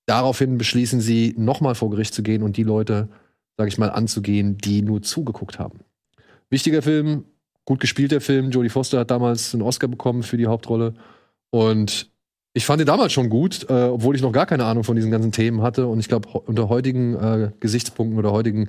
[0.07, 3.09] daraufhin beschließen sie, nochmal vor Gericht zu gehen und die Leute,
[3.57, 5.80] sag ich mal, anzugehen, die nur zugeguckt haben.
[6.50, 7.24] Wichtiger Film,
[7.64, 8.50] gut gespielter Film.
[8.50, 10.94] Jodie Foster hat damals einen Oscar bekommen für die Hauptrolle.
[11.50, 12.11] Und
[12.55, 15.11] ich fand ihn damals schon gut, äh, obwohl ich noch gar keine Ahnung von diesen
[15.11, 15.86] ganzen Themen hatte.
[15.86, 18.68] Und ich glaube, unter heutigen äh, Gesichtspunkten oder heutigen,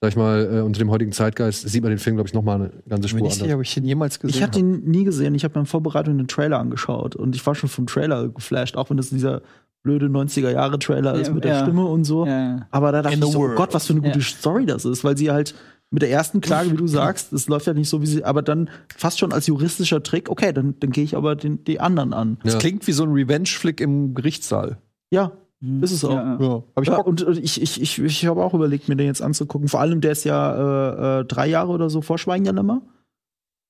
[0.00, 2.42] sag ich mal, äh, unter dem heutigen Zeitgeist sieht man den Film, glaube ich, noch
[2.42, 3.56] mal eine ganze Ich bin Spur nicht sicher, anders.
[3.56, 5.34] ob ich ihn jemals gesehen Ich hatte ihn nie gesehen.
[5.34, 8.76] Ich habe mir in Vorbereitung den Trailer angeschaut und ich war schon vom Trailer geflasht,
[8.76, 9.42] auch wenn das dieser
[9.82, 11.62] blöde 90er-Jahre-Trailer ist Ja, mit der ja.
[11.62, 12.26] Stimme und so.
[12.26, 12.66] Ja.
[12.70, 13.54] Aber da dachte In ich so, oh.
[13.54, 14.24] Gott, was für eine gute Ja.
[14.24, 15.54] Story das ist, weil sie halt
[15.90, 18.42] mit der ersten Klage, wie du sagst, es läuft ja nicht so, wie sie, aber
[18.42, 22.12] dann fast schon als juristischer Trick, okay, dann, dann gehe ich aber den, die anderen
[22.12, 22.38] an.
[22.44, 22.58] Das Ja.
[22.60, 24.78] klingt wie so ein Revenge-Flick im Gerichtssaal.
[25.10, 26.10] Ja, ist es auch.
[26.12, 26.38] Ja.
[26.40, 27.06] Ja, hab ich Ja, Bock.
[27.06, 29.68] und und ich, ich, ich, ich habe auch überlegt, mir den jetzt anzugucken.
[29.68, 32.82] Vor allem, der ist ja äh, äh, drei Jahre oder so vor Schweigen der Lämmer.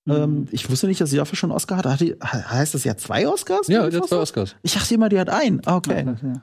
[0.08, 1.86] Ähm, ich wusste nicht, dass sie dafür schon einen Oscar hat.
[1.86, 3.68] hat die, he- heißt das ja zwei Oscars?
[3.68, 4.16] Ja, der hat zwei?
[4.16, 4.56] Oscars.
[4.62, 5.60] Ich dachte immer, die hat einen.
[5.66, 6.04] Ah, okay.
[6.06, 6.28] Ja.
[6.28, 6.42] Ja.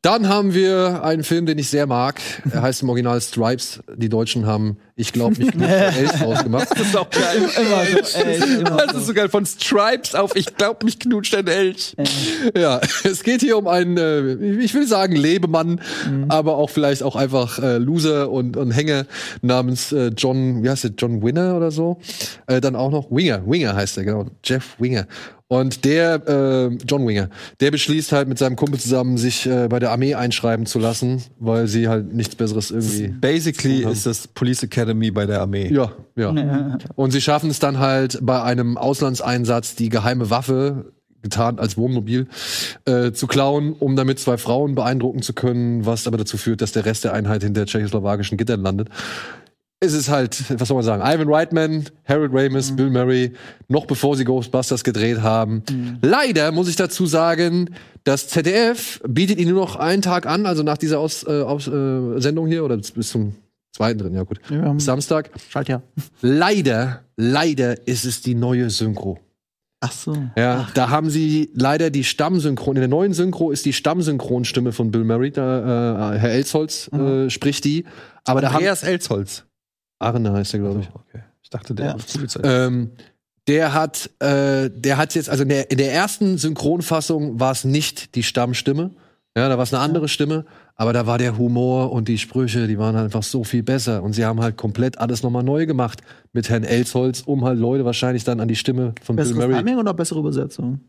[0.00, 2.20] Dann haben wir einen Film, den ich sehr mag.
[2.52, 3.80] Er heißt im Original Stripes.
[3.96, 6.70] Die Deutschen haben, ich glaube, nicht genug Elf rausgemacht.
[6.70, 7.42] Das ist auch geil.
[7.60, 9.28] Immer so, ey, immer Das ist so geil.
[9.28, 11.96] Von Stripes auf Ich glaub, mich knutscht ein Elch.
[12.56, 16.26] Ja, es geht hier um einen, äh, ich will sagen Lebemann, Mhm.
[16.28, 19.04] aber auch vielleicht auch einfach äh, Loser und, und Hänge
[19.42, 21.98] namens äh, John, wie heißt der, John Winner oder so.
[22.46, 25.06] Äh, dann auch noch Winger, Winger heißt er, genau, Jeff Winger.
[25.48, 27.30] Und der, äh, John Winger,
[27.60, 31.22] der beschließt halt mit seinem Kumpel zusammen, sich äh, bei der Armee einschreiben zu lassen,
[31.38, 33.08] weil sie halt nichts Besseres irgendwie.
[33.08, 35.72] Basically ist das Police Academy bei der Armee.
[35.72, 36.78] Ja, ja.
[36.96, 40.92] Und sie schaffen es dann halt bei einem Auslandseinsatz, die geheime Waffe
[41.22, 42.28] getarnt als Wohnmobil
[42.84, 46.72] äh, zu klauen, um damit zwei Frauen beeindrucken zu können, was aber dazu führt, dass
[46.72, 48.88] der Rest der Einheit hinter tschechoslowakischen Gittern landet.
[49.80, 53.32] Es ist halt, was soll man sagen, Ivan Reitman, Harold Ramis, Bill Murray,
[53.68, 55.62] noch bevor sie Ghostbusters gedreht haben.
[56.02, 57.70] Leider muss ich dazu sagen,
[58.02, 61.68] das ZDF bietet ihn nur noch einen Tag an, also nach dieser Aus, äh, Aus,
[61.68, 63.36] äh, Sendung hier, oder bis, zum
[63.70, 64.40] zweiten drin, ja gut.
[64.50, 65.30] Ja, Bis Samstag.
[65.48, 65.82] Schalt ja.
[66.22, 69.20] Leider, leider ist es die neue Synchro.
[69.80, 70.16] Ach so.
[70.36, 72.74] Ja, da haben sie leider die Stammsynchron.
[72.74, 77.30] In der neuen Synchro ist die Stammsynchronstimme von Bill Murray, da, äh, Herr Elsholz äh,
[77.30, 77.84] spricht die.
[78.24, 79.44] Aber da haben Andreas Elsholz.
[79.98, 80.88] Arne heißt er, glaube ich.
[80.94, 81.22] Okay.
[81.42, 81.96] Ich dachte, der Ja.
[82.12, 82.40] Polizei.
[82.44, 82.90] Ähm,
[83.46, 87.64] der hat, äh, der hat jetzt, also in der, in der ersten Synchronfassung war es
[87.64, 88.90] nicht die Stammstimme.
[89.36, 90.44] Ja, da war es eine andere Stimme,
[90.74, 94.02] aber da war der Humor und die Sprüche, die waren halt einfach so viel besser.
[94.02, 96.00] Und sie haben halt komplett alles nochmal neu gemacht
[96.32, 99.54] mit Herrn Elsholz, um halt Leute wahrscheinlich dann an die Stimme von Bill Besseres Murray.
[99.62, 100.80] Timing oder bessere Übersetzung?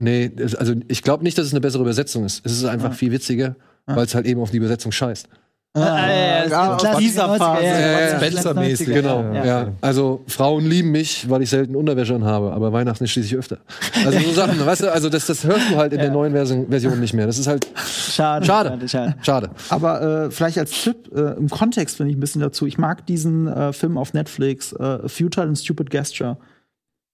[0.00, 2.44] Nee, also ich glaube nicht, dass es eine bessere Übersetzung ist.
[2.44, 2.94] Es ist einfach Ah.
[2.94, 3.96] viel witziger, Ah.
[3.96, 5.28] weil es halt eben auf die Übersetzung scheißt.
[5.74, 7.64] Ah, ja, ja, ja, das ist aus dieser 90er, Phase.
[7.64, 9.68] ja, Ja, ja, ja, Spencer-mäßig, 90er, Genau, ja.
[9.80, 13.58] Also Frauen lieben mich, weil ich selten Unterwäsche anhabe, aber Weihnachten ist schließlich öfter.
[14.04, 16.68] Also so Sachen, weißt du, also das, das hörst du halt in der neuen Version,
[16.68, 17.26] Version nicht mehr.
[17.26, 18.70] Das ist halt Schade, Schade.
[18.70, 19.14] schade, schade.
[19.22, 19.50] schade.
[19.68, 22.66] Aber äh, vielleicht als Tipp äh, im Kontext finde ich ein bisschen dazu.
[22.66, 26.38] Ich mag diesen äh, Film auf Netflix, äh, A Futile and Stupid Gesture.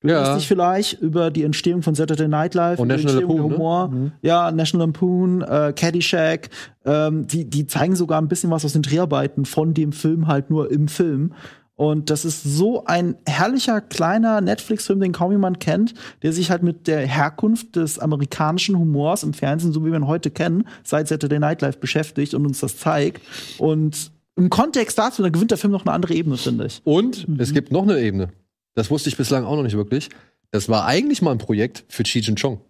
[0.05, 0.35] Du Ja.
[0.37, 3.57] dich vielleicht über die Entstehung von Saturday Night Live, Und National Entstehung Lampoon, ne?
[3.57, 4.11] Humor.
[4.21, 6.51] Ja, National Lampoon, äh, Caddyshack.
[6.85, 10.51] Ähm, die, die zeigen sogar ein bisschen was aus den Dreharbeiten von dem Film halt
[10.51, 11.33] nur im Film.
[11.77, 16.63] Und das ist so ein herrlicher kleiner Netflix-Film, den kaum jemand kennt, der sich halt
[16.63, 21.09] mit der Herkunft des amerikanischen Humors im Fernsehen, so wie wir ihn heute kennen, seit
[21.09, 23.23] Saturday Night Live beschäftigt und uns das zeigt.
[23.59, 26.81] Und im Kontext dazu, dann gewinnt der Film noch eine andere Ebene, finde ich.
[26.85, 28.29] Und es gibt noch eine Ebene.
[28.75, 30.09] Das wusste ich bislang auch noch nicht wirklich.
[30.51, 32.61] Das war eigentlich mal ein Projekt für Cheech and Chong.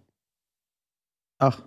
[1.39, 1.61] Ach.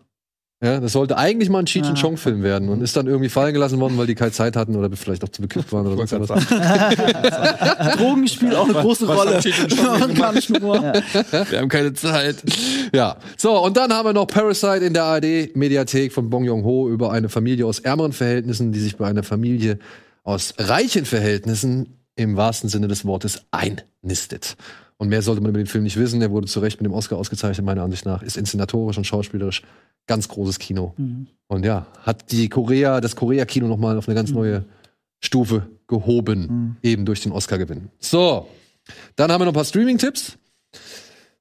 [0.61, 2.01] Ja, das sollte eigentlich mal ein Cheech and Ah.
[2.01, 4.91] Chong-Film werden und ist dann irgendwie fallen gelassen worden, weil die keine Zeit hatten oder
[4.97, 6.47] vielleicht auch zu bekifft waren oder sonst was.
[7.97, 9.41] Drogen spielt auch eine große was Rolle.
[9.41, 10.83] Chong Amerikanischen Humor.
[11.51, 12.43] Wir haben keine Zeit.
[12.93, 17.13] Ja, so, und dann haben wir noch Parasite in der ARD-Mediathek von Bong Joon-ho über
[17.13, 19.79] eine Familie aus ärmeren Verhältnissen, die sich bei einer Familie
[20.25, 24.57] aus reichen Verhältnissen im wahrsten Sinne des Wortes einnistet.
[24.97, 26.21] Und mehr sollte man über den Film nicht wissen.
[26.21, 28.23] Er wurde zu Recht mit dem Oscar ausgezeichnet, meiner Ansicht nach.
[28.23, 29.63] Ist inszenatorisch und schauspielerisch
[30.09, 30.95] ganz großes Kino.
[31.47, 34.65] Und ja, hat die Korea, das Korea-Kino noch mal auf eine ganz neue
[35.21, 37.89] Stufe gehoben, eben durch den Oscar-Gewinn.
[38.01, 38.49] So,
[39.15, 40.37] dann haben wir noch ein paar Streaming-Tipps.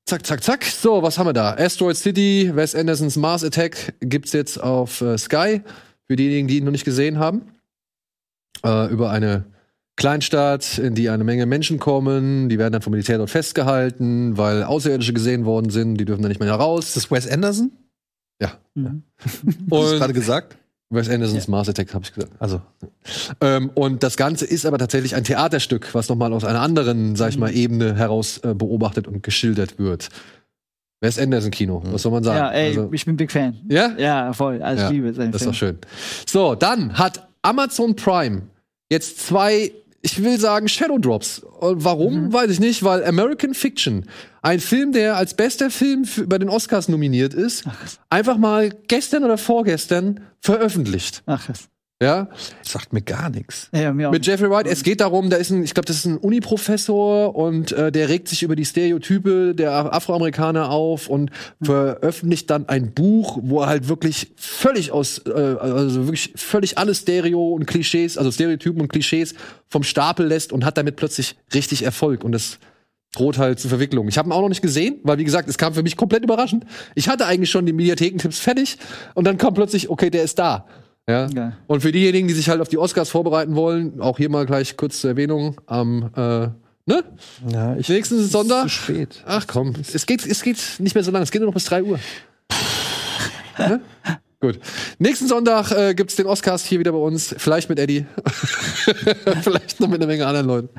[0.05, 0.63] Zack, zack, zack.
[0.63, 1.55] So, was haben wir da?
[1.55, 5.61] Asteroid City, Wes Andersons Mars Attack gibt's jetzt auf äh, Sky.
[6.05, 7.41] Für diejenigen, die ihn noch nicht gesehen haben.
[8.63, 9.45] Äh, über eine
[9.97, 12.47] Kleinstadt, in die eine Menge Menschen kommen.
[12.49, 15.95] Die werden dann vom Militär dort festgehalten, weil Außerirdische gesehen worden sind.
[15.95, 16.85] Die dürfen dann nicht mehr heraus.
[16.89, 17.71] Ist das Wes Anderson?
[18.41, 18.53] Ja.
[18.75, 19.03] Mhm.
[19.19, 20.55] Hast du gerade gesagt?
[20.89, 22.31] Wes Andersons Mars Attack, habe ich gesagt.
[22.39, 22.61] Also,
[23.41, 27.29] Ähm, und das Ganze ist aber tatsächlich ein Theaterstück, was nochmal aus einer anderen, sag
[27.31, 30.07] ich mal, Ebene heraus äh, beobachtet und geschildert wird.
[31.01, 32.37] Wes Anderson Kino, was soll man sagen?
[32.37, 33.57] Ja, ey, Also- ich bin Big Fan.
[33.69, 33.91] ja?
[33.97, 34.61] Ja, voll.
[34.61, 35.77] Also Ja, ich liebe seinen Das ist Film.
[35.81, 36.25] doch schön.
[36.25, 38.43] So, dann hat Amazon Prime
[38.89, 39.71] jetzt zwei,
[40.07, 41.39] ich will sagen, Shadow Drops.
[41.39, 44.05] Und warum, weiß ich nicht, weil American Fiction,
[44.41, 47.65] ein Film, der als bester Film bei den Oscars nominiert ist,
[48.09, 51.23] einfach mal gestern oder vorgestern veröffentlicht.
[51.25, 51.49] Ach.
[51.99, 52.27] Ja,
[52.61, 53.69] sagt mir gar nichts.
[53.73, 54.11] Ja, mir auch.
[54.11, 54.67] mit Jeffrey Wright.
[54.67, 58.07] Es geht darum, da ist ein, ich glaube, das ist ein Uniprofessor und äh, der
[58.07, 63.67] regt sich über die Stereotype der Afroamerikaner auf und veröffentlicht dann ein Buch, wo er
[63.67, 68.89] halt wirklich völlig aus, äh, also wirklich völlig alle Stereo und Klischees, also Stereotypen und
[68.89, 69.33] Klischees
[69.67, 72.59] vom Stapel lässt und hat damit plötzlich richtig Erfolg und das
[73.15, 74.07] droht halt zu Verwicklung.
[74.07, 76.23] Ich habe ihn auch noch nicht gesehen, weil wie gesagt, es kam für mich komplett
[76.23, 76.63] überraschend.
[76.93, 78.77] Ich hatte eigentlich schon die Mediathekentipps fertig
[79.15, 80.67] und dann kam plötzlich, okay, der ist da.
[81.09, 81.27] Ja.
[81.27, 81.57] Geil.
[81.67, 84.75] Und für diejenigen, die sich halt auf die Oscars vorbereiten wollen, auch hier mal gleich
[84.75, 86.49] kurz zur Erwähnung am äh,
[86.85, 87.03] ne?
[87.49, 88.63] Ja, ich Nächsten Sonntag.
[88.63, 89.23] Zu spät.
[89.25, 91.65] Ach komm, es geht, es geht nicht mehr so lange, es geht nur noch bis
[91.65, 91.99] 3 Uhr.
[93.57, 93.81] ne?
[94.39, 94.59] Gut.
[94.99, 97.33] Nächsten Sonntag äh, gibt's den Oscars hier wieder bei uns.
[97.39, 98.05] Vielleicht mit Eddie.
[99.41, 100.69] Vielleicht noch mit einer Menge anderen Leuten.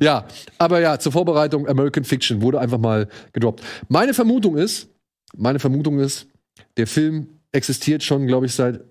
[0.00, 0.26] Ja,
[0.58, 3.60] aber ja, zur Vorbereitung American Fiction wurde einfach mal gedroppt.
[3.88, 4.88] Meine Vermutung ist,
[5.36, 6.28] meine Vermutung ist,
[6.76, 8.84] der Film existiert schon, glaube ich, seit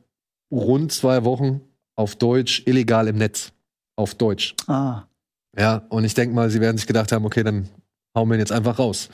[0.51, 1.61] rund zwei Wochen
[1.95, 3.51] auf Deutsch illegal im Netz.
[3.95, 4.55] Auf Deutsch.
[4.67, 5.03] Ah.
[5.57, 7.67] Ja, und ich denke mal, sie werden sich gedacht haben, okay, dann
[8.15, 9.09] hauen wir ihn jetzt einfach raus.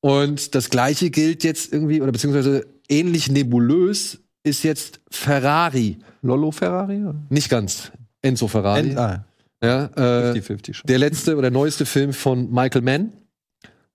[0.00, 5.98] Und das gleiche gilt jetzt irgendwie, oder beziehungsweise ähnlich nebulös ist jetzt Ferrari.
[6.22, 7.02] Lollo Ferrari?
[7.02, 7.20] oder?
[7.28, 7.92] Nicht ganz.
[8.22, 8.90] Enzo Ferrari.
[8.90, 9.24] End- ah,
[9.62, 10.86] ja, äh, 50-50 schon.
[10.86, 13.12] der letzte oder neueste Film von Michael Mann.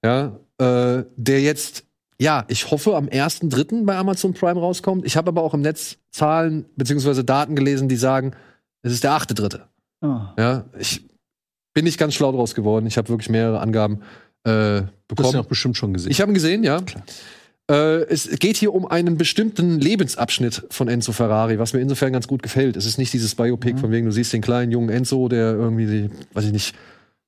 [0.03, 1.85] Ja, äh, der jetzt,
[2.19, 3.85] ja, ich hoffe, am 1.3.
[3.85, 5.05] bei Amazon Prime rauskommt.
[5.05, 8.33] Ich habe aber auch im Netz Zahlen beziehungsweise Daten gelesen, die sagen,
[8.81, 9.61] es ist der 8.3.
[10.01, 10.19] Oh.
[10.37, 11.05] Ja, ich
[11.73, 12.85] bin nicht ganz schlau draus geworden.
[12.85, 14.01] Ich habe wirklich mehrere Angaben
[14.45, 15.35] äh, Du hast ihn bekommen.
[15.37, 16.11] auch bestimmt schon gesehen.
[16.11, 16.81] Ich habe ihn gesehen, ja.
[17.71, 22.27] Äh, es geht hier um einen bestimmten Lebensabschnitt von Enzo Ferrari, was mir insofern ganz
[22.27, 22.75] gut gefällt.
[22.75, 26.09] Es ist nicht dieses Biopic, von wegen du siehst den kleinen jungen Enzo, der irgendwie,
[26.33, 26.75] weiß ich nicht,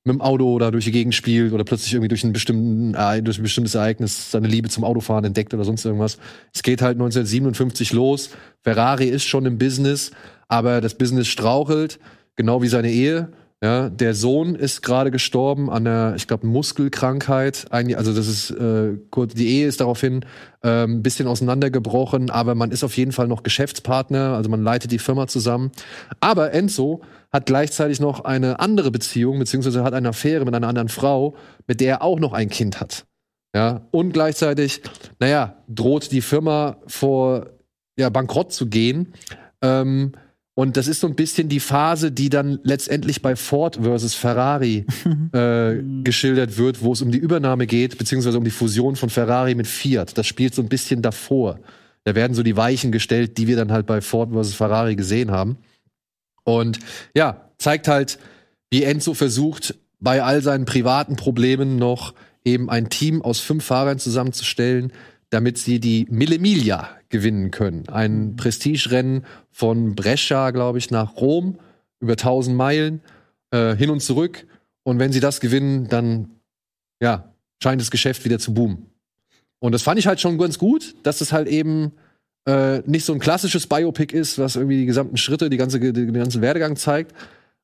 [0.05, 3.23] mit dem Auto da durch die Gegend spielt oder plötzlich irgendwie durch, einen bestimmten, äh,
[3.23, 6.19] durch ein bestimmtes Ereignis seine Liebe zum Autofahren entdeckt oder sonst irgendwas.
[6.53, 8.29] Es geht halt 1957 los.
[8.61, 10.11] Ferrari ist schon im Business,
[10.47, 11.99] aber das Business strauchelt,
[12.35, 13.29] genau wie seine Ehe.
[13.63, 17.65] Ja, der Sohn ist gerade gestorben an einer, ich glaube, Muskelkrankheit.
[17.71, 18.97] Also das ist äh,
[19.33, 20.23] die Ehe ist daraufhin
[20.61, 24.91] ähm, ein bisschen auseinandergebrochen, aber man ist auf jeden Fall noch Geschäftspartner, also man leitet
[24.91, 25.71] die Firma zusammen.
[26.19, 27.01] Aber Enzo
[27.35, 31.35] hat gleichzeitig noch eine andere Beziehung, beziehungsweise hat eine Affäre mit einer anderen Frau,
[31.67, 33.05] mit der er auch noch ein Kind hat.
[33.53, 34.81] Ja, und gleichzeitig,
[35.19, 37.47] naja, droht die Firma vor
[37.99, 39.13] ja, bankrott zu gehen.
[39.61, 40.13] Ähm,
[40.53, 44.85] und das ist so ein bisschen die Phase, die dann letztendlich bei Ford versus Ferrari
[45.33, 49.55] äh, geschildert wird, wo es um die Übernahme geht, beziehungsweise um die Fusion von Ferrari
[49.55, 50.17] mit Fiat.
[50.17, 51.59] Das spielt so ein bisschen davor.
[52.05, 55.31] Da werden so die Weichen gestellt, die wir dann halt bei Ford versus Ferrari gesehen
[55.31, 55.57] haben.
[56.45, 56.79] Und
[57.13, 58.17] ja, zeigt halt,
[58.69, 62.13] wie Enzo versucht, bei all seinen privaten Problemen noch
[62.45, 64.93] eben ein Team aus fünf Fahrern zusammenzustellen,
[65.29, 67.89] damit sie die Mille Miglia gewinnen können.
[67.89, 71.59] Ein Prestigerennen von Brescia, glaube ich, nach Rom
[71.99, 73.01] über 1000 Meilen
[73.51, 74.45] äh, hin und zurück.
[74.83, 76.29] Und wenn sie das gewinnen, dann
[77.01, 78.85] ja, scheint das Geschäft wieder zu boomen.
[79.59, 81.93] Und das fand ich halt schon ganz gut, dass es halt eben
[82.45, 86.13] äh, nicht so ein klassisches Biopic ist, was irgendwie die gesamten Schritte, die ganze, den
[86.13, 87.13] ganzen Werdegang zeigt.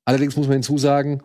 [0.06, 1.22] Allerdings muss man hinzusagen,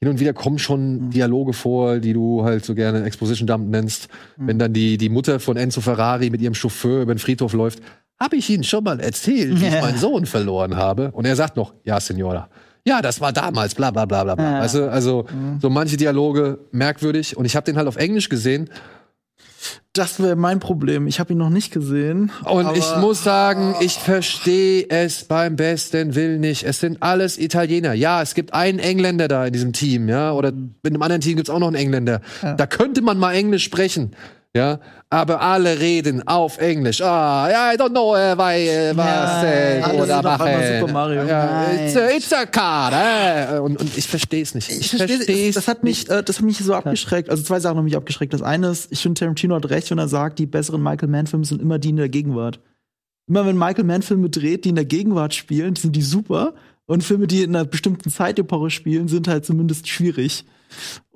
[0.00, 4.08] hin und wieder kommen schon Dialoge vor, die du halt so gerne Exposition Dump nennst.
[4.36, 7.80] Wenn dann die, die Mutter von Enzo Ferrari mit ihrem Chauffeur über den Friedhof läuft,
[8.20, 11.10] habe ich Ihnen schon mal erzählt, wie ich meinen Sohn verloren habe.
[11.12, 12.48] Und er sagt noch, ja, Signora.
[12.86, 14.34] Ja, das war damals, bla bla bla bla.
[14.36, 14.52] bla.
[14.52, 14.60] Ja.
[14.60, 15.26] Weißt du, also
[15.60, 17.36] so manche Dialoge merkwürdig.
[17.36, 18.70] Und ich habe den halt auf Englisch gesehen.
[19.92, 21.06] Das wäre mein Problem.
[21.06, 22.30] Ich habe ihn noch nicht gesehen.
[22.44, 26.64] Und ich muss sagen, ich verstehe es beim besten Willen nicht.
[26.64, 27.94] Es sind alles Italiener.
[27.94, 30.32] Ja, es gibt einen Engländer da in diesem Team, ja.
[30.32, 32.20] Oder mit einem anderen Team gibt's auch noch einen Engländer.
[32.42, 34.12] Da könnte man mal Englisch sprechen.
[34.56, 34.80] Ja,
[35.10, 37.00] aber alle reden auf Englisch.
[37.02, 40.80] Ah, ja, I don't know, äh, weil, äh, was, äh, alle oder einmal machen.
[40.80, 41.24] Super Mario.
[41.24, 43.58] Ja, it's a, it's a card, äh.
[43.58, 44.70] und, und ich verstehe es nicht.
[44.70, 47.28] Ich verstehe, das hat mich, äh, das hat mich so abgeschreckt.
[47.28, 48.32] Also zwei Sachen haben mich abgeschreckt.
[48.32, 51.26] Das eine ist, ich finde Tarantino hat recht, wenn er sagt, die besseren Michael Mann
[51.26, 52.60] Filme sind immer die in der Gegenwart.
[53.28, 56.54] Immer wenn Michael Mann Filme dreht, die in der Gegenwart spielen, sind die super.
[56.86, 60.44] Und Filme, die in einer bestimmten Zeitepoche spielen, sind halt zumindest schwierig.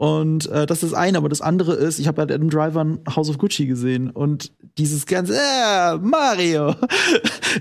[0.01, 3.01] Und äh, das ist eine, aber das andere ist, ich habe halt Adam Driver in
[3.15, 6.75] House of Gucci gesehen und dieses ganze äh, Mario.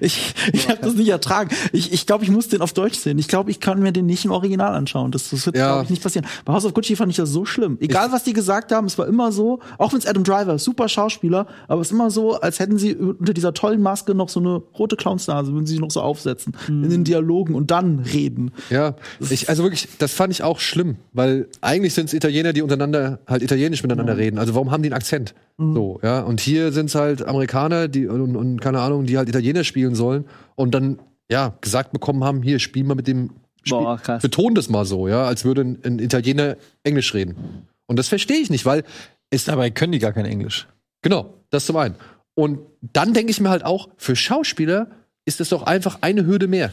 [0.02, 1.50] Ich, ich habe das nicht ertragen.
[1.72, 3.18] Ich, ich glaube, ich muss den auf Deutsch sehen.
[3.18, 5.12] Ich glaube, ich kann mir den nicht im Original anschauen.
[5.12, 5.72] Das, das wird, Ja.
[5.72, 6.28] glaube ich, nicht passieren.
[6.46, 7.76] Bei House of Gucci fand ich das so schlimm.
[7.82, 10.64] Egal, was die gesagt haben, es war immer so, auch wenn es Adam Driver ist,
[10.64, 14.30] super Schauspieler, aber es ist immer so, als hätten sie unter dieser tollen Maske noch
[14.30, 17.98] so eine rote Clownsnase, würden sie sich noch so aufsetzen in den Dialogen und dann
[17.98, 18.52] reden.
[18.70, 18.96] Ja,
[19.28, 23.20] ich, also wirklich, das fand ich auch schlimm, weil eigentlich sind es Italiener, die untereinander
[23.28, 24.38] halt italienisch miteinander reden.
[24.38, 25.34] Also warum haben die einen Akzent?
[25.58, 26.22] So, ja.
[26.22, 29.96] Und hier sind es halt Amerikaner, die und, und keine Ahnung, die halt Italiener spielen
[29.96, 30.26] sollen
[30.56, 31.00] und dann
[31.30, 33.32] ja gesagt bekommen haben, hier spielen wir mit dem
[33.64, 34.22] Spiel, Boah, krass.
[34.22, 37.66] beton das mal so, ja, als würde ein, ein Italiener Englisch reden.
[37.88, 38.84] Und das verstehe ich nicht, weil
[39.32, 40.68] es Dabei können die gar kein Englisch.
[41.02, 41.96] Genau, das zum einen.
[42.36, 44.88] Und dann denke ich mir halt auch, für Schauspieler
[45.26, 46.72] ist es doch einfach eine Hürde mehr.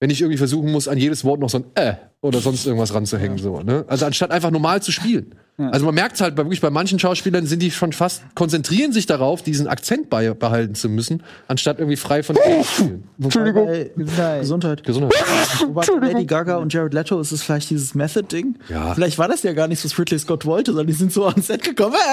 [0.00, 1.94] Wenn ich irgendwie versuchen muss, an jedes Wort noch so ein äh
[2.26, 3.38] oder sonst irgendwas ranzuhängen.
[3.38, 3.84] So, ne?
[3.88, 5.34] Also anstatt einfach normal zu spielen.
[5.58, 8.92] Also man merkt es halt bei, wirklich bei manchen Schauspielern sind die schon fast, konzentrieren
[8.92, 13.04] sich darauf, diesen Akzent bei, behalten zu müssen, anstatt irgendwie frei von zu spielen.
[13.18, 13.66] Entschuldigung.
[13.96, 14.42] Gesundheit.
[14.42, 14.84] Gesundheit.
[14.84, 15.18] Gesundheit.
[15.66, 18.58] Wobei bei Lady Gaga und Jared Leto ist es vielleicht dieses Method-Ding.
[18.68, 18.92] Ja.
[18.94, 21.46] Vielleicht war das ja gar nicht, was Ridley Scott wollte, sondern die sind so ans
[21.46, 21.96] Set gekommen.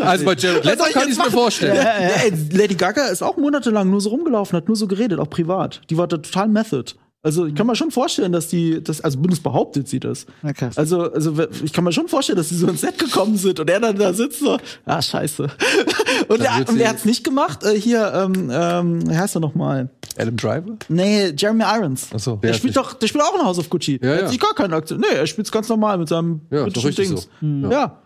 [0.00, 1.32] Also bei Jared Leto ich kann ich mir machen?
[1.32, 1.76] vorstellen.
[1.76, 5.82] Ja, Lady Gaga ist auch monatelang nur so rumgelaufen, hat nur so geredet, auch privat.
[5.90, 6.92] Die war da total Method.
[7.22, 10.24] Also ich kann mir schon vorstellen, dass die, das, also zumindest behauptet sie das.
[10.42, 10.78] Na, krass.
[10.78, 13.68] Also, also ich kann mir schon vorstellen, dass sie so ins Set gekommen sind und
[13.68, 14.56] er dann da sitzt so,
[14.86, 15.48] ah scheiße.
[16.28, 17.64] Und, er, und er hat's nicht gemacht.
[17.64, 19.88] Äh, hier, ähm, ähm, wie heißt er noch mal?
[20.16, 20.76] Adam Driver?
[20.88, 22.08] Nee, Jeremy Irons.
[22.14, 22.36] Ach so.
[22.36, 23.92] Der spielt doch, der spielt auch in House of Gucci.
[23.94, 24.22] Ja, der ja.
[24.22, 25.00] hat sich gar keinen Akzent.
[25.00, 27.28] Nee, er spielt's ganz normal mit seinem Ja, britischen Dings.
[27.40, 27.46] so.
[27.70, 27.98] Ja.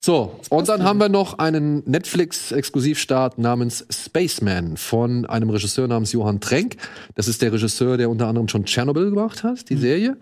[0.00, 6.40] So, und dann haben wir noch einen Netflix-Exklusivstart namens Spaceman von einem Regisseur namens Johann
[6.40, 6.76] Trenk.
[7.14, 10.16] Das ist der Regisseur, der unter anderem schon Chernobyl gemacht hat, die Serie.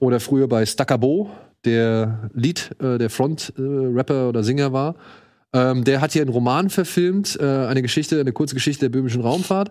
[0.00, 1.30] Oder früher bei Staccabo,
[1.64, 4.96] der Lied, äh, der Front-Rapper oder Singer war.
[5.52, 9.20] Ähm, der hat hier einen Roman verfilmt, äh, eine Geschichte, eine kurze Geschichte der böhmischen
[9.20, 9.70] Raumfahrt.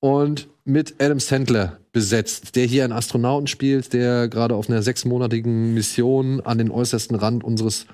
[0.00, 5.74] Und mit Adam Sandler besetzt, der hier einen Astronauten spielt, der gerade auf einer sechsmonatigen
[5.74, 7.86] Mission an den äußersten Rand unseres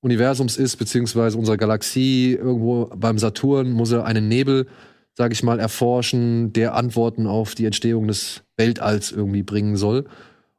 [0.00, 4.66] Universums ist, beziehungsweise unserer Galaxie, irgendwo beim Saturn, muss er einen Nebel,
[5.14, 10.04] sage ich mal, erforschen, der Antworten auf die Entstehung des Weltalls irgendwie bringen soll.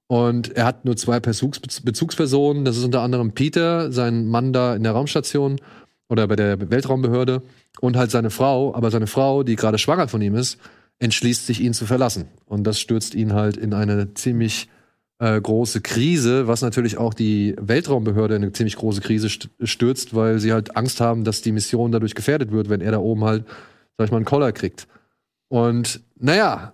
[0.07, 2.65] Und er hat nur zwei Bezugs Bezugspersonen.
[2.65, 5.59] Das ist unter anderem Peter, sein Mann da in der Raumstation
[6.09, 7.43] oder bei der Weltraumbehörde
[7.81, 8.73] und halt seine Frau.
[8.73, 10.57] Aber seine Frau, die gerade schwanger von ihm ist,
[10.99, 12.27] entschließt sich, ihn zu verlassen.
[12.45, 14.69] Und das stürzt ihn halt in eine ziemlich
[15.19, 20.15] äh, große Krise, was natürlich auch die Weltraumbehörde in eine ziemlich große Krise st stürzt,
[20.15, 23.23] weil sie halt Angst haben, dass die Mission dadurch gefährdet wird, wenn er da oben
[23.23, 23.45] halt,
[23.97, 24.87] sag ich mal, einen Koller kriegt.
[25.49, 26.73] Und naja,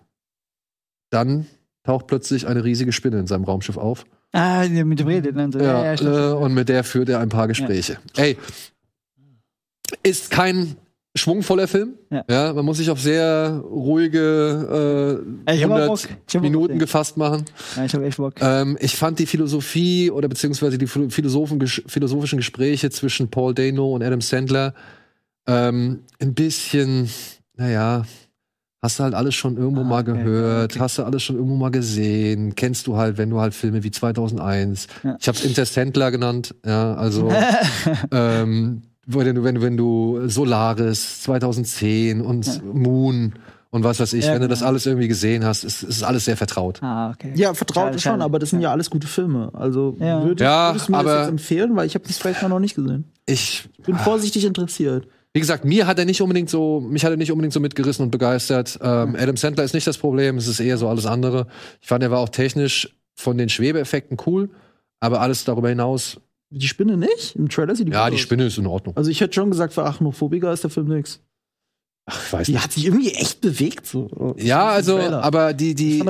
[1.09, 1.47] dann
[1.83, 4.05] taucht plötzlich eine riesige Spinne in seinem Raumschiff auf.
[4.33, 5.35] Ah, mit dem redet.
[5.35, 5.49] Ne?
[5.53, 6.15] So, Ja, ja, stimmt.
[6.15, 7.99] äh, und mit der führt er ein paar Gespräche.
[8.17, 8.37] Ey,
[10.01, 10.75] ist kein
[11.15, 11.93] schwungvoller Film.
[12.09, 12.23] Ja.
[12.29, 12.53] Ja.
[12.53, 15.99] man muss sich auf sehr ruhige äh, Ey, ich hab auch 100 Bock.
[16.27, 17.45] Ich hab auch Minuten gefasst machen.
[17.75, 18.33] ja, ich hab echt Bock.
[18.41, 23.93] Ähm, ich fand die Philosophie oder beziehungsweise die philo- Philosophen philosophischen Gespräche zwischen Paul Dano
[23.93, 24.73] und Adam Sandler
[25.47, 27.09] ähm, ein bisschen,
[27.57, 28.03] naja,
[28.81, 30.79] hast du halt alles schon irgendwo Ah, mal gehört, okay.
[30.79, 33.91] hast du alles schon irgendwo mal gesehen, kennst du halt, wenn du halt Filme wie
[33.91, 35.17] 2001, Ja.
[35.19, 37.29] ich hab's Interstandler genannt, ja, also
[38.11, 43.33] ähm, wenn du, wenn, du- wenn du Solaris 2010 und Moon
[43.69, 44.69] und was weiß ich, Ja, wenn du das genau.
[44.69, 46.81] alles irgendwie gesehen hast, ist, ist alles sehr vertraut.
[46.83, 47.31] ah, okay.
[47.35, 48.23] Ja, vertraut Schade, ist schon, schade.
[48.23, 49.49] aber das sind ja alles gute Filme.
[49.53, 50.23] Also Ja.
[50.23, 52.59] würdest, Ja, würdest du mir aber- das jetzt empfehlen, weil ich habe das vielleicht noch
[52.59, 53.05] nicht gesehen.
[53.25, 55.07] Ich Bin vorsichtig interessiert.
[55.35, 58.03] Wie gesagt, mir hat er nicht unbedingt so, mich hat er nicht unbedingt so mitgerissen
[58.05, 58.77] und begeistert.
[58.83, 61.47] Ähm, Adam Sandler ist nicht das Problem, es ist eher so alles andere.
[61.81, 64.51] Ich fand, er war auch technisch von den Schwebeeffekten cool,
[64.99, 66.19] aber alles darüber hinaus,
[66.55, 67.35] Die Spinne nicht?
[67.35, 68.21] Im Trailer sieht die ja, die aus.
[68.21, 68.95] Spinne ist in Ordnung.
[68.95, 71.19] Also ich hätte schon gesagt, für Achnophobiker ist der Film nix.
[72.05, 72.63] Ach, ich weiß Die nicht.
[72.63, 74.35] hat sich irgendwie echt bewegt so.
[74.37, 76.03] Ja, also, aber die, die,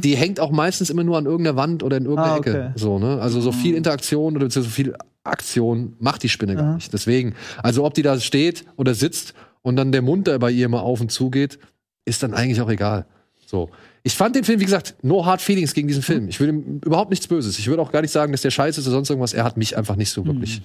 [0.00, 2.50] die hängt auch meistens immer nur an irgendeiner Wand oder in irgendeiner Ah, okay.
[2.50, 2.72] Ecke.
[2.76, 3.20] So, ne?
[3.20, 4.94] Also so viel Interaktion oder so viel
[5.24, 6.92] Aktion macht die Spinne gar nicht.
[6.92, 10.68] Deswegen, also ob die da steht oder sitzt und dann der Mund da bei ihr
[10.68, 11.58] mal auf und zu geht,
[12.04, 13.06] ist dann eigentlich auch egal.
[13.44, 13.70] So.
[14.02, 16.28] Ich fand den Film, wie gesagt, no hard feelings gegen diesen Film.
[16.28, 17.58] Ich will ihm überhaupt nichts Böses.
[17.58, 19.34] Ich würde auch gar nicht sagen, dass der scheiße ist oder sonst irgendwas.
[19.34, 20.62] Er hat mich einfach nicht so wirklich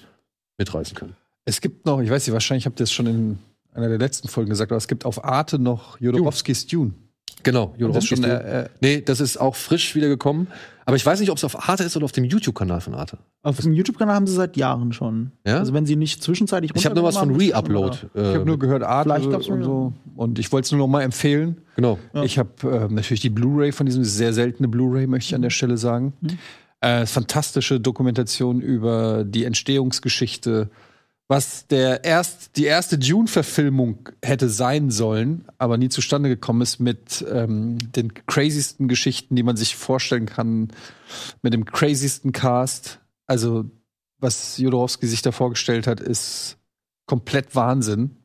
[0.58, 1.14] mitreißen können.
[1.44, 3.38] Es gibt noch, ich weiß nicht, wahrscheinlich habt ihr es schon in
[3.74, 6.92] einer der letzten Folgen gesagt, aber es gibt auf Arte noch Jodorowskis Dune.
[7.42, 8.42] Genau, Jodorowsky ist schon, Dune.
[8.42, 10.48] äh, Nee, das ist auch frisch wieder gekommen.
[10.86, 13.18] Aber ich weiß nicht, ob es auf Arte ist oder auf dem YouTube-Kanal von Arte.
[13.42, 15.32] Auf dem YouTube-Kanal haben sie seit Jahren schon.
[15.44, 15.58] Ja?
[15.58, 17.98] Also wenn sie nicht zwischenzeitlich Ich habe nur was von Re-Upload.
[18.14, 19.92] Ich habe äh, nur gehört, Arte Vielleicht gab's und so.
[20.14, 21.60] Und ich wollte es nur noch mal empfehlen.
[21.74, 21.98] Genau.
[22.22, 25.50] Ich habe äh, natürlich die Blu-ray von diesem sehr seltene Blu-ray, möchte ich an der
[25.50, 26.14] Stelle sagen.
[26.80, 30.70] Äh, fantastische Dokumentation über die Entstehungsgeschichte,
[31.28, 37.24] was der erst, die erste Dune-Verfilmung hätte sein sollen, aber nie zustande gekommen ist mit
[37.30, 40.68] ähm, den craziesten Geschichten, die man sich vorstellen kann,
[41.42, 43.00] mit dem craziesten Cast.
[43.26, 43.64] Also,
[44.18, 46.58] was Jodorowsky sich da vorgestellt hat, ist
[47.06, 48.16] komplett Wahnsinn.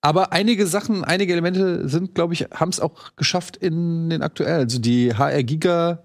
[0.00, 4.64] Aber einige Sachen, einige Elemente sind, glaube ich, haben es auch geschafft in den aktuellen.
[4.64, 6.04] Also die HR Giga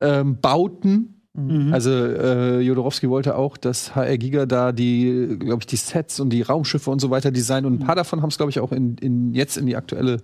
[0.00, 1.13] ähm, Bauten.
[1.34, 1.74] Mhm.
[1.74, 6.30] Also äh, Jodorowsky wollte auch, dass HR Giga da die, glaube ich, die Sets und
[6.30, 7.66] die Raumschiffe und so weiter designen.
[7.66, 10.18] Und ein paar davon haben es, glaube ich, auch in, in jetzt in die aktuelle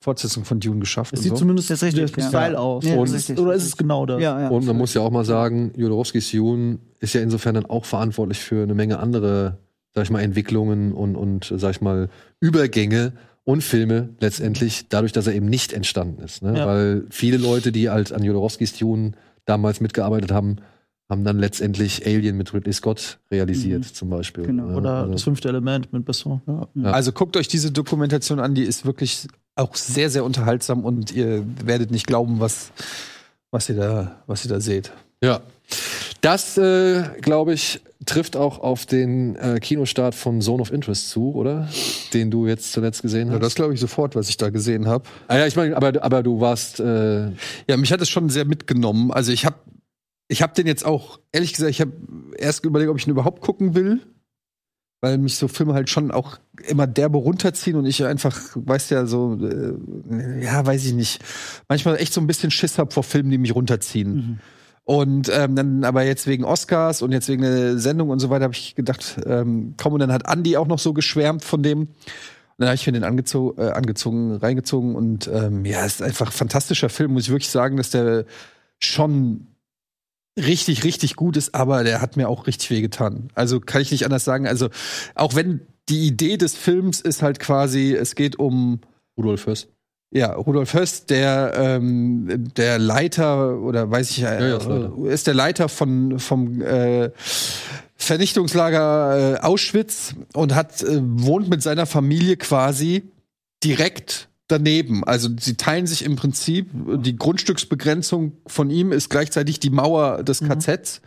[0.00, 1.12] Fortsetzung von Dune geschafft.
[1.14, 1.36] Es sieht so.
[1.36, 2.28] zumindest Das ist richtig, der ja.
[2.28, 2.84] Style aus.
[2.84, 4.20] Ja, Und richtig, oder ist es genau das?
[4.20, 4.48] Ja, ja.
[4.48, 8.38] Und man muss ja auch mal sagen, Jodorowskis Dune ist ja insofern dann auch verantwortlich
[8.38, 9.58] für eine Menge andere,
[9.94, 12.08] sag ich mal, Entwicklungen und, und sag ich mal,
[12.40, 13.12] Übergänge
[13.44, 16.42] und Filme letztendlich, dadurch, dass er eben nicht entstanden ist.
[16.42, 16.58] Ne?
[16.58, 16.66] Ja.
[16.66, 19.12] Weil viele Leute, die halt an Jodorowskis Dune
[19.46, 20.56] damals mitgearbeitet haben,
[21.08, 24.44] haben dann letztendlich Alien mit Ridley Scott realisiert, zum Beispiel.
[24.44, 24.70] Genau.
[24.70, 26.40] Ja, Oder also- das fünfte Element mit Besson.
[26.46, 26.90] Ja.
[26.90, 31.44] Also guckt euch diese Dokumentation an, die ist wirklich auch sehr, sehr unterhaltsam und ihr
[31.64, 32.72] werdet nicht glauben, was,
[33.50, 34.92] was, ihr, da, was ihr da seht.
[35.24, 35.40] Ja.
[36.20, 41.34] Das, äh, glaube ich, trifft auch auf den äh, Kinostart von Zone of Interest zu,
[41.34, 41.68] oder?
[42.12, 43.34] Den du jetzt zuletzt gesehen hast.
[43.34, 45.04] Ja, das glaube ich sofort, was ich da gesehen habe.
[45.28, 46.80] ah, ja, ich meine, aber, aber du warst.
[46.80, 47.30] Äh,
[47.68, 49.10] Ja, mich hat es schon sehr mitgenommen.
[49.10, 49.56] Also ich habe
[50.28, 51.92] ich hab den jetzt auch, ehrlich gesagt, ich habe
[52.38, 54.00] erst überlegt, ob ich ihn überhaupt gucken will.
[55.00, 59.04] Weil mich so Filme halt schon auch immer derbe runterziehen und ich einfach, weißt ja,
[59.04, 61.22] so, äh, ja, weiß ich nicht,
[61.68, 64.40] manchmal echt so ein bisschen Schiss hab vor Filmen, die mich runterziehen.
[64.84, 68.44] Und ähm, dann aber jetzt wegen Oscars und jetzt wegen der Sendung und so weiter
[68.44, 71.80] habe ich gedacht, ähm, komm, und dann hat Andy auch noch so geschwärmt von dem.
[71.80, 71.88] Und
[72.58, 76.32] dann habe ich mir den angezo äh, angezogen, reingezogen und ähm, ja, ist einfach ein
[76.32, 78.26] fantastischer Film, muss ich wirklich sagen, dass der
[78.78, 79.48] schon
[80.38, 83.28] richtig, richtig gut ist, aber der hat mir auch richtig wehgetan.
[83.34, 84.46] Also kann ich nicht anders sagen.
[84.46, 84.68] Also
[85.14, 88.80] auch wenn die Idee des Films ist halt quasi, es geht um
[89.16, 89.68] Rudolf Höss.
[90.10, 94.92] Ja, Rudolf Höss, der, ähm, der Leiter oder weiß ich, äh, ja, ist Leiter.
[95.06, 97.10] ist der Leiter von, vom äh,
[97.96, 103.10] Vernichtungslager äh, Auschwitz und hat, äh, wohnt mit seiner Familie quasi
[103.64, 105.04] direkt daneben.
[105.04, 110.40] Also sie teilen sich im Prinzip, die Grundstücksbegrenzung von ihm ist gleichzeitig die Mauer des
[110.40, 111.00] KZs.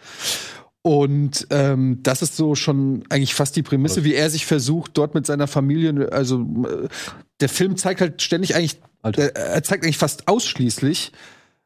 [0.88, 5.16] Und ähm, das ist so schon eigentlich fast die Prämisse, wie er sich versucht, dort
[5.16, 6.88] mit seiner Familie, also äh,
[7.42, 11.12] der Film zeigt halt ständig eigentlich, der, er zeigt eigentlich fast ausschließlich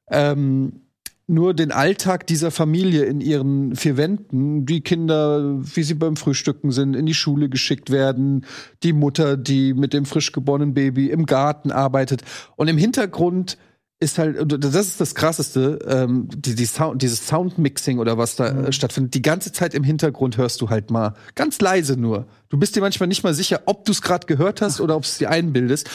[0.10, 0.82] ähm,
[1.28, 6.72] nur den Alltag dieser Familie in ihren vier Wänden, die Kinder, wie sie beim Frühstücken
[6.72, 8.48] sind, in die Schule geschickt werden,
[8.82, 12.24] die Mutter, die mit dem frisch geborenen Baby im Garten arbeitet.
[12.56, 13.60] Und im Hintergrund
[14.02, 18.48] ist halt, das ist das Krasseste, ähm, die, die Sound, dieses Soundmixing oder was da
[18.48, 19.14] äh, stattfindet.
[19.14, 22.26] Die ganze Zeit im Hintergrund hörst du halt mal ganz leise nur.
[22.50, 25.04] Du bist dir manchmal nicht mal sicher, ob du es gerade gehört hast oder ob
[25.04, 25.88] es dir einbildest.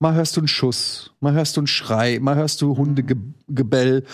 [0.00, 4.04] Mal hörst du einen Schuss, mal hörst du einen Schrei, mal hörst du Hundegebell.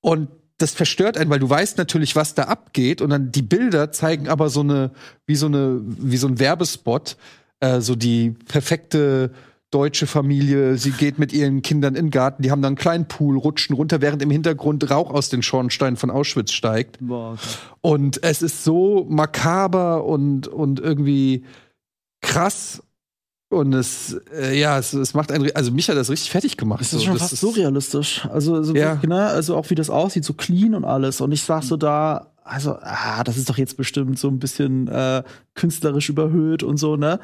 [0.00, 3.00] Und das verstört einen, weil du weißt natürlich, was da abgeht.
[3.00, 4.90] Und dann die Bilder zeigen aber so eine,
[5.24, 7.16] wie so eine, wie so ein Werbespot,
[7.60, 9.30] äh, so die perfekte
[9.70, 10.76] deutsche Familie.
[10.78, 13.74] Sie geht mit ihren Kindern in den Garten, die haben dann einen kleinen Pool, rutschen
[13.76, 16.98] runter, während im Hintergrund Rauch aus den Schornsteinen von Auschwitz steigt.
[17.00, 17.42] Boah, okay.
[17.80, 21.44] Und es ist so makaber und, und irgendwie
[22.22, 22.82] krass.
[23.48, 26.80] Und es, äh, ja, es, es macht einen, also mich hat das richtig fertig gemacht.
[26.80, 28.26] Das ist So, schon das fast ist- surrealistisch.
[28.26, 28.94] Also, so, Ja.
[28.94, 29.26] wirklich, ne?
[29.26, 31.20] also auch wie das aussieht, so clean und alles.
[31.20, 34.88] Und ich sag so da, also, ah, das ist doch jetzt bestimmt so ein bisschen
[34.88, 35.22] äh,
[35.54, 37.18] künstlerisch überhöht und so, ne?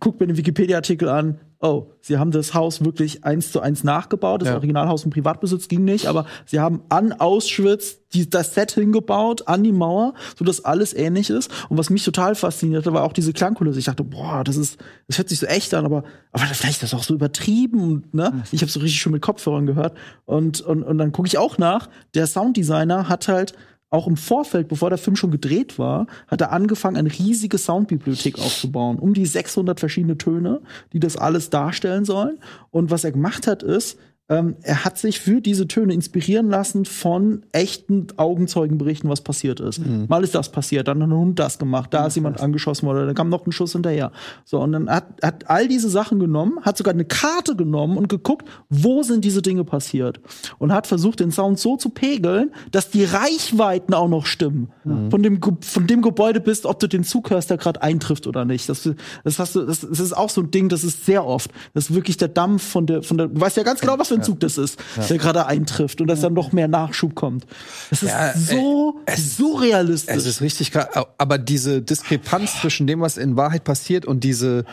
[0.00, 1.38] Guckt mir den Wikipedia-Artikel an.
[1.60, 4.42] Oh, sie haben das Haus wirklich eins zu eins nachgebaut.
[4.42, 4.54] Das Ja.
[4.54, 9.64] Originalhaus im Privatbesitz ging nicht, aber sie haben an Auschwitz die, das Set hingebaut, an
[9.64, 11.50] die Mauer, so dass alles ähnlich ist.
[11.68, 13.80] Und was mich total fasziniert hat, war auch diese Klangkulisse.
[13.80, 14.78] Ich dachte, boah, das ist,
[15.08, 18.44] das hört sich so echt an, aber, aber vielleicht ist das auch so übertrieben, ne?
[18.52, 19.96] Ich habe so richtig schon mit Kopfhörern gehört.
[20.26, 23.52] Und, und, und dann gucke ich auch nach, der Sounddesigner hat halt
[23.90, 28.38] auch im Vorfeld, bevor der Film schon gedreht war, hat er angefangen, eine riesige Soundbibliothek
[28.38, 30.60] aufzubauen, um die 600 verschiedene Töne,
[30.92, 32.38] die das alles darstellen sollen.
[32.70, 33.98] Und was er gemacht hat, ist,
[34.30, 39.80] ähm, er hat sich für diese Töne inspirieren lassen von echten Augenzeugenberichten, was passiert ist.
[40.08, 43.06] Mal ist das passiert, dann hat ein Hund das gemacht, da ist jemand angeschossen worden,
[43.06, 44.12] dann kam noch ein Schuss hinterher.
[44.44, 48.08] So, und dann hat, hat all diese Sachen genommen, hat sogar eine Karte genommen und
[48.08, 50.20] geguckt, wo sind diese Dinge passiert.
[50.58, 54.68] Und hat versucht, den Sound so zu pegeln, dass die Reichweiten auch noch stimmen.
[55.10, 58.44] Von, dem, von dem Gebäude bist, ob du den Zug hörst, der gerade eintrifft oder
[58.44, 58.68] nicht.
[58.68, 58.88] Das,
[59.24, 61.50] das, hast du, das, das ist auch so ein Ding, das ist sehr oft.
[61.74, 64.08] Das ist wirklich der Dampf von der, von der, du weißt ja ganz genau, was
[64.08, 67.46] für ein Zug das ist, der gerade eintrifft und dass dann noch mehr Nachschub kommt.
[67.90, 70.16] Das ist Ja, so, so realistisch.
[70.16, 70.88] Es ist richtig krass.
[71.18, 74.64] Aber diese Diskrepanz zwischen dem, was in Wahrheit passiert und diese,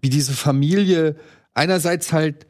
[0.00, 1.16] wie diese Familie
[1.54, 2.46] einerseits halt,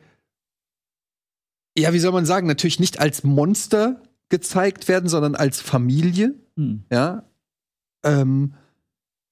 [1.76, 6.34] ja, wie soll man sagen, natürlich nicht als Monster gezeigt werden, sondern als Familie.
[6.56, 6.84] Hm.
[6.90, 7.24] Ja.
[8.04, 8.54] Ähm,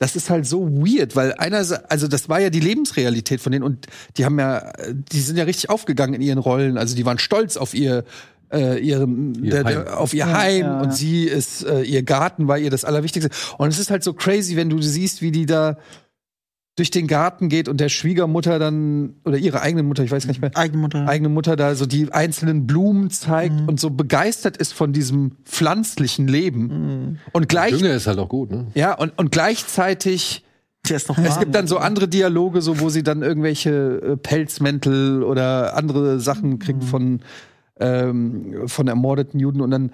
[0.02, 3.64] das ist halt so weird, weil einerseits, also das war ja die Lebensrealität von denen
[3.64, 3.86] und
[4.16, 6.76] die haben ja, die sind ja richtig aufgegangen in ihren Rollen.
[6.76, 8.02] Also die waren stolz auf ihr,
[8.52, 9.84] äh, ihrem, Ihr der, Heim.
[9.84, 13.30] der, auf ihr Heim ja, und sie ist, äh, ihr Garten war ihr das Allerwichtigste.
[13.58, 15.78] Und es ist halt so crazy, wenn du siehst, wie die da
[16.76, 20.28] durch den Garten geht und der Schwiegermutter dann, oder ihre eigene Mutter, ich weiß gar
[20.32, 21.06] nicht mehr, Eigene Mutter.
[21.06, 26.28] eigene Mutter da so die einzelnen Blumen zeigt und so begeistert ist von diesem pflanzlichen
[26.28, 27.18] Leben.
[27.32, 28.68] Und gleich, Dünge ist halt auch gut, ne?
[28.74, 30.44] ja, und, und gleichzeitig
[30.90, 31.40] noch es warm.
[31.40, 33.70] gibt dann so andere Dialoge, so wo sie dann irgendwelche
[34.02, 37.20] äh, Pelzmäntel oder andere Sachen kriegt von
[37.78, 39.92] ähm, von ermordeten Juden und dann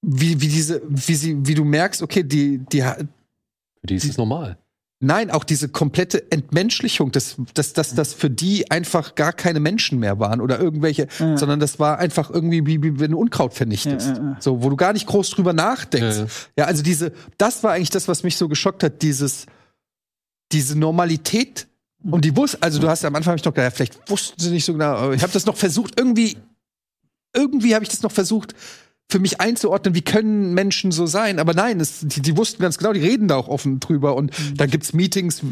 [0.00, 4.16] wie, wie diese wie sie wie du merkst, okay, die die Für die ist es
[4.16, 4.58] normal.
[5.02, 9.98] Nein, auch diese komplette Entmenschlichung, dass dass dass das für die einfach gar keine Menschen
[9.98, 11.36] mehr waren oder irgendwelche, Ja.
[11.36, 14.36] sondern das war einfach irgendwie wie, wie wenn du Unkraut vernichtest, Ja, ja, ja.
[14.40, 16.50] so wo du gar nicht groß drüber nachdenkst.
[16.56, 19.46] Ja, also diese das war eigentlich das, was mich so geschockt hat, dieses
[20.52, 21.66] diese Normalität
[22.10, 24.50] und die wussten, also du hast am Anfang hab ich noch gedacht, vielleicht wussten sie
[24.50, 26.36] nicht so genau, aber ich habe das noch versucht, irgendwie,
[27.34, 28.54] irgendwie habe ich das noch versucht,
[29.12, 31.38] für mich einzuordnen, wie können Menschen so sein?
[31.38, 34.16] Aber nein, es, die, die wussten ganz genau, die reden da auch offen drüber.
[34.16, 35.42] Und dann gibt's Meetings,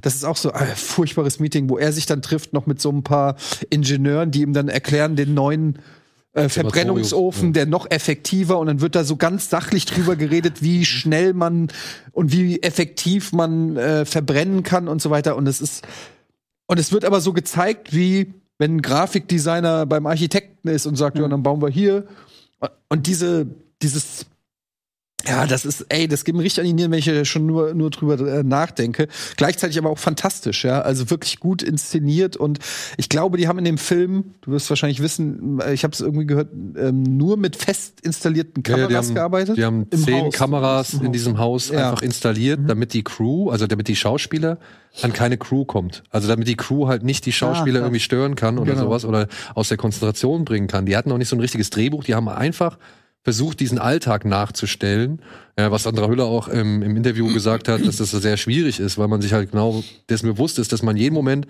[0.00, 2.90] das ist auch so ein furchtbares Meeting, wo er sich dann trifft, noch mit so
[2.90, 3.36] ein paar
[3.70, 5.80] Ingenieuren, die ihm dann erklären, den neuen
[6.32, 7.52] äh, Verbrennungsofen, ja.
[7.52, 11.68] der noch effektiver und dann wird da so ganz sachlich drüber geredet, wie schnell man
[12.12, 15.36] und wie effektiv man äh, verbrennen kann und so weiter.
[15.36, 15.84] Und es ist
[16.66, 21.18] und es wird aber so gezeigt, wie wenn ein Grafikdesigner beim Architekten ist und sagt,
[21.18, 22.06] ja, dann bauen wir hier.
[22.88, 23.46] Und diese,
[23.82, 24.26] dieses,
[25.28, 27.74] ja, das ist, ey, das geht mir richtig an die Nieren, wenn ich schon nur,
[27.74, 29.08] nur drüber äh, nachdenke.
[29.36, 30.80] Gleichzeitig aber auch fantastisch, ja.
[30.80, 32.58] Also wirklich gut inszeniert und
[32.96, 36.26] ich glaube, die haben in dem Film, du wirst wahrscheinlich wissen, ich habe es irgendwie
[36.26, 39.56] gehört, ähm, nur mit fest installierten Ja, Kameras die haben, gearbeitet.
[39.56, 40.34] Die haben Im zehn Haus.
[40.34, 41.90] Kameras in diesem Haus Ja.
[41.90, 44.58] einfach installiert, damit die Crew, also damit die Schauspieler
[45.02, 46.02] an keine Crew kommt.
[46.10, 47.86] Also damit die Crew halt nicht die Schauspieler krass.
[47.86, 48.84] irgendwie stören kann oder Genau.
[48.86, 50.86] sowas oder aus der Konzentration bringen kann.
[50.86, 52.78] Die hatten auch nicht so ein richtiges Drehbuch, die haben einfach
[53.28, 55.20] versucht, diesen Alltag nachzustellen.
[55.58, 58.96] Ja, was Sandra Hüller auch im, im Interview gesagt hat, dass das sehr schwierig ist,
[58.96, 61.46] weil man sich halt genau dessen bewusst ist, dass man jeden Moment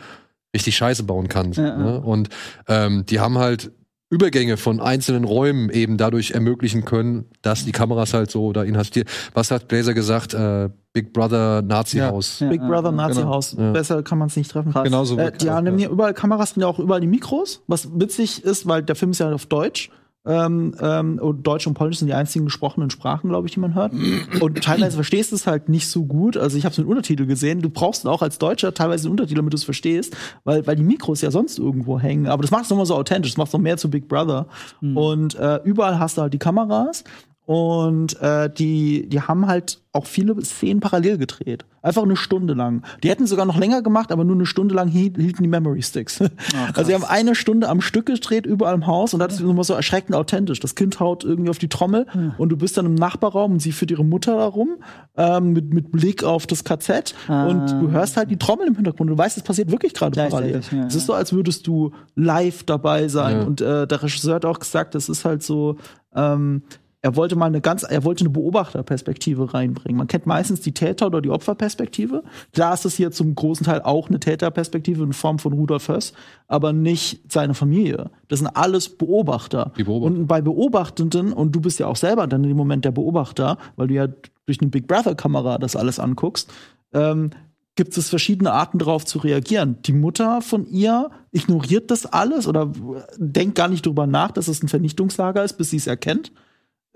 [0.53, 1.53] richtig Scheiße bauen kann.
[1.53, 1.77] Ja.
[1.77, 2.01] Ne?
[2.01, 2.31] Und
[2.67, 3.71] ähm, die haben halt
[4.11, 9.09] Übergänge von einzelnen Räumen eben dadurch ermöglichen können, dass die Kameras halt so da inhaftiert.
[9.35, 10.35] Was hat Blazer gesagt?
[10.35, 12.41] Äh, Big Brother Nazi-Haus.
[12.41, 12.49] Ja.
[12.49, 13.35] Big Brother Nazi Genau.
[13.35, 13.55] Haus.
[13.57, 13.71] Ja.
[13.71, 14.75] Besser kann man es nicht treffen.
[14.83, 15.89] Genau so Äh, die haben ja.
[15.91, 17.63] überall Kameras drin, ja auch überall die Mikros.
[17.69, 19.91] Was witzig ist, weil der Film ist ja auf Deutsch.
[20.29, 23.75] Ähm, ähm, und Deutsch und Polnisch sind die einzigen gesprochenen Sprachen, glaube ich, die man
[23.75, 23.93] hört.
[24.41, 26.37] Und teilweise verstehst du es halt nicht so gut.
[26.37, 27.63] Also ich habe es mit Untertitel gesehen.
[27.63, 30.15] Du brauchst auch als Deutscher teilweise einen Untertitel, damit du es verstehst,
[30.45, 32.27] weil, weil die Mikros ja sonst irgendwo hängen.
[32.27, 33.33] Aber das macht es nochmal so authentisch.
[33.33, 34.47] Das macht es noch mehr zu Big Brother.
[34.95, 37.05] Und äh, überall hast du halt die Kameras.
[37.49, 41.65] Und äh, die, die haben halt auch viele Szenen parallel gedreht.
[41.81, 42.83] Einfach eine Stunde lang.
[43.03, 45.81] Die hätten sogar noch länger gemacht, aber nur eine Stunde lang hiel- hielten die Memory
[45.81, 46.21] Sticks.
[46.75, 49.65] also sie haben eine Stunde am Stück gedreht, überall im Haus und das ist immer
[49.65, 50.61] so erschreckend authentisch.
[50.61, 52.05] Das Kind haut irgendwie auf die Trommel
[52.37, 54.77] und du bist dann im Nachbarraum und sie führt ihre Mutter darum
[55.17, 57.15] ähm, mit, mit Blick auf das KZ
[57.49, 59.09] und du hörst halt die Trommel im Hintergrund.
[59.09, 60.51] Du weißt, es passiert wirklich gerade parallel.
[60.53, 63.39] Gleichzeitig, ja, Es ist so, als würdest du live dabei sein.
[63.39, 63.43] Ja.
[63.45, 65.77] Und äh, der Regisseur hat auch gesagt, das ist halt so,
[66.15, 66.63] ähm,
[67.09, 69.97] er wollte mal eine ganz, er wollte eine Beobachterperspektive reinbringen.
[69.97, 72.23] Man kennt meistens die Täter- oder die Opferperspektive.
[72.53, 76.13] Klar ist es hier zum großen Teil auch eine Täterperspektive in Form von Rudolf Höss,
[76.49, 78.11] aber nicht seine Familie.
[78.29, 79.73] Das sind alles Beobachter.
[79.79, 80.19] Die Beobachter.
[80.19, 83.57] Und bei Beobachtenden, und du bist ja auch selber dann in dem Moment der Beobachter,
[83.77, 84.07] weil du ja
[84.45, 86.53] durch eine Big Brother-Kamera das alles anguckst,
[86.93, 87.31] ähm,
[87.75, 89.79] gibt es verschiedene Arten darauf zu reagieren.
[89.87, 92.71] Die Mutter von ihr ignoriert das alles oder
[93.17, 96.33] denkt gar nicht drüber nach, dass es ein Vernichtungslager ist, bis sie es erkennt.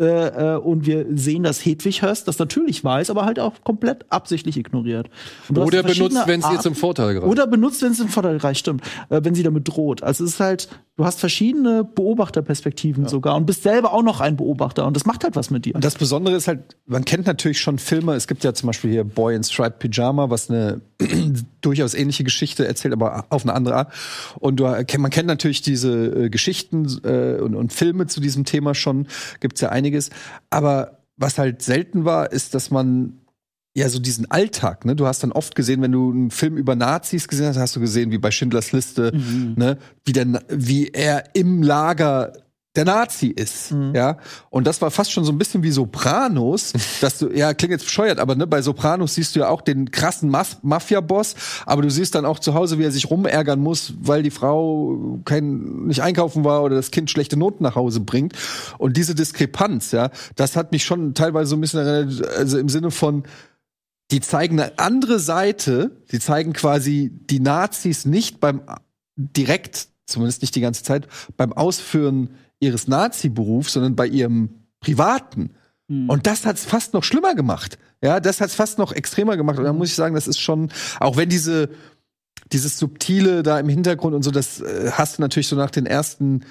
[0.00, 4.10] Äh, äh, und wir sehen, dass Hedwig Höst das natürlich weiß, aber halt auch komplett
[4.10, 5.10] absichtlich ignoriert.
[5.54, 7.30] Oder benutzt, wenn es ihr zum Vorteil gereicht.
[7.30, 8.82] oder benutzt, wenn es im Vorteil reicht, stimmt.
[9.10, 10.02] Äh, wenn sie damit droht.
[10.02, 14.36] Also es ist halt, du hast verschiedene Beobachterperspektiven sogar und bist selber auch noch ein
[14.36, 15.74] Beobachter und das macht halt was mit dir.
[15.74, 18.14] Und das Besondere ist halt, man kennt natürlich schon Filme.
[18.14, 20.82] Es gibt ja zum Beispiel hier Boy in Striped Pyjama, was eine
[21.62, 23.92] durchaus ähnliche Geschichte erzählt, aber auf eine andere Art.
[24.38, 28.44] Und du, äh, man kennt natürlich diese äh, Geschichten äh, und, und Filme zu diesem
[28.44, 29.06] Thema schon.
[29.40, 30.10] Gibt's ja einiges.
[30.50, 33.21] Aber was halt selten war, ist, dass man
[33.74, 34.94] ja, so diesen Alltag, ne?
[34.94, 37.80] Du hast dann oft gesehen, wenn du einen Film über Nazis gesehen hast, hast du
[37.80, 39.12] gesehen, wie bei Schindlers Liste,
[39.56, 39.78] ne?
[40.04, 42.32] Wie, der, wie er im Lager
[42.74, 44.16] der Nazi ist, ja.
[44.48, 47.84] Und das war fast schon so ein bisschen wie Sopranos, dass du, ja, klingt jetzt
[47.84, 51.34] bescheuert, aber ne, bei Sopranos siehst du ja auch den krassen Mas Mafia-Boss,
[51.66, 55.20] aber du siehst dann auch zu Hause, wie er sich rumärgern muss, weil die Frau
[55.26, 58.34] kein, nicht einkaufen war oder das Kind schlechte Noten nach Hause bringt.
[58.78, 62.70] Und diese Diskrepanz, ja, das hat mich schon teilweise so ein bisschen erinnert, also im
[62.70, 63.24] Sinne von,
[64.12, 66.02] die zeigen eine andere Seite.
[66.12, 68.62] Die zeigen quasi die Nazis nicht beim
[69.16, 75.54] direkt, zumindest nicht die ganze Zeit, beim Ausführen ihres Nazi-Berufs, sondern bei ihrem privaten.
[76.08, 77.78] Und das hat's fast noch schlimmer gemacht.
[78.02, 79.58] Ja, das hat's fast noch extremer gemacht.
[79.58, 81.68] Und da muss ich sagen, das ist schon, auch wenn diese,
[82.50, 85.84] dieses Subtile da im Hintergrund und so, das äh, hast du natürlich so nach den
[85.84, 86.44] ersten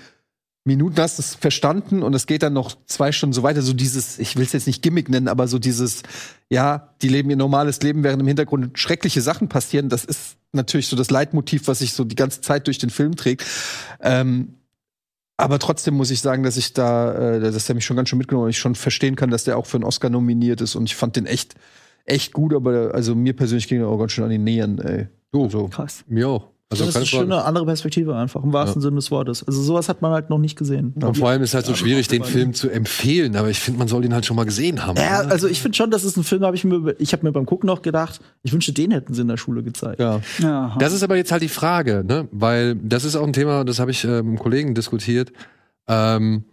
[0.64, 3.62] Minuten hast du es verstanden und es geht dann noch zwei Stunden so weiter.
[3.64, 6.04] So dieses, ich will es jetzt nicht Gimmick nennen, aber so dieses,
[6.50, 9.90] ja, die leben ihr normales Leben, während im Hintergrund schreckliche Sachen passieren.
[9.90, 13.16] Das ist natürlich so das Leitmotiv, was sich so die ganze Zeit durch den Film
[13.16, 13.44] trägt.
[14.02, 14.56] Ähm,
[15.38, 18.20] aber trotzdem muss ich sagen, dass ich da, äh, dass der mich schon ganz schön
[18.20, 18.48] mitgenommen hat.
[18.48, 20.96] und Ich schon verstehen kann, dass der auch für einen Oscar nominiert ist und ich
[20.96, 21.56] fand den echt,
[22.06, 25.08] echt gut, aber also mir persönlich ging er auch ganz schön an die Nähern, ey.
[25.32, 26.04] Du, Also, Krass.
[26.08, 26.52] mir auch.
[26.72, 29.46] Also das ist eine schöne andere Perspektive einfach, im wahrsten Sinne des Wortes.
[29.46, 30.94] Also sowas hat man halt noch nicht gesehen.
[30.96, 33.90] Und vor allem ist halt so schwierig, den Film zu empfehlen, aber ich finde, man
[33.90, 34.98] soll ihn halt schon mal gesehen haben.
[34.98, 35.32] Ja, oder?
[35.32, 37.46] also ich finde schon, das ist ein Film, habe ich mir, ich habe mir beim
[37.46, 40.00] Gucken noch gedacht, ich wünschte, den hätten sie in der Schule gezeigt.
[40.00, 40.22] ja.
[40.40, 40.76] Ja.
[40.80, 42.28] Das ist aber jetzt halt die Frage, ne?
[42.32, 45.32] Weil das ist auch ein Thema, das habe ich äh, mit einem Kollegen diskutiert.
[45.88, 46.46] Ähm,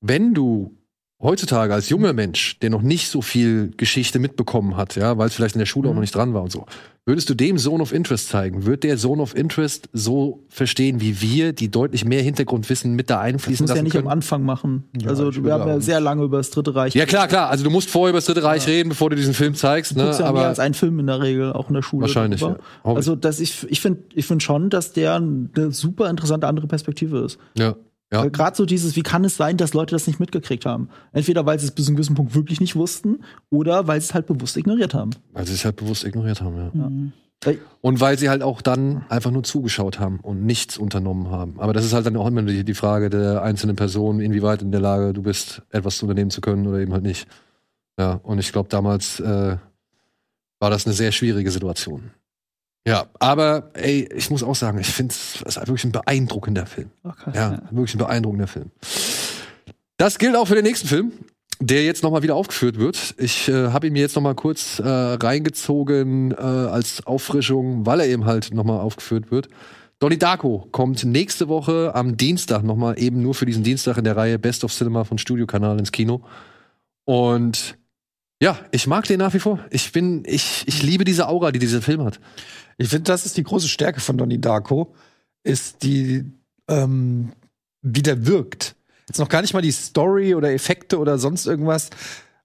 [0.00, 0.75] wenn du
[1.20, 5.34] heutzutage als junger Mensch, der noch nicht so viel Geschichte mitbekommen hat, ja, weil es
[5.34, 6.66] vielleicht in der Schule auch noch nicht dran war und so,
[7.06, 8.66] würdest du dem Zone of Interest zeigen?
[8.66, 13.16] Wird der Zone of Interest so verstehen wie wir, die deutlich mehr Hintergrundwissen mit da
[13.16, 14.12] Das einfließen muss ja lassen nicht am können?
[14.12, 14.84] Anfang machen.
[15.06, 16.94] also ich wir haben ja sehr lange über das Dritte Reich.
[16.94, 17.48] Ja klar, klar.
[17.48, 19.92] Also du musst vorher über das Dritte Reich reden, bevor du diesen Film zeigst.
[19.92, 20.10] Du Ne?
[20.10, 22.02] ja mehr Aber als einen Film in der Regel, auch in der Schule.
[22.02, 22.56] Wahrscheinlich, ja.
[22.82, 27.20] Also, dass ich, ich finde ich find schon, dass der eine super interessante andere Perspektive
[27.20, 27.38] ist.
[27.56, 27.76] ja,
[28.12, 28.22] ja.
[28.22, 30.88] Weil Gerade so dieses, wie kann es sein, dass Leute das nicht mitgekriegt haben?
[31.12, 34.06] Entweder weil sie es bis zu einem gewissen Punkt wirklich nicht wussten oder weil sie
[34.08, 35.10] es halt bewusst ignoriert haben.
[35.32, 36.56] weil sie es halt bewusst ignoriert haben.
[36.74, 36.90] Ja.
[37.44, 41.60] Weil- Und weil sie halt auch dann einfach nur zugeschaut haben und nichts unternommen haben.
[41.60, 44.70] Aber das ist halt dann auch immer die, die Frage der einzelnen Person, inwieweit in
[44.72, 47.26] der Lage du bist, etwas zu unternehmen zu können oder eben halt nicht.
[47.98, 49.56] Ja, und ich glaube, damals äh,
[50.60, 52.10] war das eine sehr schwierige Situation.
[52.86, 56.90] Ja, aber ey, ich muss auch sagen, ich finde es ist wirklich ein beeindruckender Film.
[57.02, 57.32] Okay.
[57.34, 58.70] Ja, wirklich ein beeindruckender Film.
[59.96, 61.12] Das gilt auch für den nächsten Film,
[61.58, 63.14] der jetzt nochmal wieder aufgeführt wird.
[63.18, 68.06] Ich äh, habe ihn mir jetzt nochmal kurz äh, reingezogen äh, als Auffrischung, weil er
[68.06, 69.48] eben halt nochmal aufgeführt wird.
[69.98, 74.16] Donnie Darko kommt nächste Woche am Dienstag nochmal eben nur für diesen Dienstag in der
[74.16, 76.22] Reihe Best of Cinema von Studiokanal ins Kino.
[77.04, 77.78] Und
[78.40, 79.58] ja, ich mag den nach wie vor.
[79.70, 82.20] Ich bin, ich, ich liebe diese Aura, die dieser Film hat.
[82.78, 84.94] Ich finde, das ist die große Stärke von Donnie Darko,
[85.42, 86.24] ist die,
[86.68, 87.32] ähm,
[87.82, 88.76] wie der wirkt.
[89.08, 91.90] Jetzt noch gar nicht mal die Story oder Effekte oder sonst irgendwas,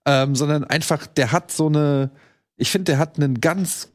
[0.06, 2.12] ähm, sondern einfach, der hat so eine,
[2.56, 3.90] ich finde, der hat einen ganz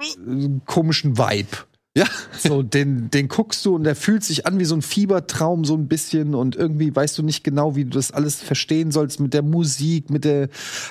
[0.00, 1.56] äh, komischen Vibe.
[1.98, 2.06] Ja.
[2.38, 5.74] So, den, den guckst du und der fühlt sich an wie so ein Fiebertraum, so
[5.74, 6.34] ein bisschen.
[6.36, 10.08] Und irgendwie weißt du nicht genau, wie du das alles verstehen sollst mit der Musik,
[10.08, 10.48] mit der.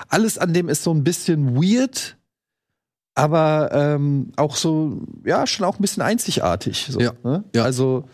[0.10, 2.18] Alles an dem ist so ein bisschen weird,
[3.18, 6.88] aber ähm, auch so, ja, schon auch ein bisschen einzigartig.
[6.92, 7.14] So, Ja.
[7.24, 7.44] Ne?
[7.56, 7.64] Ja.
[7.64, 8.06] Also,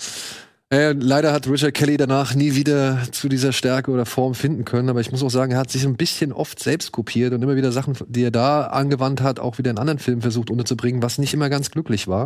[0.71, 4.89] Äh, leider hat Richard Kelly danach nie wieder zu dieser Stärke oder Form finden können,
[4.89, 7.55] aber ich muss auch sagen, er hat sich ein bisschen oft selbst kopiert und immer
[7.55, 11.19] wieder Sachen, die er da angewandt hat, auch wieder in anderen Filmen versucht unterzubringen, was
[11.19, 12.23] nicht immer ganz glücklich war.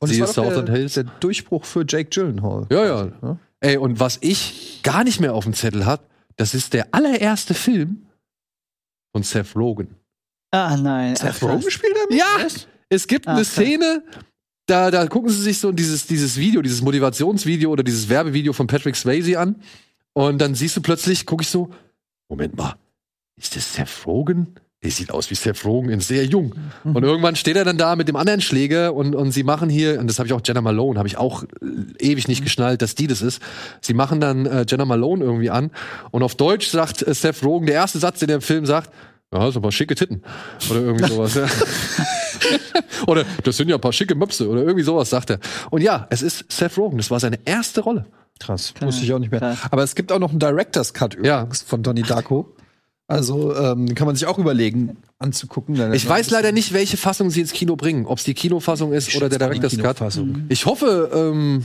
[0.00, 0.94] und Siehe es war der, Hills.
[0.94, 2.66] der Durchbruch für Jake Gyllenhaal.
[2.72, 3.12] Ja, ja.
[3.22, 3.38] Ja.
[3.60, 7.54] Ey, und was ich gar nicht mehr auf dem Zettel hab, das ist der allererste
[7.54, 8.06] Film
[9.12, 9.94] von Seth Rogen.
[10.50, 11.16] Ah, nein.
[11.16, 12.18] Seth Rogen spielt er mit?
[12.18, 12.46] Ja,
[12.88, 13.44] es gibt Ah, eine.
[13.44, 14.02] Szene,
[14.66, 18.66] da, da gucken sie sich so dieses, dieses Video, dieses Motivationsvideo oder dieses Werbevideo von
[18.66, 19.56] Patrick Swayze an.
[20.12, 21.70] Und dann siehst du plötzlich, gucke ich so,
[22.28, 22.76] Moment mal,
[23.36, 24.56] ist das Seth Rogen?
[24.82, 26.54] der sieht aus wie Seth Rogen in sehr jung.
[26.84, 29.98] Und irgendwann steht er dann da mit dem anderen Schläger und, und sie machen hier,
[29.98, 32.94] und das habe ich auch Jenna Malone, habe ich auch äh, ewig nicht geschnallt, dass
[32.94, 33.42] die das ist.
[33.80, 35.70] Sie machen dann äh, Jenna Malone irgendwie an
[36.12, 38.92] und auf Deutsch sagt äh, Seth Rogen, der erste Satz, den der im Film sagt,
[39.32, 40.22] ja, das sind ein paar schicke Titten.
[40.70, 41.34] Oder irgendwie sowas.
[41.34, 41.46] ja.
[43.06, 45.38] oder das sind ja ein paar schicke Möpse oder irgendwie sowas, sagt er.
[45.70, 48.06] Und ja, es ist Seth Rogen, das war seine erste Rolle.
[48.38, 49.40] Krass, wusste ich auch nicht mehr.
[49.40, 49.58] Krass.
[49.70, 52.54] Aber es gibt auch noch einen Director's Cut übrigens von Donnie Darko.
[53.08, 55.92] Also ähm, kann man sich auch überlegen, anzugucken.
[55.94, 58.04] Ich weiß leider nicht, welche Fassung sie ins Kino bringen.
[58.04, 59.96] Ob es die Kinofassung ist oder der Director's Cut.
[59.96, 60.46] Kinofassung.
[60.48, 61.64] Ich hoffe, ähm,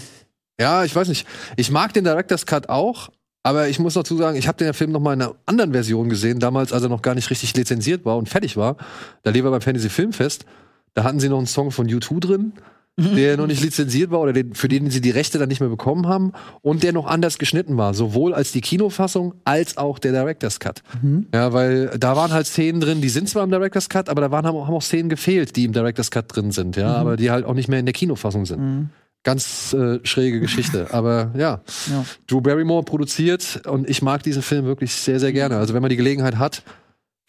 [0.60, 1.28] ja, ich weiß nicht.
[1.58, 3.10] Ich mag den Director's Cut auch,
[3.44, 6.10] aber ich muss dazu sagen, ich habe den Film noch mal in einer anderen Version
[6.10, 8.78] gesehen, damals, als er noch gar nicht richtig lizenziert war und fertig war.
[9.24, 10.46] Da lief er beim Fantasy Filmfest.
[10.94, 12.54] Da hatten sie noch einen Song von U2 drin,
[12.98, 15.70] der noch nicht lizenziert war oder den, für den sie die Rechte dann nicht mehr
[15.70, 20.12] bekommen haben und der noch anders geschnitten war, sowohl als die Kinofassung als auch der
[20.12, 20.84] Director's Cut.
[21.34, 24.30] Ja, weil da waren halt Szenen drin, die sind zwar im Director's Cut, aber da
[24.30, 27.18] waren haben auch, haben auch Szenen gefehlt, die im Director's Cut drin sind, ja, aber
[27.18, 28.60] die halt auch nicht mehr in der Kinofassung sind.
[29.24, 31.62] Ganz äh, schräge Geschichte, aber ja.
[31.90, 32.06] Ja.
[32.28, 35.58] Drew Barrymore produziert und ich mag diesen Film wirklich sehr, sehr gerne.
[35.58, 36.64] Also wenn man die Gelegenheit hat,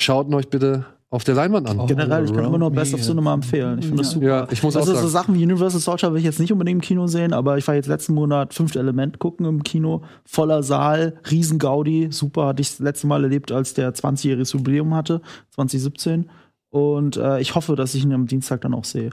[0.01, 1.87] schaut ihn euch bitte auf der Leinwand an.
[1.87, 3.03] Generell, ich kann immer nur Best of.
[3.03, 3.79] Cinema empfehlen.
[3.81, 4.27] Ich finde das super.
[4.27, 5.11] Ja, ich muss auch also so sagen.
[5.11, 7.75] Sachen wie Universal Soldier will ich jetzt nicht unbedingt im Kino sehen, aber ich war
[7.75, 10.03] jetzt letzten Monat fünfte Element gucken im Kino.
[10.25, 12.09] Voller Saal, riesen Gaudi.
[12.11, 15.21] Super, hatte ich das letzte Mal erlebt, als der 20-jähriges Jubiläum hatte,
[15.51, 16.31] 2017.
[16.71, 19.11] Und äh, ich hoffe, dass ich ihn am Dienstag dann auch sehe.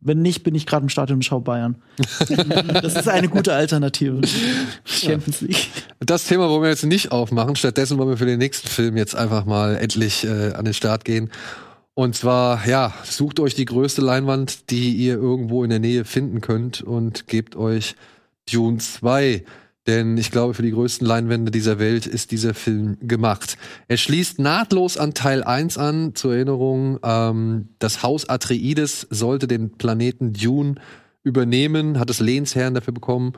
[0.00, 1.76] Wenn nicht, bin ich gerade im Stadion und schau Bayern.
[2.82, 4.20] das ist eine gute Alternative.
[4.84, 5.68] Champions League.
[5.98, 7.56] Das Thema wollen wir jetzt nicht aufmachen.
[7.56, 11.04] Stattdessen wollen wir für den nächsten Film jetzt einfach mal endlich äh, an den Start
[11.04, 11.30] gehen.
[11.94, 16.40] Und zwar, ja, sucht euch die größte Leinwand, die ihr irgendwo in der Nähe finden
[16.40, 17.96] könnt und gebt euch
[18.48, 19.44] Dune 2.
[19.88, 23.56] Denn ich glaube, für die größten Leinwände dieser Welt ist dieser Film gemacht.
[23.88, 26.14] Er schließt nahtlos an Teil 1 an.
[26.14, 30.74] Zur Erinnerung, ähm, das Haus Atreides sollte den Planeten Dune
[31.22, 33.32] übernehmen, hat es Lehnsherren dafür bekommen.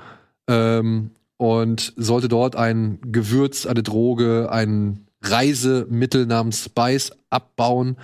[0.49, 7.97] Ähm, und sollte dort ein Gewürz, eine Droge, ein Reisemittel namens Spice abbauen,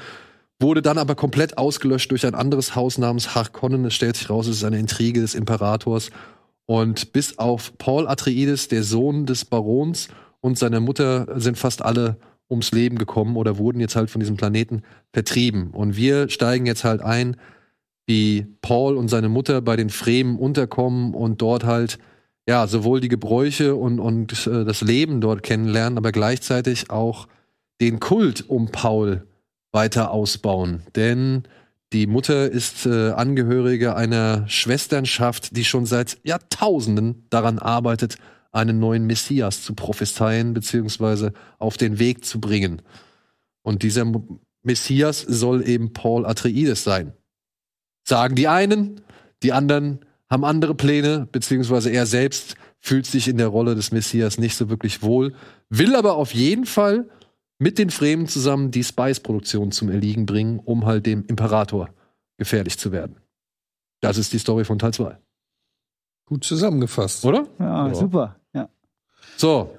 [0.61, 3.85] wurde dann aber komplett ausgelöscht durch ein anderes Haus namens Harkonnen.
[3.85, 6.11] Es stellt sich raus, es ist eine Intrige des Imperators.
[6.67, 10.09] Und bis auf Paul Atreides, der Sohn des Barons
[10.41, 12.17] und seiner Mutter, sind fast alle
[12.51, 14.83] ums Leben gekommen oder wurden jetzt halt von diesem Planeten
[15.13, 15.71] vertrieben.
[15.71, 17.37] Und wir steigen jetzt halt ein,
[18.07, 21.99] wie Paul und seine Mutter bei den Fremen unterkommen und dort halt
[22.49, 27.27] ja, sowohl die Gebräuche und, und äh, das Leben dort kennenlernen, aber gleichzeitig auch
[27.81, 29.27] den Kult um Paul
[29.73, 30.83] weiter ausbauen.
[30.95, 31.43] Denn
[31.93, 38.17] die Mutter ist äh, Angehörige einer Schwesternschaft, die schon seit Jahrtausenden daran arbeitet,
[38.51, 42.83] einen neuen Messias zu prophezeien beziehungsweise auf den Weg zu bringen.
[43.63, 44.05] Und dieser
[44.63, 47.13] Messias soll eben Paul Atreides sein.
[48.03, 49.01] Sagen die einen,
[49.43, 54.39] die anderen haben andere Pläne, beziehungsweise er selbst fühlt sich in der Rolle des Messias
[54.39, 55.35] nicht so wirklich wohl,
[55.69, 57.09] will aber auf jeden Fall
[57.59, 61.91] mit den Fremen zusammen die Spice-Produktion zum Erliegen bringen, um halt dem Imperator
[62.39, 63.17] gefährlich zu werden.
[64.01, 65.17] Das ist die Story von Teil 2.
[66.27, 67.25] Gut zusammengefasst.
[67.25, 67.47] Oder?
[67.59, 67.95] Ja, Ja.
[67.95, 68.37] super.
[68.53, 68.69] Ja.
[69.37, 69.77] So.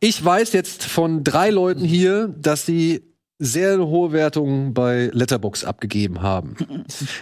[0.00, 3.11] Ich weiß jetzt von drei Leuten hier, dass sie
[3.44, 6.56] sehr hohe Wertungen bei Letterbox abgegeben haben.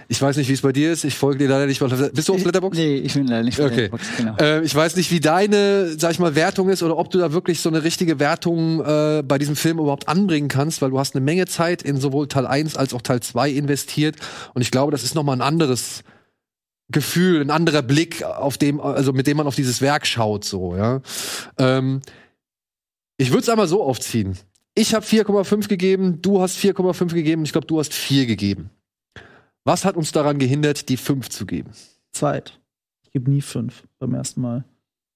[0.08, 1.04] Ich weiß nicht, wie es bei dir ist.
[1.04, 1.80] Ich folge dir leider nicht.
[2.12, 2.76] Bist du auf Letterbox?
[2.76, 3.76] Nee, ich bin leider nicht bei Okay.
[3.82, 4.36] Letterboxd, genau.
[4.36, 7.32] Äh, ich weiß nicht, wie deine, sag ich mal, Wertung ist oder ob du da
[7.32, 11.14] wirklich so eine richtige Wertung äh, bei diesem Film überhaupt anbringen kannst, weil du hast
[11.14, 14.16] eine Menge Zeit in sowohl Teil 1 als auch Teil 2 investiert.
[14.54, 16.02] Und ich glaube, das ist nochmal ein anderes
[16.90, 20.76] Gefühl, ein anderer Blick, auf dem, also mit dem man auf dieses Werk schaut, so,
[20.76, 21.00] ja.
[21.58, 22.00] Ähm,
[23.16, 24.36] ich würde es einmal so aufziehen.
[24.74, 28.70] Ich habe 4,5 gegeben, du hast 4,5 gegeben, ich glaube, du hast 4 gegeben.
[29.64, 31.70] Was hat uns daran gehindert, die 5 zu geben?
[32.12, 32.58] Zeit.
[33.02, 34.64] Ich gebe nie fünf beim ersten Mal.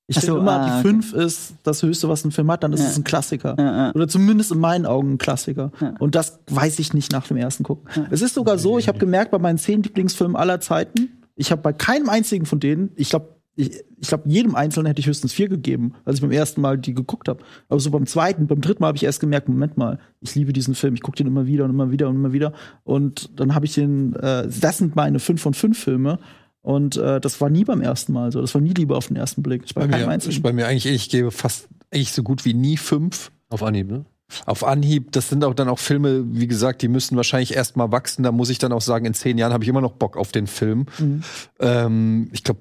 [0.06, 0.82] Ich so, finde immer, ah, die okay.
[0.82, 2.88] fünf ist das Höchste, was ein Film hat, dann ist Ja.
[2.88, 3.54] es ein Klassiker.
[3.58, 3.94] Ja, ja.
[3.94, 5.72] Oder zumindest in meinen Augen ein Klassiker.
[5.80, 5.94] Ja.
[5.98, 7.88] Und das weiß ich nicht nach dem ersten Gucken.
[7.94, 8.06] Ja.
[8.10, 11.62] Es ist sogar so, ich habe gemerkt, bei meinen zehn Lieblingsfilmen aller Zeiten, ich habe
[11.62, 13.70] bei keinem einzigen von denen, ich glaube, ich,
[14.00, 16.94] ich glaube, jedem Einzelnen hätte ich höchstens vier gegeben, als ich beim ersten Mal die
[16.94, 17.42] geguckt habe.
[17.68, 20.52] Aber so beim zweiten, beim dritten Mal habe ich erst gemerkt, Moment mal, ich liebe
[20.52, 22.52] diesen Film, ich gucke den immer wieder und immer wieder und immer wieder.
[22.82, 26.18] Und dann habe ich den, äh, das sind meine fünf von fünf Filme.
[26.62, 28.40] Und äh, das war nie beim ersten Mal so.
[28.40, 29.62] Das war nie Liebe auf den ersten Blick.
[29.66, 30.42] Ich Bei bei keinem mir, einzigen.
[30.42, 33.30] bei mir eigentlich, ich gebe fast eigentlich so gut wie nie fünf.
[33.50, 34.04] Auf Anhieb, ne?
[34.46, 37.92] Auf Anhieb, das sind auch dann auch Filme, wie gesagt, die müssen wahrscheinlich erst mal
[37.92, 38.22] wachsen.
[38.22, 40.32] Da muss ich dann auch sagen, in zehn Jahren habe ich immer noch Bock auf
[40.32, 40.86] den Film.
[40.98, 41.22] Mhm.
[41.60, 42.60] Ähm, ich glaube,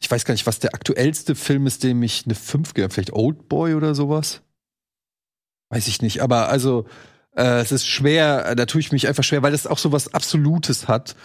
[0.00, 2.90] ich weiß gar nicht, was der aktuellste Film ist, dem ich eine 5 gebe.
[2.90, 4.42] Vielleicht Old Boy oder sowas?
[5.70, 6.20] Weiß ich nicht.
[6.20, 6.86] Aber also,
[7.36, 10.14] Äh, es ist schwer, da tue ich mich einfach schwer, weil das auch so was
[10.14, 11.16] Absolutes hat.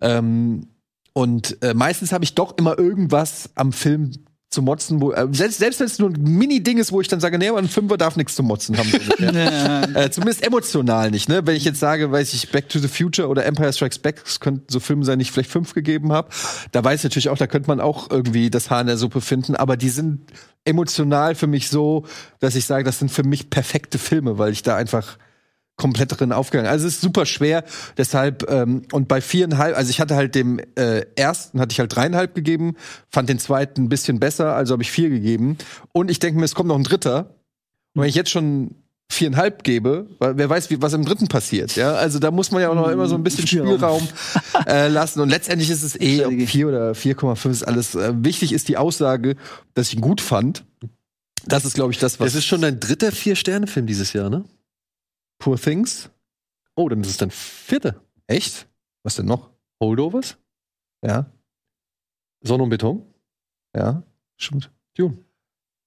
[0.00, 0.68] Ähm,
[1.12, 4.12] und äh, meistens habe ich doch immer irgendwas am Film
[4.50, 7.20] zu motzen, wo, äh, selbst, selbst wenn es nur ein Mini-Ding ist, wo ich dann
[7.20, 8.88] sage, nee, aber ein Fünfer darf nichts zu motzen haben.
[8.90, 9.88] So ungefähr.
[9.94, 11.46] äh, zumindest emotional nicht, ne?
[11.46, 14.40] Wenn ich jetzt sage, weiß ich, Back to the Future oder Empire Strikes Back, das
[14.40, 16.30] könnten so Filme sein, die ich vielleicht fünf gegeben habe.
[16.72, 19.20] Da weiß ich natürlich auch, da könnte man auch irgendwie das Haar in der Suppe
[19.20, 20.22] finden, aber die sind
[20.64, 22.06] emotional für mich so,
[22.40, 25.18] dass ich sage, das sind für mich perfekte Filme, weil ich da einfach
[25.78, 26.70] komplett drin aufgegangen.
[26.70, 27.64] Also es ist super schwer,
[27.96, 31.94] deshalb ähm, und bei viereinhalb, also ich hatte halt dem äh, ersten hatte ich halt
[31.94, 32.74] dreieinhalb gegeben,
[33.08, 35.56] fand den zweiten ein bisschen besser, also habe ich vier gegeben
[35.92, 37.36] und ich denke mir, es kommt noch ein dritter
[37.94, 38.74] und wenn ich jetzt schon
[39.10, 42.60] viereinhalb gebe, weil wer weiß, wie, was im dritten passiert, ja, also da muss man
[42.60, 44.06] ja auch noch immer so ein bisschen Spielraum
[44.66, 48.52] äh, lassen und letztendlich ist es eh ob vier oder 4,5 ist alles äh, wichtig
[48.52, 49.36] ist die Aussage,
[49.74, 50.64] dass ich ihn gut fand.
[51.46, 54.44] Das ist glaube ich das, was Das ist schon dein dritter Vier-Sterne-Film dieses Jahr, ne?
[55.38, 56.10] Poor Things.
[56.74, 57.96] Oh, dann ist es dein vierter.
[58.26, 58.66] Echt?
[59.02, 59.50] Was denn noch?
[59.82, 60.36] Holdovers?
[61.04, 61.26] Ja,
[62.42, 63.02] Sonne und Beton?
[63.76, 64.02] ja,
[64.36, 64.70] stimmt.
[64.96, 65.18] Dune.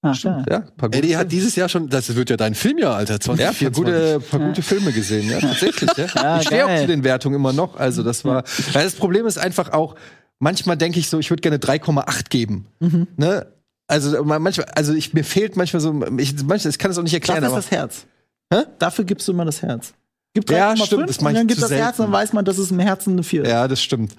[0.04, 0.44] Ah, klar.
[0.50, 3.72] Ja, gute Eddie hat dieses Jahr schon, das wird ja dein Filmjahr, Alter, ja, paar
[3.72, 3.74] 2024.
[3.74, 5.90] gute, paar gute Filme gesehen, ja, tatsächlich.
[5.96, 6.06] Ja.
[6.14, 7.76] Ja, ich stehe auch zu den Wertungen immer noch.
[7.76, 8.42] Also das war.
[8.72, 9.94] Weil das Problem ist einfach auch,
[10.40, 12.66] manchmal denke ich so, ich würde gerne 3,8 geben.
[13.16, 13.46] Ne?
[13.86, 17.02] Also ma- manchmal, also ich, mir fehlt manchmal so, ich, manchmal, ich kann es auch
[17.02, 18.06] nicht erklären, aber ist das Herz.
[18.52, 18.64] Hä?
[18.78, 19.94] Dafür gibst du immer das Herz.
[20.34, 22.10] Gib Ja, 3,5 stimmt, das und dann gibt das Herz, selten.
[22.10, 23.48] dann weiß man, dass es im Herzen eine 4 ist.
[23.50, 24.14] Ja, das stimmt.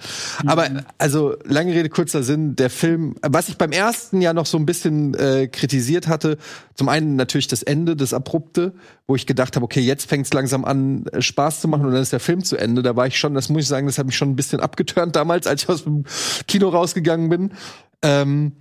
[0.46, 0.68] Aber
[1.00, 4.68] also lange Rede kurzer Sinn, der Film, was ich beim ersten ja noch so ein
[4.68, 6.38] bisschen äh, kritisiert hatte,
[6.76, 8.74] zum einen natürlich das Ende, das abrupte,
[9.08, 11.94] wo ich gedacht habe, okay, jetzt fängt es langsam an äh, Spaß zu machen und
[11.94, 12.84] dann ist der Film zu Ende.
[12.84, 15.16] Da war ich schon, das muss ich sagen, das hat mich schon ein bisschen abgeturnt
[15.16, 16.04] damals, als ich aus dem
[16.48, 17.54] Kino rausgegangen bin.
[18.04, 18.52] Ähm,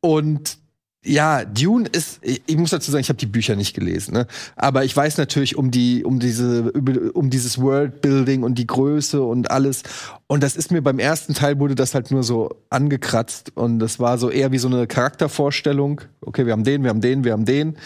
[0.00, 0.59] und
[1.02, 4.26] ja, Dune ist, ich, muss dazu sagen, ich habe die Bücher nicht gelesen, ne?
[4.56, 9.50] aber ich weiß natürlich um die, um diese, um dieses Worldbuilding und die Größe und
[9.50, 9.82] alles.
[10.26, 13.98] Und das ist mir beim ersten Teil wurde das halt nur so angekratzt und das
[13.98, 16.02] war so eher wie so eine Charaktervorstellung.
[16.20, 17.76] Okay, wir haben den, wir haben den, wir haben den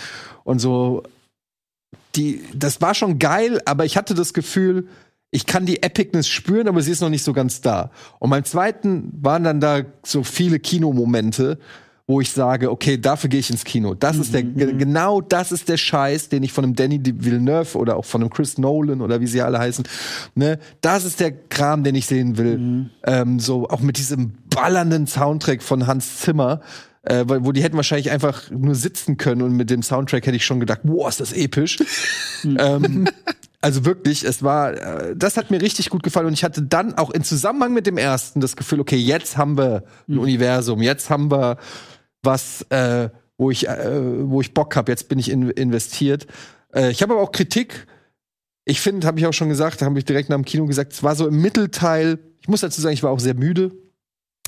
[0.43, 1.03] und so.
[2.17, 4.89] Die, das war schon geil, aber ich hatte das Gefühl,
[5.33, 7.91] ich kann die Epicness spüren, aber sie ist noch nicht so ganz da.
[8.21, 11.59] Und beim zweiten waren dann da so viele Kinomomente,
[12.07, 13.95] wo ich sage, okay, dafür gehe ich ins Kino.
[13.95, 17.79] Das ist der, ge- genau das ist der Scheiß, den ich von einem Danny Villeneuve
[17.79, 19.85] oder auch von einem Chris Nolan oder wie sie alle heißen,
[20.35, 22.91] ne, das ist der Kram, den ich sehen will.
[23.07, 26.61] Ähm, so auch mit diesem ballernden Soundtrack von Hans Zimmer.
[27.07, 30.37] Äh, weil- wo die hätten wahrscheinlich einfach nur sitzen können und mit dem Soundtrack hätte
[30.37, 31.79] ich schon gedacht, wow, ist das episch.
[32.45, 33.07] ähm,
[33.61, 36.95] also wirklich, es war, äh, das hat mir richtig gut gefallen und ich hatte dann
[36.95, 41.11] auch in Zusammenhang mit dem ersten das Gefühl, okay, jetzt haben wir ein Universum, jetzt
[41.11, 41.59] haben wir
[42.25, 46.27] was, äh, wo ich, äh, wo ich Bock habe, jetzt bin ich in, investiert.
[46.75, 47.87] Äh, ich habe aber auch Kritik.
[48.65, 51.03] Ich finde, habe ich auch schon gesagt, habe ich direkt nach dem Kino gesagt, es
[51.03, 52.19] war so im Mittelteil.
[52.41, 53.73] Ich muss dazu sagen, ich war auch sehr müde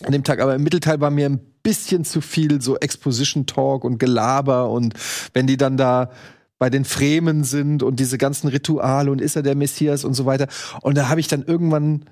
[0.05, 3.85] an dem Tag, aber im Mittelteil war mir ein bisschen zu viel so Exposition Talk
[3.85, 4.95] und Gelaber und
[5.33, 6.11] wenn die dann da
[6.59, 10.25] bei den Fremen sind und diese ganzen Rituale und ist er der Messias und so
[10.27, 10.49] weiter.
[10.81, 12.05] Und da habe ich dann irgendwann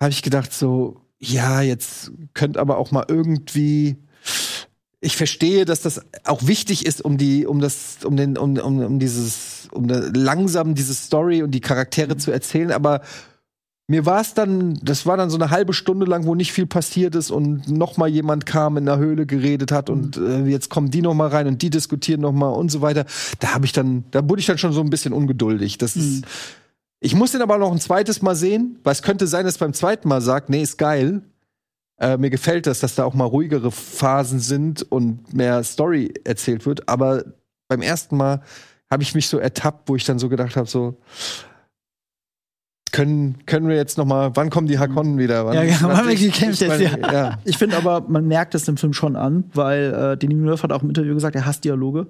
[0.00, 3.96] habe ich gedacht so, ja, jetzt könnt aber auch mal irgendwie
[5.06, 8.80] ich verstehe, dass das auch wichtig ist, um die, um das, um den, um, um,
[8.80, 13.02] um dieses, um langsam diese Story und die Charaktere zu erzählen, aber
[13.86, 16.66] mir war es dann, das war dann so eine halbe Stunde lang, wo nicht viel
[16.66, 20.70] passiert ist und noch mal jemand kam in der Höhle geredet hat und äh, jetzt
[20.70, 23.06] kommen die noch mal rein und die diskutieren noch mal und so weiter.
[23.38, 25.78] Da habe ich dann, da wurde ich dann schon so ein bisschen ungeduldig.
[25.78, 26.24] Das ist,
[26.98, 29.72] ich muss den aber noch ein zweites Mal sehen, weil es könnte sein, dass beim
[29.72, 31.22] zweiten Mal sagt, nee, ist geil.
[31.98, 36.66] Äh, mir gefällt das, dass da auch mal ruhigere Phasen sind und mehr Story erzählt
[36.66, 36.88] wird.
[36.88, 37.24] Aber
[37.68, 38.42] beim ersten Mal
[38.90, 40.98] habe ich mich so ertappt, wo ich dann so gedacht habe, so
[42.92, 45.44] können, können wir jetzt noch mal, wann kommen die Hakonnen wieder?
[45.44, 47.12] Wann, Ja, genau, wann wann- wird gekämpft jetzt, ja.
[47.12, 47.38] ja.
[47.44, 50.72] Ich finde aber, man merkt es dem Film schon an, weil äh, Denis Villeneuve hat
[50.72, 52.06] auch im Interview gesagt, er hasst Dialoge.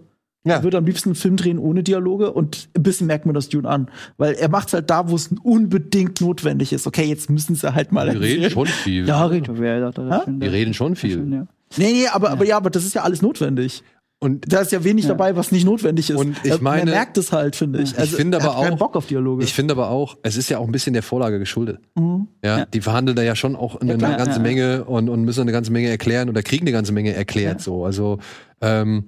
[0.46, 0.56] Ja.
[0.56, 3.48] Er würde am liebsten einen Film drehen ohne Dialoge und ein bisschen merkt man das
[3.48, 3.88] Dune an.
[4.16, 6.86] Weil er macht es halt da, wo es unbedingt notwendig ist.
[6.86, 9.06] Okay, jetzt müssen sie halt mal Die reden schon viel.
[9.06, 11.32] Ja, schon, Die reden schon viel.
[11.32, 11.46] Ja.
[11.76, 13.82] Nee, nee, aber, aber ja, aber das ist ja alles notwendig.
[14.18, 16.16] Und Da ist ja wenig dabei, was nicht notwendig ist.
[16.16, 17.96] Und ich Er- meine- man merkt es halt, finde ich.
[17.98, 19.44] Ich finde er aber auch- Bock auf Dialoge.
[19.44, 21.80] ich finde aber auch, es ist ja auch ein bisschen der Vorlage geschuldet.
[21.96, 22.26] Mhm.
[22.42, 22.64] Ja, Ja.
[22.64, 24.42] die verhandeln da ja schon auch eine, klar, ganze ja.
[24.42, 27.58] Menge und, und müssen eine ganze Menge erklären oder kriegen eine ganze Menge erklärt.
[27.58, 27.64] Ja.
[27.64, 28.18] So, also
[28.62, 29.04] ähm,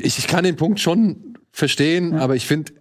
[0.00, 2.72] ich, ich kann den Punkt schon verstehen, aber ich finde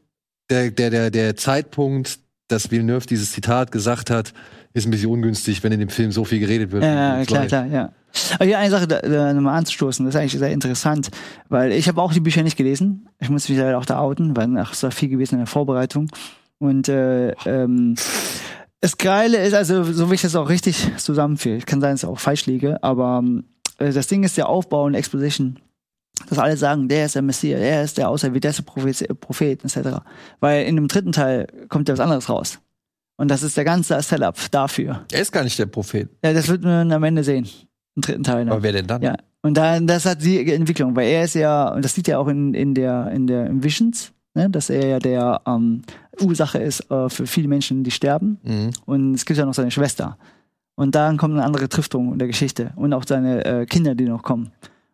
[0.50, 4.34] der, der, der, der Zeitpunkt, dass Villeneuve dieses Zitat gesagt hat,
[4.74, 6.84] ist ein bisschen ungünstig, wenn in dem Film so viel geredet wird.
[6.84, 7.92] Ja, klar, klar, ja.
[8.36, 11.10] Aber hier eine Sache da, da nochmal anzustoßen, das ist eigentlich sehr interessant,
[11.50, 13.08] weil ich habe auch die Bücher nicht gelesen.
[13.20, 16.10] Ich muss mich leider auch da outen, weil nach so viel gewesen in der Vorbereitung.
[16.60, 17.96] Und äh, ähm,
[18.82, 22.10] das Geile ist, also so wie ich das auch richtig zusammenführe, kann sein, dass ich
[22.10, 23.24] auch falsch liege, aber
[23.78, 25.60] äh, das Ding ist der Aufbau und Exposition,
[26.30, 29.20] dass alle sagen, der ist der Messias, der ist der Auserwählte, der ist der Prophet,
[29.20, 30.00] Prophet etc.
[30.40, 32.60] Weil in dem dritten Teil kommt ja was anderes raus.
[33.18, 35.06] Und das ist der ganze Setup dafür.
[35.12, 36.10] Er ist gar nicht der Prophet.
[36.24, 37.48] Ja, das wird man am Ende sehen.
[37.96, 38.46] Im dritten Teil.
[38.46, 38.50] dann.
[38.50, 39.02] Aber wer denn dann?
[39.02, 39.16] Ja.
[39.42, 42.28] Und dann, das hat die Entwicklung, weil er ist ja, und das sieht ja auch
[42.28, 45.82] in, in der, in der im Visions, ne, dass er ja der ähm,
[46.22, 48.40] Ursache ist äh, für viele Menschen, die sterben.
[48.44, 48.72] Mhm.
[48.86, 50.18] Und es gibt ja noch seine Schwester.
[50.76, 52.72] Und dann kommt eine andere Triftung in der Geschichte.
[52.76, 54.52] Und auch seine äh, Kinder, die noch kommen.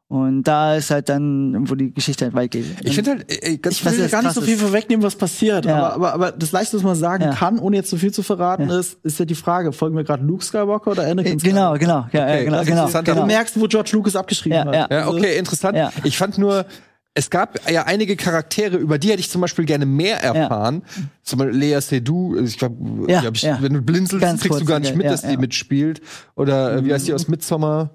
[0.10, 2.66] Und da ist halt dann, wo die Geschichte halt weit geht.
[2.84, 5.16] Ich finde halt, ey, ganz Ich will das gar nicht so viel ist- vorwegnehmen, was
[5.16, 5.66] passiert.
[5.66, 5.76] Ja.
[5.78, 7.34] Aber, aber, aber das Leichte, was man sagen Ja.
[7.34, 8.80] kann, ohne jetzt zu viel zu verraten, Ja.
[8.80, 12.06] ist, ist ja die Frage, folgen wir gerade Luke Skywalker oder Anakin Äh, genau, genau,
[12.12, 13.06] ja, Okay, ja, genau, das ist genau, interessant.
[13.08, 13.22] genau.
[13.22, 14.92] Du merkst, wo George Lucas abgeschrieben Ja, hat.
[14.92, 14.98] ja.
[15.00, 15.78] Ja, okay, interessant.
[15.78, 15.92] Ja.
[16.04, 16.66] Ich fand nur,
[17.16, 20.84] es gab ja einige Charaktere, über die hätte ich zum Beispiel gerne mehr erfahren.
[21.24, 22.76] Zum Beispiel Lea Seydoux, ich glaube,
[23.12, 23.58] Ja, ja.
[23.62, 25.40] wenn du blinzelst, Ganz kriegst du gar nicht ja, mit, ja, dass die ja.
[25.40, 26.02] mitspielt.
[26.36, 27.92] Oder äh, wie heißt die aus Midsommar?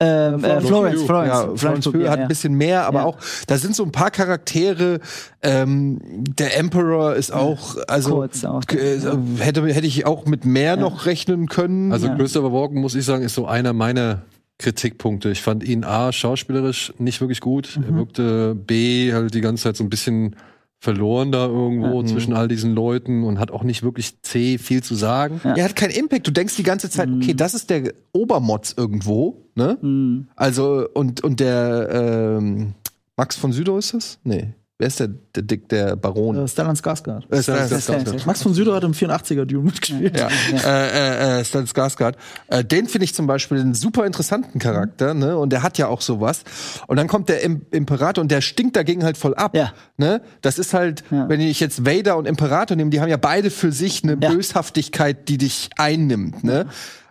[0.00, 3.04] Ähm, äh, Florence, Florence, ja, Florence Pugh Pugh, hat ein bisschen mehr, aber Ja.
[3.04, 3.16] auch,
[3.46, 4.98] da sind so ein paar Charaktere.
[5.40, 5.98] Ähm,
[6.36, 8.62] der Emperor ist auch, also Kurz auch.
[8.72, 8.98] äh,
[9.38, 11.92] hätte, hätte ich auch mit mehr noch rechnen können.
[11.92, 12.16] Also Ja.
[12.16, 14.22] Christopher Walken, muss ich sagen, ist so einer meiner
[14.58, 15.30] Kritikpunkte.
[15.30, 17.76] Ich fand ihn A, schauspielerisch nicht wirklich gut.
[17.78, 17.84] Mhm.
[17.84, 20.34] Er wirkte B, halt die ganze Zeit so ein bisschen
[20.84, 22.06] verloren da irgendwo Mhm.
[22.06, 25.40] zwischen all diesen Leuten und hat auch nicht wirklich C viel zu sagen.
[25.42, 25.54] Ja.
[25.56, 26.26] Er hat keinen Impact.
[26.26, 29.78] Du denkst die ganze Zeit, okay, das ist der Obermotz irgendwo, ne?
[29.80, 30.28] Mhm.
[30.36, 32.74] Also, und, und der ähm,
[33.16, 34.18] Max von Südow ist das?
[34.24, 34.52] Nee.
[34.76, 36.36] Wer ist der, der Dick, der Baron?
[36.36, 37.22] Äh, Stellan Skarsgård.
[37.30, 40.18] Äh, das- das- Max von Südow hat im 84er Dune mitgespielt.
[40.18, 42.14] ja, äh, äh, äh, Stan Skarsgård.
[42.48, 45.38] Äh, den finde ich zum Beispiel einen super interessanten Charakter, ne?
[45.38, 46.42] Und der hat ja auch sowas.
[46.88, 49.54] Und dann kommt der Im Imperator und der stinkt dagegen halt voll ab.
[49.56, 49.72] Ja.
[49.96, 50.20] Ne?
[50.42, 51.28] Das ist halt, Ja.
[51.28, 54.30] wenn ich jetzt Vader und Imperator nehme, die haben ja beide für sich eine Ja.
[54.32, 56.66] Böshaftigkeit, die dich einnimmt, ne?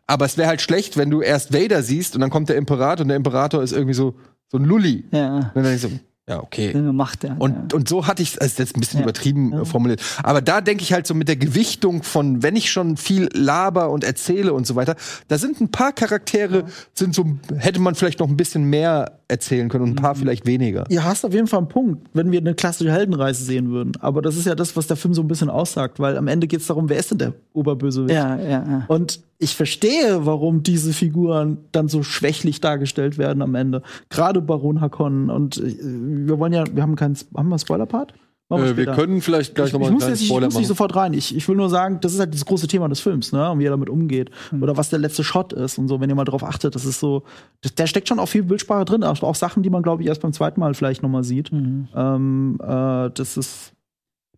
[0.06, 3.03] Aber es wäre halt schlecht, wenn du erst Vader siehst und dann kommt der Imperator
[3.03, 4.15] und der Imperator ist irgendwie so,
[4.52, 5.06] so ein Lulli.
[5.11, 5.90] Ja, Und dann ich so,
[6.29, 6.73] ja, okay.
[6.73, 7.35] macht er.
[7.39, 9.03] Und, und so hatte ich, also das ist jetzt ein bisschen Ja.
[9.03, 12.71] übertrieben äh, formuliert, aber da denke ich halt so mit der Gewichtung von, wenn ich
[12.71, 14.95] schon viel laber und erzähle und so weiter,
[15.27, 17.25] da sind ein paar Charaktere, sind so,
[17.57, 19.97] hätte man vielleicht noch ein bisschen mehr erzählen können und ein Mhm.
[19.97, 20.85] paar vielleicht weniger.
[20.89, 23.93] Ihr hast auf jeden Fall einen Punkt, wenn wir eine klassische Heldenreise sehen würden.
[23.99, 26.47] Aber das ist ja das, was der Film so ein bisschen aussagt, weil am Ende
[26.47, 28.13] geht es darum, wer ist denn der Oberbösewicht?
[28.15, 28.85] ja, ja, ja.
[28.87, 33.81] Und ich verstehe, warum diese Figuren dann so schwächlich dargestellt werden am Ende.
[34.09, 38.13] Gerade Baron Hakon und äh, wir wollen ja, wir haben keinen, haben wir einen Spoiler-Part?
[38.49, 40.47] Äh, wir können vielleicht gleich ich, nochmal ich einen muss, kleinen jetzt, nicht- ich Spoiler
[40.47, 41.13] muss nicht sofort rein.
[41.13, 43.49] Ich, ich will nur sagen, das ist halt das große Thema des Films, ne?
[43.49, 44.29] Und wie er damit umgeht.
[44.49, 44.61] Hm.
[44.61, 46.75] Oder was der letzte Shot ist und so, wenn ihr mal drauf achtet.
[46.75, 47.23] Das ist so,
[47.61, 50.09] das, da steckt schon auch viel Bildsprache drin, aber auch Sachen, die man, glaube ich,
[50.09, 51.51] erst beim zweiten Mal vielleicht noch mal sieht.
[51.51, 51.87] Mhm.
[51.95, 53.73] Ähm, äh, das ist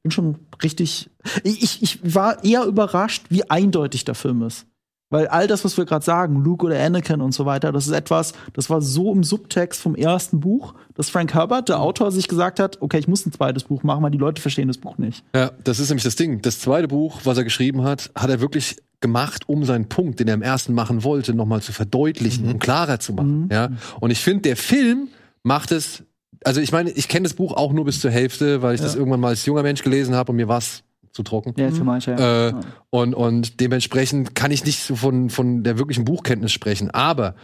[0.06, 1.10] bin schon richtig.
[1.44, 4.68] Ich, ich, ich war eher überrascht, wie eindeutig der Film ist.
[5.10, 7.94] Weil all das, was wir gerade sagen, Luke oder Anakin und so weiter, das ist
[7.94, 12.28] etwas, das war so im Subtext vom ersten Buch, dass Frank Herbert, der Autor, sich
[12.28, 14.98] gesagt hat, okay, ich muss ein zweites Buch machen, weil die Leute verstehen das Buch
[14.98, 15.24] nicht.
[15.36, 16.42] Ja, das ist nämlich das Ding.
[16.42, 20.28] Das zweite Buch, was er geschrieben hat, hat er wirklich gemacht, um seinen Punkt, den
[20.28, 23.50] er im ersten machen wollte, nochmal zu verdeutlichen und klarer zu machen.
[23.52, 23.70] Ja.
[24.00, 25.10] Und ich finde, der Film
[25.44, 26.04] macht es.
[26.44, 28.96] Also ich meine, ich kenne das Buch auch nur bis zur Hälfte, weil ich das
[28.96, 30.84] irgendwann mal als junger Mensch gelesen habe und mir war es
[31.16, 31.54] zu trocken.
[31.58, 32.12] Ja, für manche.
[32.12, 32.50] ja.
[32.50, 32.54] Äh,
[32.90, 36.92] und, und dementsprechend kann ich nicht so von, von der wirklichen Buchkenntnis sprechen.
[36.92, 37.36] Aber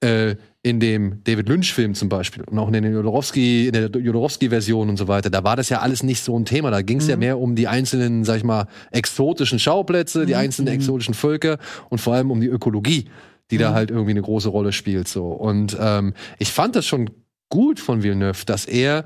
[0.00, 4.90] äh, in dem David Lynch-Film zum Beispiel und auch in, den Jodorowsky, in der Jodorowsky-Version
[4.90, 6.70] und so weiter, da war das ja alles nicht so ein Thema.
[6.70, 10.74] Da ging es ja mehr um die einzelnen, sag ich mal, exotischen Schauplätze, die einzelnen
[10.74, 11.58] exotischen Völker
[11.88, 13.08] und vor allem um die Ökologie,
[13.52, 15.06] die da halt irgendwie eine große Rolle spielt.
[15.06, 15.26] So.
[15.28, 17.10] Und ähm, ich fand das schon
[17.48, 19.04] gut von Villeneuve, dass er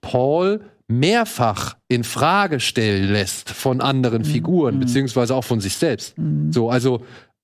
[0.00, 0.60] Paul
[0.90, 6.14] mehrfach in Frage stellen lässt von anderen Figuren, beziehungsweise auch von sich selbst.
[6.50, 7.02] So, also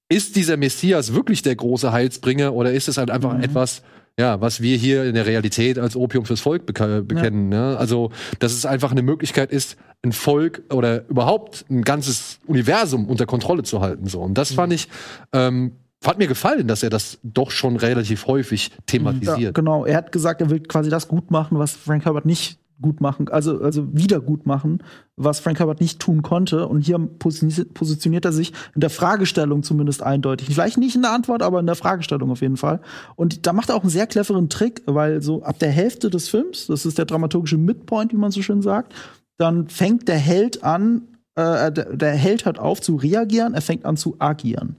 [0.09, 3.83] ist dieser Messias wirklich der große Heilsbringer oder ist es halt einfach etwas,
[4.19, 7.49] ja, was wir hier in der Realität als Opium fürs Volk beka- bekennen?
[7.49, 7.77] Ne?
[7.79, 13.27] Also, dass es einfach eine Möglichkeit ist, ein Volk oder überhaupt ein ganzes Universum unter
[13.27, 14.07] Kontrolle zu halten.
[14.07, 14.21] So.
[14.21, 14.89] Und das fand ich,
[15.33, 15.73] ähm,
[16.05, 19.55] hat mir gefallen, dass er das doch schon relativ häufig Ja, thematisiert.
[19.55, 19.85] genau.
[19.85, 23.29] Er hat gesagt, er will quasi das gut machen, was Frank Herbert nicht gut machen,
[23.29, 24.83] also, also wieder gut machen,
[25.17, 26.69] was Frank Herbert nicht tun konnte.
[26.69, 30.49] Und hier positioniert er sich in der Fragestellung zumindest eindeutig.
[30.49, 32.81] Vielleicht nicht in der Antwort, aber in der Fragestellung auf jeden Fall.
[33.17, 36.29] Und da macht er auch einen sehr cleveren Trick, weil so ab der Hälfte des
[36.29, 38.95] Films, das ist der dramaturgische Midpoint, wie man so schön sagt,
[39.39, 41.03] dann fängt der Held an,
[41.35, 44.77] äh, der, der Held hört auf zu reagieren, er fängt an zu agieren.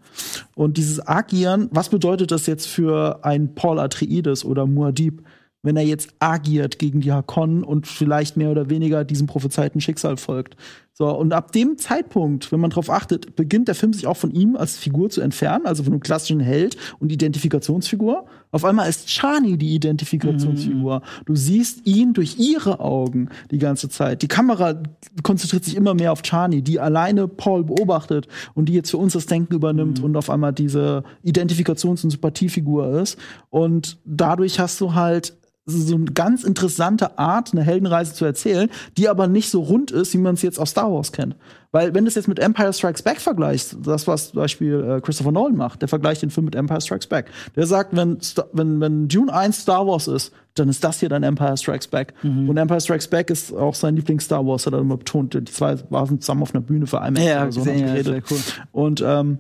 [0.56, 5.20] Und dieses Agieren, was bedeutet das jetzt für ein Paul Atreides oder Muad'Dib,
[5.64, 10.18] wenn er jetzt agiert gegen die Hakonnen und vielleicht mehr oder weniger diesem prophezeiten Schicksal
[10.18, 10.56] folgt?
[11.00, 14.32] So, und ab dem Zeitpunkt, wenn man darauf achtet, beginnt der Film sich auch von
[14.32, 18.26] ihm als Figur zu entfernen, also von einem klassischen Held und Identifikationsfigur.
[18.50, 21.04] Auf einmal ist Chani die Identifikationsfigur.
[21.26, 24.24] Du siehst ihn durch ihre Augen die ganze Zeit.
[24.24, 24.82] Die Kamera
[25.22, 29.14] konzentriert sich immer mehr auf Chani, die alleine Paul beobachtet und die jetzt für uns
[29.14, 33.20] das Denken übernimmt und auf einmal diese Identifikations- und Sympathiefigur ist.
[33.52, 35.38] Und dadurch hast du halt
[35.68, 40.14] so eine ganz interessante Art, eine Heldenreise zu erzählen, die aber nicht so rund ist,
[40.14, 41.36] wie man es jetzt aus Star Wars kennt.
[41.72, 45.02] Weil, wenn du es jetzt mit Empire Strikes Back vergleichst, das, was zum Beispiel äh,
[45.02, 47.30] Christopher Nolan macht, der vergleicht den Film mit Empire Strikes Back.
[47.58, 48.18] Der sagt, wenn,
[48.54, 52.14] wenn, wenn Dune 1 Star Wars ist, dann ist das hier dann Empire Strikes Back.
[52.24, 55.34] Und Empire Strikes Back ist auch sein Lieblings-Star Wars, hat er immer betont.
[55.34, 57.94] Die zwei waren zusammen auf einer Bühne für IMAX Ja, oder so gesehen, haben ja,
[58.02, 58.28] geredet.
[58.28, 58.44] sehr cool.
[58.72, 59.38] Und, ähm,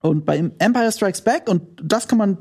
[0.00, 2.38] und bei Empire Strikes Back, und das kann man,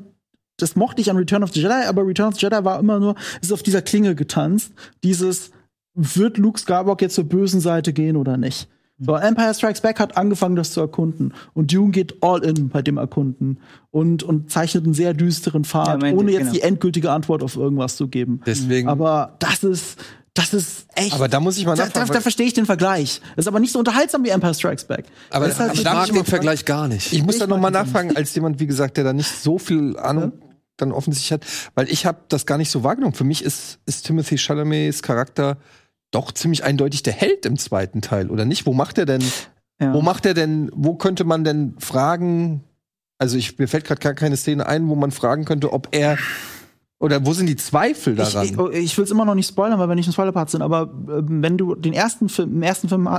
[0.57, 2.99] das mochte ich an Return of the Jedi, aber Return of the Jedi war immer
[2.99, 4.73] nur, ist auf dieser Klinge getanzt.
[5.03, 5.51] Dieses,
[5.95, 8.67] wird Luke Skywalker jetzt zur bösen Seite gehen oder nicht?
[8.99, 11.33] So, Empire Strikes Back hat angefangen, das zu erkunden.
[11.53, 13.57] Und Dune geht all in bei dem Erkunden.
[13.91, 16.53] Und, und zeichnet einen sehr düsteren Ja, Pfad, meinte- ohne jetzt genau.
[16.53, 18.41] die endgültige Antwort auf irgendwas zu geben.
[18.45, 18.87] Deswegen.
[18.87, 19.99] Aber das ist,
[20.33, 21.13] das ist echt.
[21.13, 23.21] Aber da muss ich mal da, nachfragen, da, da weil- verstehe ich den Vergleich.
[23.35, 25.05] Das ist aber nicht so unterhaltsam wie Empire Strikes Back.
[25.29, 27.13] Aber- Das ist halt aber ich darf mag ich den Vergleich gar nicht.
[27.13, 27.93] Ich muss Ich da noch mag mal ihn nicht.
[27.93, 30.33] nachfragen, als jemand, wie gesagt, der da nicht so viel Ahnung
[30.77, 31.45] dann offensichtlich hat,
[31.75, 33.13] weil ich habe das gar nicht so wahrgenommen.
[33.13, 35.57] Für mich ist, ist Timothy Chalamets Charakter
[36.09, 38.65] doch ziemlich eindeutig der Held im zweiten Teil, oder nicht?
[38.65, 39.23] Wo macht er denn,
[39.79, 39.93] Ja.
[39.93, 42.63] wo macht er denn, wo könnte man denn fragen,
[43.19, 46.17] also ich, mir fällt gerade gar keine Szene ein, wo man fragen könnte, ob er,
[47.03, 48.45] oder wo sind die Zweifel Ich, daran?
[48.45, 50.61] ich, oh, ich will es immer noch nicht spoilern, weil wir nicht im Spoilerpart sind,
[50.61, 53.09] aber ähm, wenn du den ersten Film, im ersten Film,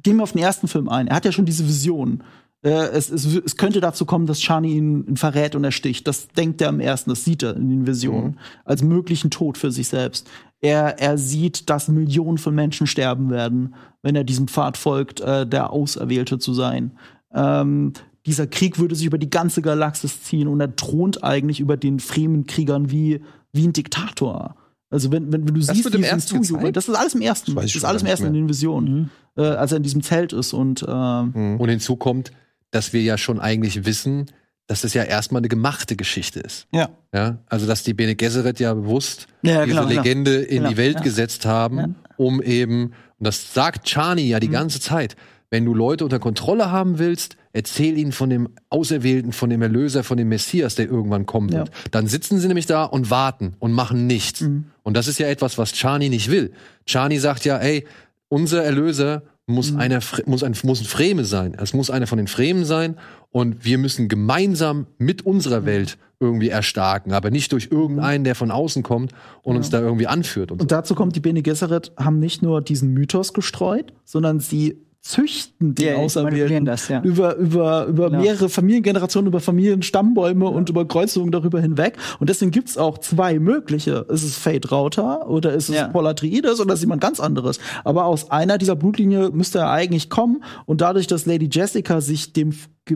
[0.00, 1.08] gehen wir auf den ersten Film ein.
[1.08, 2.22] Er hat ja schon diese Vision.
[2.62, 6.06] Äh, es, es, es könnte dazu kommen, dass Chani ihn, ihn verrät und ersticht.
[6.06, 8.38] Das denkt er im ersten, das sieht er in den Visionen.
[8.64, 10.30] Als möglichen Tod für sich selbst.
[10.60, 15.44] Er, er sieht, dass Millionen von Menschen sterben werden, wenn er diesem Pfad folgt, äh,
[15.44, 16.96] der Auserwählte zu sein.
[17.34, 17.92] Ähm,
[18.26, 22.00] dieser Krieg würde sich über die ganze Galaxis ziehen und er thront eigentlich über den
[22.00, 23.22] Fremen-Kriegern wie,
[23.52, 24.56] wie ein Diktator.
[24.90, 26.76] Also wenn, wenn, wenn du siehst, wird im wie es gezeigt?
[26.76, 27.54] das ist alles im ersten.
[27.54, 30.32] Das Das, ist alles im ersten in den Visionen, äh, als er in diesem Zelt
[30.32, 32.30] ist und äh, Und hinzu kommt,
[32.70, 34.26] dass wir ja schon eigentlich wissen,
[34.68, 36.66] dass es ja erstmal eine gemachte Geschichte ist.
[36.72, 36.88] ja.
[37.14, 40.02] Ja, also dass die Bene Gesserit ja bewusst Ja, diese genau, genau.
[40.02, 41.00] Legende in Genau, die Welt ja.
[41.02, 41.88] gesetzt haben, Ja.
[42.18, 42.86] um eben,
[43.18, 44.40] und das sagt Chani ja Mhm.
[44.40, 45.16] die ganze Zeit,
[45.50, 50.02] wenn du Leute unter Kontrolle haben willst, erzähl ihnen von dem Auserwählten, von dem Erlöser,
[50.04, 51.58] von dem Messias, der irgendwann kommen Ja.
[51.60, 51.70] wird.
[51.92, 54.40] Dann sitzen sie nämlich da und warten und machen nichts.
[54.42, 54.64] Mhm.
[54.82, 56.52] Und das ist ja etwas, was Chani nicht will.
[56.86, 57.84] Chani sagt ja, ey,
[58.28, 59.78] unser Erlöser muss Mhm.
[59.78, 61.56] einer muss ein muss ein Freme sein.
[61.60, 62.96] Es muss einer von den Fremen sein
[63.30, 65.66] und wir müssen gemeinsam mit unserer Mhm.
[65.66, 69.12] Welt irgendwie erstarken, aber nicht durch irgendeinen, der von außen kommt
[69.42, 70.62] und uns da irgendwie anführt und so.
[70.62, 74.78] Und dazu kommt, die Bene Gesserit haben nicht nur diesen Mythos gestreut, sondern sie
[75.08, 77.00] züchten den Ja, die Auserwählten das, ja.
[77.02, 78.22] über, über, über Genau.
[78.22, 81.96] mehrere Familiengenerationen, über Familienstammbäume und über Kreuzungen darüber hinweg.
[82.18, 84.06] Und deswegen gibt's auch zwei mögliche.
[84.08, 85.88] Ist es Fate Rauter oder ist es Ja.
[85.88, 87.58] Paul Atreides oder ist es jemand ganz anderes?
[87.84, 90.42] Aber aus einer dieser Blutlinie müsste er eigentlich kommen.
[90.66, 92.52] Und dadurch, dass Lady Jessica sich dem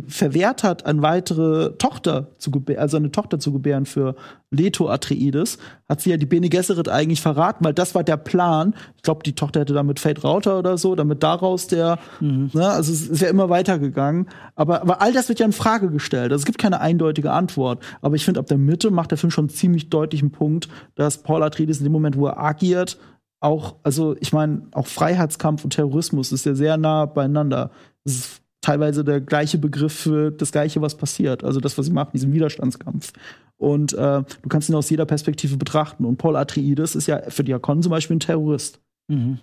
[0.07, 4.15] verwehrt hat, eine weitere Tochter zu gebären, also eine Tochter zu gebären für
[4.53, 5.59] Leto Atreides,
[5.89, 8.75] hat sie ja die Bene Gesserit eigentlich verraten, weil das war der Plan.
[8.97, 12.93] Ich glaube, die Tochter hätte damit Fate Rauter oder so, damit daraus der, ne, also
[12.93, 14.29] es ist ja immer weitergegangen.
[14.55, 16.31] Aber, aber all das wird ja in Frage gestellt.
[16.31, 17.83] Also es gibt keine eindeutige Antwort.
[18.01, 21.19] Aber ich finde, ab der Mitte macht der Film schon einen ziemlich deutlichen Punkt, dass
[21.23, 22.97] Paul Atreides in dem Moment, wo er agiert,
[23.41, 27.71] auch, also ich meine, auch Freiheitskampf und Terrorismus ist ja sehr nah beieinander.
[28.05, 31.45] Es ist teilweise der gleiche Begriff für das Gleiche, was passiert.
[31.45, 33.13] Also das, was sie machen, diesen Widerstandskampf.
[33.57, 36.05] Und äh, du kannst ihn aus jeder Perspektive betrachten.
[36.05, 38.81] Und Paul Atreides ist ja für Diakon zum Beispiel ein Terrorist.
[39.09, 39.39] Mhm.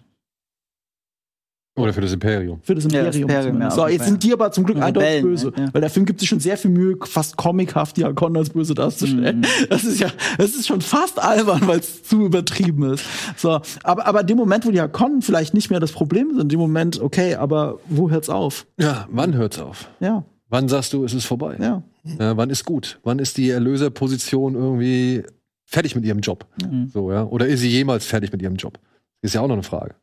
[1.78, 2.60] Oder für das Imperium.
[2.64, 3.56] Für das Ja, das Imperium.
[3.56, 5.54] Imperium, ja, so, jetzt sind die aber zum Glück eindeutig Rebellen, böse.
[5.58, 5.70] ja.
[5.74, 9.46] Weil der Film gibt sich schon sehr viel Mühe, fast comichaft Diakon als böse darzustellen.
[9.70, 13.04] Das ist ja, das ist schon fast albern, weil es zu übertrieben ist.
[13.38, 16.50] So, aber, aber in dem Moment, wo Diakon vielleicht nicht mehr das Problem sind, in
[16.50, 18.66] dem Moment, okay, aber wo hört's auf?
[18.80, 19.90] Ja, wann hört's auf?
[20.00, 21.58] Ja, Wann sagst du, es ist vorbei?
[21.60, 21.84] ja.
[22.20, 23.00] Ja, wann ist gut?
[23.04, 25.24] Wann ist die Erlöserposition irgendwie
[25.66, 26.46] fertig mit ihrem Job?
[26.64, 26.88] Mhm.
[26.94, 27.26] So, ja?
[27.26, 28.80] Oder ist sie jemals fertig mit ihrem Job?
[29.22, 29.96] Ist ja auch noch eine Frage.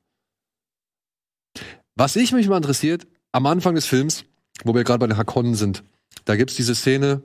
[1.97, 4.25] Was ich mich mal interessiert, am Anfang des Films,
[4.65, 5.83] wo wir gerade bei den Hakonnen sind,
[6.25, 7.23] da gibt's diese Szene,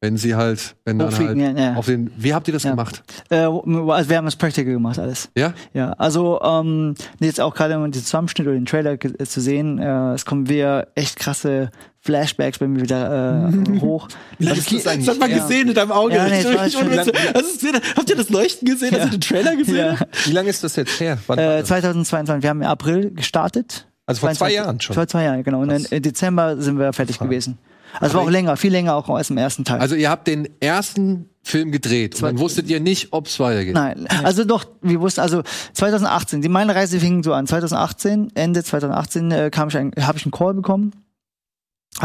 [0.00, 1.74] wenn sie halt, wenn dann halt ja, ja.
[1.74, 2.70] auf den, wie habt ihr das Ja.
[2.70, 3.02] gemacht?
[3.28, 5.28] Äh, also wir haben das Practical gemacht, alles.
[5.36, 5.52] Ja?
[5.74, 9.78] Ja, also ähm, jetzt auch gerade um diesen Zusammenschnitt oder den Trailer äh, zu sehen,
[9.78, 11.70] äh, es kommen wieder echt krasse
[12.00, 14.08] Flashbacks bei mir wieder äh, hoch.
[14.38, 15.06] lange Was ist das eigentlich?
[15.06, 15.38] Das hat man Ja.
[15.42, 16.14] gesehen in deinem Auge.
[16.14, 18.92] Ja, nee, es ich- schon- das ist, habt ihr das Leuchten gesehen?
[18.94, 19.76] Hast du den Trailer gesehen?
[19.76, 19.96] Ja.
[20.24, 21.18] Wie lange ist das jetzt her?
[21.26, 21.68] Wann Äh, das?
[21.68, 23.86] 2022, wir haben im April gestartet.
[24.10, 24.94] Also vor zwei 22 Jahren schon.
[24.94, 25.60] Vor zwei Jahren, genau.
[25.60, 27.58] Und dann im Dezember sind wir fertig gewesen.
[27.98, 29.80] Also war auch länger, viel länger auch als im ersten Teil.
[29.80, 33.74] Also ihr habt den ersten Film gedreht und dann wusstet ihr nicht, ob es weitergeht.
[33.74, 35.42] Nein, also doch, wir wussten, also
[35.72, 37.46] 2018, die meine Reise fing so an.
[37.46, 40.92] 2018, Ende 2018 äh, kam ich ein, habe ich einen Call bekommen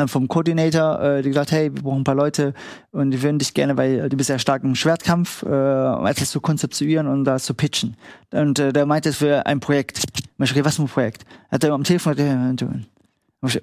[0.08, 2.54] vom Coordinator, äh, die gesagt, hey, wir brauchen ein paar Leute
[2.92, 6.06] und die würden dich gerne, weil äh, du bist ja stark im Schwertkampf, äh, um
[6.06, 7.96] etwas zu konzeptuieren und das zu pitchen.
[8.32, 10.04] Und äh, der meinte, es wäre ein Projekt.
[10.40, 11.26] Ich okay, was für ein Projekt?
[11.50, 12.68] Hat er am Telefon gesagt, ja,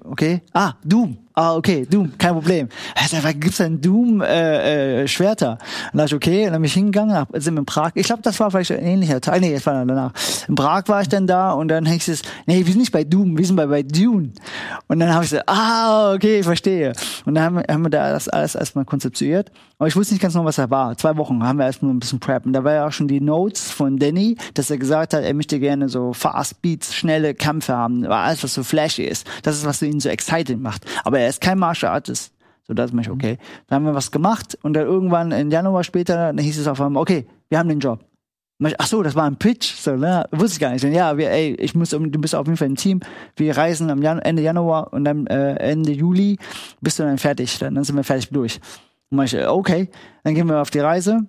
[0.05, 0.41] Okay.
[0.53, 1.17] Ah, Doom.
[1.35, 2.69] Ah, okay, Doom, kein Problem.
[2.93, 5.57] Also, gibt's denn Doom äh, äh, Schwerter?
[5.91, 7.91] Und da ich okay, und dann bin ich hingegangen, hab, sind in Prag.
[7.95, 9.41] Ich glaube, das war vielleicht ein ähnlicher Teil.
[9.41, 10.11] Nee, das war dann danach.
[10.47, 13.03] In Prag war ich dann da und dann hieß es, nee, wir sind nicht bei
[13.03, 14.29] Doom, wir sind bei, bei Dune.
[14.87, 16.93] Und dann habe ich gesagt, ah, okay, ich verstehe.
[17.25, 19.51] Und dann haben wir, haben wir da das alles erstmal konzeptioniert.
[19.79, 20.95] Aber ich wusste nicht ganz genau, was da war.
[20.97, 22.45] Zwei Wochen haben wir erstmal ein bisschen Prep.
[22.45, 25.33] Und da war ja auch schon die Notes von Danny, dass er gesagt hat, er
[25.33, 29.27] möchte gerne so Fast Beats, schnelle Kämpfe haben, alles, was so flashy ist.
[29.41, 30.85] Das ist, was ihn so excited macht.
[31.03, 32.33] Aber er ist kein Martial Artist.
[32.67, 33.37] So, das ist mich okay.
[33.67, 36.79] Dann haben wir was gemacht und dann irgendwann im Januar später, dann hieß es auf
[36.79, 37.99] einmal, okay, wir haben den Job.
[38.59, 40.25] Ich, Ach so, das war ein Pitch, so, ne?
[40.31, 40.85] Wusste ich gar nicht.
[40.85, 43.01] Und ja, wir, ey, ich muss, du bist auf jeden Fall im Team.
[43.35, 46.37] Wir reisen am Jan Ende Januar und dann äh, Ende Juli
[46.79, 47.57] bist du dann fertig.
[47.59, 48.61] Dann, dann sind wir fertig durch.
[49.09, 49.89] Und ich, äh, okay,
[50.23, 51.25] dann gehen wir auf die Reise.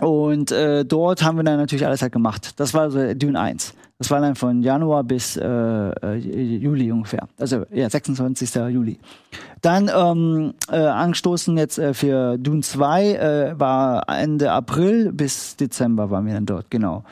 [0.00, 2.58] Und äh, dort haben wir dann natürlich alles halt gemacht.
[2.58, 3.74] Das war so Dune 1.
[3.98, 7.26] Das war dann von Januar bis äh, äh, Juli ungefähr.
[7.38, 8.54] Also ja, 26.
[8.70, 8.98] Juli.
[9.62, 16.10] Dann ähm, äh, angestoßen jetzt äh, für Dune 2 äh, war Ende April bis Dezember
[16.10, 17.04] waren wir dann dort, genau.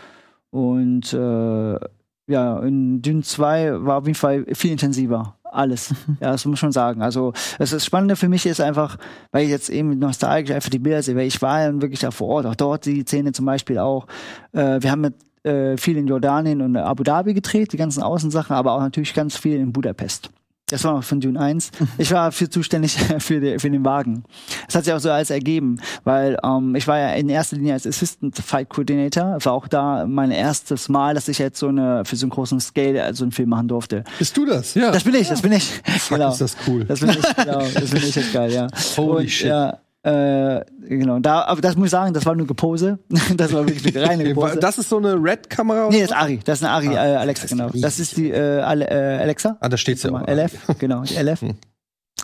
[0.51, 1.79] Und äh,
[2.27, 5.37] ja, in Dune 2 war auf jeden Fall viel intensiver.
[5.45, 5.95] Alles.
[6.21, 7.03] Ja, das muss man schon sagen.
[7.03, 8.99] Also, das, das Spannende für mich ist einfach,
[9.31, 12.11] weil ich jetzt eben nostalgisch einfach die Bilder sehe, weil ich war ja wirklich da
[12.11, 14.07] vor Ort, auch dort die Szene zum Beispiel auch.
[14.53, 18.57] Äh, wir haben mit äh, viel in Jordanien und Abu Dhabi gedreht, die ganzen Außensachen,
[18.57, 20.31] aber auch natürlich ganz viel in Budapest.
[20.67, 21.71] Das war noch von Dune 1.
[21.99, 24.25] Ich war für zuständig für, die, für den Wagen.
[24.67, 27.75] Das hat sich auch so alles ergeben, weil ähm, ich war ja in erster Linie
[27.75, 29.39] als Assistant Fight Coordinator.
[29.45, 32.61] War auch da mein erstes Mal, dass ich jetzt so eine für so einen großen
[32.61, 34.05] Scale so also einen Film machen durfte.
[34.19, 34.75] Bist du das?
[34.75, 34.91] Ja.
[34.91, 35.65] Das bin ich, das bin ich.
[35.99, 36.85] Fuck, ist das cool.
[36.85, 37.59] Das bin ich, genau.
[37.59, 38.69] Das bin ich jetzt geil, ja.
[38.97, 39.49] Holy Und, shit.
[39.49, 41.19] Ja, äh, genau.
[41.19, 42.99] Da, aber das muss ich sagen, das war nur Gepose.
[43.37, 44.59] Das war wirklich eine reine Gepose.
[44.59, 45.89] Das ist so eine Red-Kamera?
[45.91, 46.41] Nee, das ist Ari.
[46.45, 47.71] Das ist eine Ari äh, Alexa, genau.
[47.73, 49.57] Das ist die äh, äh, Alexa.
[49.61, 50.29] Ah, da steht's ja auch.
[50.29, 51.43] LF, genau, die LF.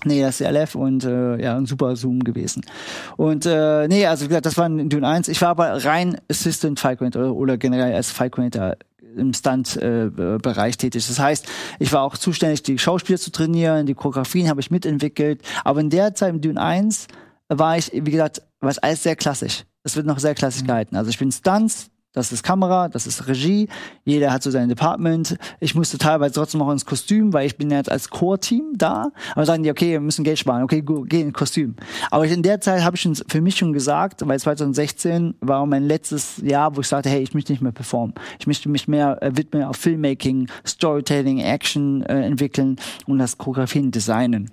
[0.05, 2.63] Nee, das ist die LF und äh, ja, ein super Zoom gewesen.
[3.17, 5.29] Und äh, nee, also wie gesagt, das war in Dune 1.
[5.29, 8.77] Ich war aber rein Assistant File Coordinator oder, generell als File Coordinator
[9.17, 11.07] im Stunt-Bereich tätig.
[11.07, 11.47] Das heißt,
[11.79, 15.41] ich war auch zuständig, die Schauspieler zu trainieren, die Choreografien habe ich mitentwickelt.
[15.65, 17.09] Aber in der Zeit im Dune 1
[17.59, 19.65] war ich, wie gesagt, war es alles sehr klassisch.
[19.83, 20.97] Es wird noch sehr klassisch gehalten.
[20.97, 23.69] Also ich bin Stunts, das ist Kamera, das ist Regie,
[24.05, 25.37] jeder hat so sein Department.
[25.61, 29.13] Ich musste teilweise trotzdem noch ins Kostüm, weil ich bin jetzt als Core-Team da.
[29.37, 31.77] Aber sagen die, okay, wir müssen Geld sparen, okay, go, geh in Kostüm.
[32.11, 36.39] Aber in der Zeit habe ich für mich schon gesagt, weil 2016 war mein letztes
[36.39, 38.15] Jahr, wo ich sagte, hey, ich möchte nicht mehr performen.
[38.41, 43.93] Ich möchte mich mehr äh, widmen auf Filmmaking, Storytelling, Action äh, entwickeln und das Choreografieren,
[43.93, 44.51] Designen.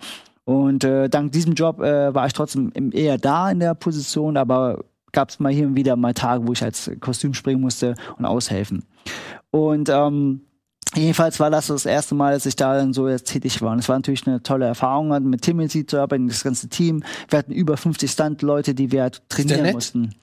[0.48, 4.86] Und äh, dank diesem Job äh, war ich trotzdem eher da in der Position, aber
[5.12, 8.24] gab es mal hier und wieder mal Tage, wo ich als Kostüm springen musste und
[8.24, 8.86] aushelfen.
[9.52, 10.40] Und ähm,
[10.96, 13.74] jedenfalls war das das erste Mal, dass ich da dann so jetzt tätig war.
[13.74, 17.04] Und es war natürlich eine tolle Erfahrung, halt mit Timothy zu arbeiten, das ganze Team.
[17.28, 20.16] Wir hatten über 50 Stunt-Leute, die wir halt trainieren mussten.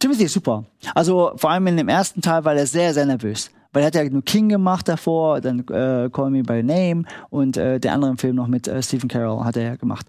[0.00, 0.64] Timothy ist super.
[0.96, 3.52] Also vor allem in dem ersten Teil war er sehr, sehr nervös.
[3.78, 7.56] Weil er hat ja nur King gemacht davor, dann äh, Call Me By Name und
[7.56, 10.04] äh, der andere Film noch mit äh, Stephen Carroll hat er ja gemacht.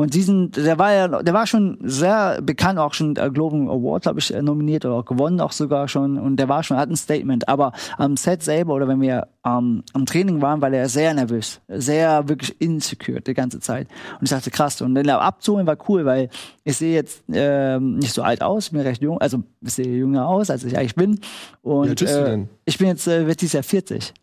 [0.00, 4.04] Und diesen, der war ja, der war schon sehr bekannt, auch schon äh, Globen Award,
[4.04, 6.16] glaube ich, äh, nominiert oder auch gewonnen auch sogar schon.
[6.16, 7.50] Und der war schon, hat ein Statement.
[7.50, 11.60] Aber am Set selber oder wenn wir ähm, am Training waren, war der sehr nervös,
[11.68, 13.88] sehr wirklich insecure die ganze Zeit.
[14.18, 14.80] Und ich dachte, krass.
[14.80, 16.30] Und den abzuholen war cool, weil
[16.64, 19.86] ich sehe jetzt ähm, nicht so alt aus, ich bin recht jung, also ich sehe
[19.86, 21.20] jünger aus, als ich eigentlich bin.
[21.60, 24.14] Und du äh, ich bin jetzt, äh, wird dieses Jahr 40.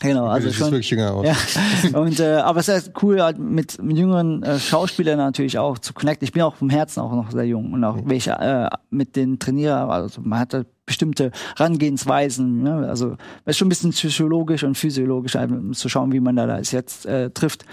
[0.00, 0.70] Genau, also siehst schon.
[0.70, 1.26] wirklich jünger aus.
[1.26, 1.98] Ja.
[1.98, 5.92] Und äh, aber es ist cool, halt mit, mit jüngeren äh, Schauspielern natürlich auch zu
[5.92, 6.24] connecten.
[6.24, 9.38] Ich bin auch vom Herzen auch noch sehr jung und auch welche äh, mit den
[9.38, 12.88] Trainieren, also man hat da bestimmte Herangehensweisen, ne?
[12.88, 16.36] also es ist schon ein bisschen psychologisch und physiologisch, halt, um zu schauen, wie man
[16.36, 17.66] da das jetzt äh, trifft.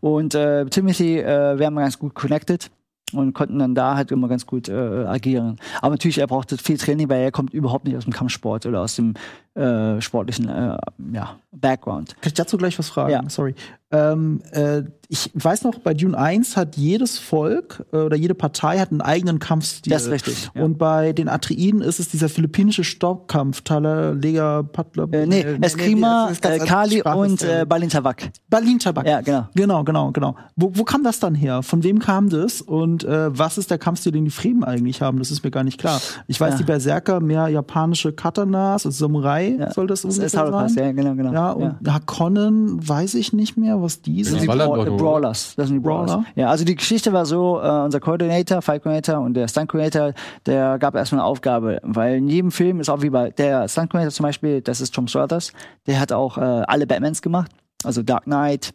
[0.00, 2.70] Und äh, Timothy, äh, wir haben ganz gut connected
[3.12, 5.58] und konnten dann da halt immer ganz gut äh, agieren.
[5.80, 8.80] Aber natürlich, er brauchte viel Training, weil er kommt überhaupt nicht aus dem Kampfsport oder
[8.80, 9.14] aus dem
[9.54, 10.76] äh, sportlichen äh,
[11.12, 12.16] ja, Background.
[12.20, 13.12] Kann ich dazu gleich was fragen?
[13.12, 13.22] Ja.
[13.28, 13.54] Sorry.
[13.92, 18.80] Ähm, äh, ich weiß noch, bei Dune 1 hat jedes Volk äh, oder jede Partei
[18.80, 19.92] hat einen eigenen Kampfstil.
[19.92, 20.64] Das ist richtig, ja.
[20.64, 25.06] Und bei den Atreiden ist es dieser philippinische Stockkampf, Talega, Patla.
[25.12, 28.30] Äh, nee, Eskrima, das ist ganz äh, Kali und äh, Balintawak.
[28.48, 29.06] Berlin Tabak.
[29.06, 29.48] Ja, genau.
[29.54, 30.36] Genau, genau, genau.
[30.56, 31.62] Wo, wo kam das dann her?
[31.62, 32.60] Von wem kam das?
[32.60, 35.18] Und äh, was ist der Kampfstil, den die Fremen eigentlich haben?
[35.18, 36.00] Das ist mir gar nicht klar.
[36.26, 39.70] Ich weiß, die Berserker mehr japanische Katanas, also Samurai Ja.
[39.72, 40.84] soll das Das ungefähr ist Holocaust, sein.
[40.84, 41.32] ja, genau, genau.
[41.32, 44.40] Ja, und Hakonnen weiß ich nicht mehr, was die Das sind.
[44.40, 44.96] sind die Bra Ballern doch, oder?
[45.02, 45.54] Brawlers.
[45.56, 46.10] Das sind die Brawlers.
[46.12, 46.26] Brawler?
[46.36, 50.12] Ja, also die Geschichte war so, äh, unser Coordinator, Fight Coordinator und der Stunt Coordinator,
[50.46, 53.90] der gab erstmal eine Aufgabe, weil in jedem Film ist auch wie bei der Stunt
[53.90, 55.52] Coordinator zum Beispiel, das ist Tom Struthers,
[55.86, 57.50] der hat auch äh, alle Batmans gemacht,
[57.84, 58.74] also Dark Knight,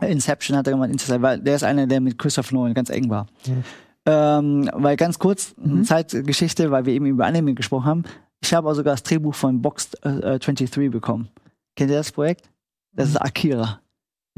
[0.00, 3.10] Inception hat er gemacht, Interstellar, weil der ist einer, der mit Christopher Nolan ganz eng
[3.10, 3.26] war.
[4.06, 8.02] Ähm, weil ganz kurz, eine Zeitgeschichte, weil wir eben über Anime gesprochen haben,
[8.42, 11.28] ich habe auch sogar das Drehbuch von Box äh, 23 bekommen.
[11.76, 12.48] Kennt ihr das Projekt?
[12.92, 13.80] Das ist Akira.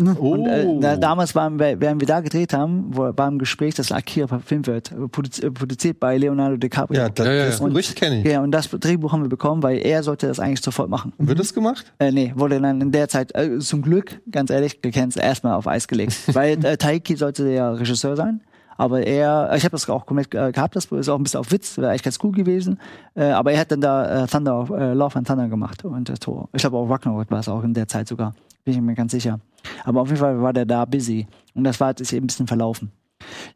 [0.01, 0.33] Oh.
[0.33, 3.75] Und äh, da, damals waren wir, während wir da gedreht haben, wo, war im Gespräch,
[3.75, 6.99] dass Akira verfilmt wird, äh, produzi- äh, produziert bei Leonardo DiCaprio.
[6.99, 7.69] Ja, das, Ja, ja, das ja.
[7.69, 8.27] Gerücht kenne ich.
[8.27, 11.13] Ja, und das Drehbuch haben wir bekommen, weil er sollte das eigentlich sofort machen.
[11.19, 11.93] Wird das gemacht?
[11.99, 15.67] Äh, nee, wurde dann in der Zeit, äh, zum Glück, ganz ehrlich, es erstmal auf
[15.67, 16.17] Eis gelegt.
[16.35, 18.41] weil äh, Taiki sollte der Regisseur sein.
[18.77, 21.53] Aber er, ich habe das auch komplett äh, gehabt, das ist auch ein bisschen auf
[21.53, 22.81] Witz, wäre eigentlich ganz cool gewesen.
[23.15, 26.15] Äh, aber er hat dann da äh, Thunder, äh, Love and Thunder gemacht und äh,
[26.15, 26.49] Tor.
[26.53, 28.35] Ich glaube auch Ragnarok war es auch in der Zeit sogar.
[28.65, 29.41] Bin ich mir ganz sicher.
[29.85, 31.27] Aber auf jeden Fall war der da busy.
[31.55, 32.93] Und das war sich eben ein bisschen verlaufen.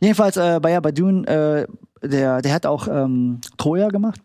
[0.01, 1.66] Jedenfalls, äh, bei, ja, bei Dune, äh,
[2.06, 4.20] der, der hat auch ähm, Troja gemacht.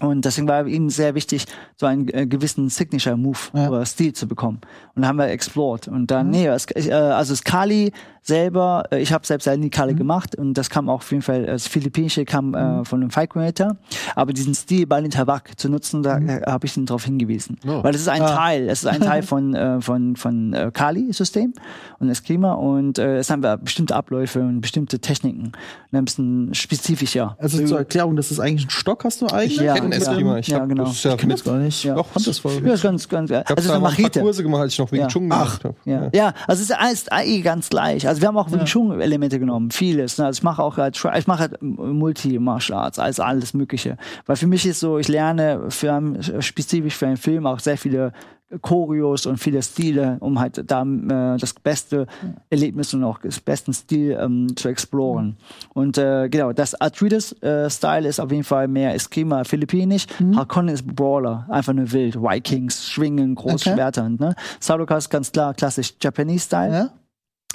[0.00, 1.44] Und deswegen war ihm sehr wichtig,
[1.76, 3.68] so einen äh, gewissen Signature-Move Ja.
[3.68, 4.60] oder Stil zu bekommen.
[4.94, 5.88] Und da haben wir explored.
[5.88, 9.70] Und dann, nee, es, äh, also das Kali selber, äh, ich habe selbst ja nie
[9.70, 13.10] Kali gemacht und das kam auch auf jeden Fall, das Philippinische kam äh, von einem
[13.10, 13.76] Fight Creator.
[14.14, 17.56] Aber diesen Stil Balin Tabak zu nutzen, da äh, habe ich ihn darauf hingewiesen.
[17.66, 17.82] Oh.
[17.82, 18.36] Weil es ist ein Ah.
[18.36, 21.54] Teil, es ist ein Teil von, äh, von, von äh, Kali-System
[21.98, 25.52] und das Klima und äh, es haben wir bestimmte Abläufe und bestimmte Techniken.
[25.90, 27.36] Und ein bisschen spezifischer.
[27.40, 29.56] Also zur Erklärung, das ist eigentlich ein Stock, hast du eigentlich?
[29.60, 30.36] Ja, Ich kenne ja.
[30.38, 30.84] Ich Ja, genau.
[30.84, 31.84] das ist ja Ich kenne das gar nicht.
[31.84, 31.94] Ja.
[31.94, 32.52] Doch, fand das voll.
[32.64, 34.22] Ja, ist ganz, ganz, Ich habe also da eine mal ein paar.
[34.22, 35.08] Kurse gemacht, als ich noch wegen Ja.
[35.08, 35.74] Gemacht habe.
[35.84, 36.10] Ja.
[36.14, 38.06] ja, also es ist alles eigentlich ganz gleich.
[38.06, 40.18] Also wir haben auch Wing Chun Elemente genommen, vieles.
[40.18, 40.26] Ne?
[40.26, 43.96] Also ich mache auch halt, ich mache halt Multi Martial Arts, also alles Mögliche.
[44.26, 47.78] Weil für mich ist so, ich lerne für einen, spezifisch für einen Film auch sehr
[47.78, 48.12] viele
[48.60, 52.06] Choreos und viele Stile, um halt da äh, das beste
[52.48, 55.36] Erlebnis und auch das besten Stil ähm, zu exploren.
[55.74, 60.86] Und äh, genau, das Atreides äh, ist auf jeden Fall mehr Eskrima philippinisch, Harkonnen ist
[60.86, 64.16] Brawler, einfach nur wild, Vikings, Schwingen, Großschwertern.
[64.18, 64.34] Ne?
[64.58, 66.90] Saruka ist ganz klar klassisch Japanese Style Ja?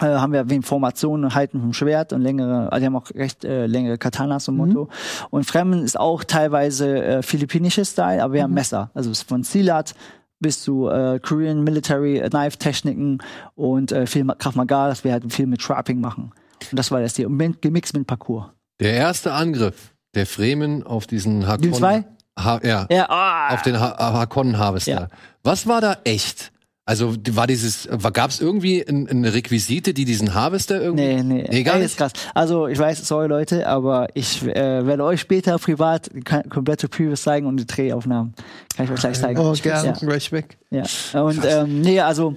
[0.01, 3.09] äh, haben wir wegen Formationen und Halten vom Schwert und längere, also die haben auch
[3.13, 4.89] recht äh, längere Katanas im Motto.
[5.29, 8.91] Und Fremden ist auch teilweise äh, philippinisches Style, aber wir haben Messer.
[8.93, 9.95] Also ist von Silat
[10.39, 13.19] bis zu äh, Korean Military Knife Techniken
[13.55, 16.31] und äh, viel Krav Maga, dass wir halt viel mit Trapping machen.
[16.71, 17.27] Und das war das hier.
[17.27, 18.47] Gemixt mit Parcours.
[18.79, 21.63] Der erste Angriff der Fremen auf diesen Hakon.
[21.63, 22.05] Dune zwei?
[22.37, 24.91] Ha ja, Ja, ah, auf den ha Hakon Harvester.
[24.91, 25.07] Ja.
[25.43, 26.51] Was war da echt?
[26.87, 31.15] Also war dieses, gab es irgendwie ein- eine Requisite, die diesen Harvester irgendwie?
[31.15, 31.47] Nee, nee.
[31.49, 31.91] Nee, gar Ey, nicht.
[31.91, 32.11] ist krass.
[32.35, 36.11] Also, ich weiß, sorry Leute, aber ich äh, werde euch später privat
[36.49, 38.35] komplette Previews zeigen und die Drehaufnahmen.
[38.75, 39.39] Kann ich euch gleich zeigen.
[39.39, 39.87] Oh, Ich gerne.
[39.87, 39.93] ja.
[39.93, 40.57] gleich weg.
[40.69, 40.83] Ja.
[41.23, 42.35] Und ähm, nee, also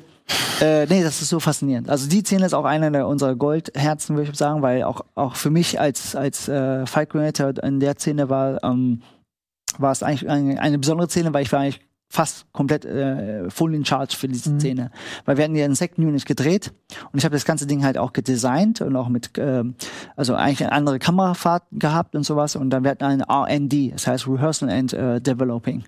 [0.63, 1.91] äh, nee, das ist so faszinierend.
[1.91, 5.37] Also die Szene ist auch einer der unserer Goldherzen, würde ich sagen, weil auch auch
[5.37, 9.03] für mich als als äh, Fight Coordinator in der Szene war ähm,
[9.77, 13.75] war es eigentlich eine, eine besondere Szene, weil ich war eigentlich fast komplett äh, full
[13.75, 14.91] in charge für diese Szene,
[15.25, 16.73] weil wir hatten ja einen Second Unit gedreht
[17.13, 19.75] und ich habe das ganze Ding halt auch gedesignt und auch mit ähm,
[20.17, 24.07] also eigentlich eine andere Kamerafahrt gehabt und sowas und dann wir hatten ein R&D, das
[24.07, 25.85] heißt Rehearsal and äh, Developing.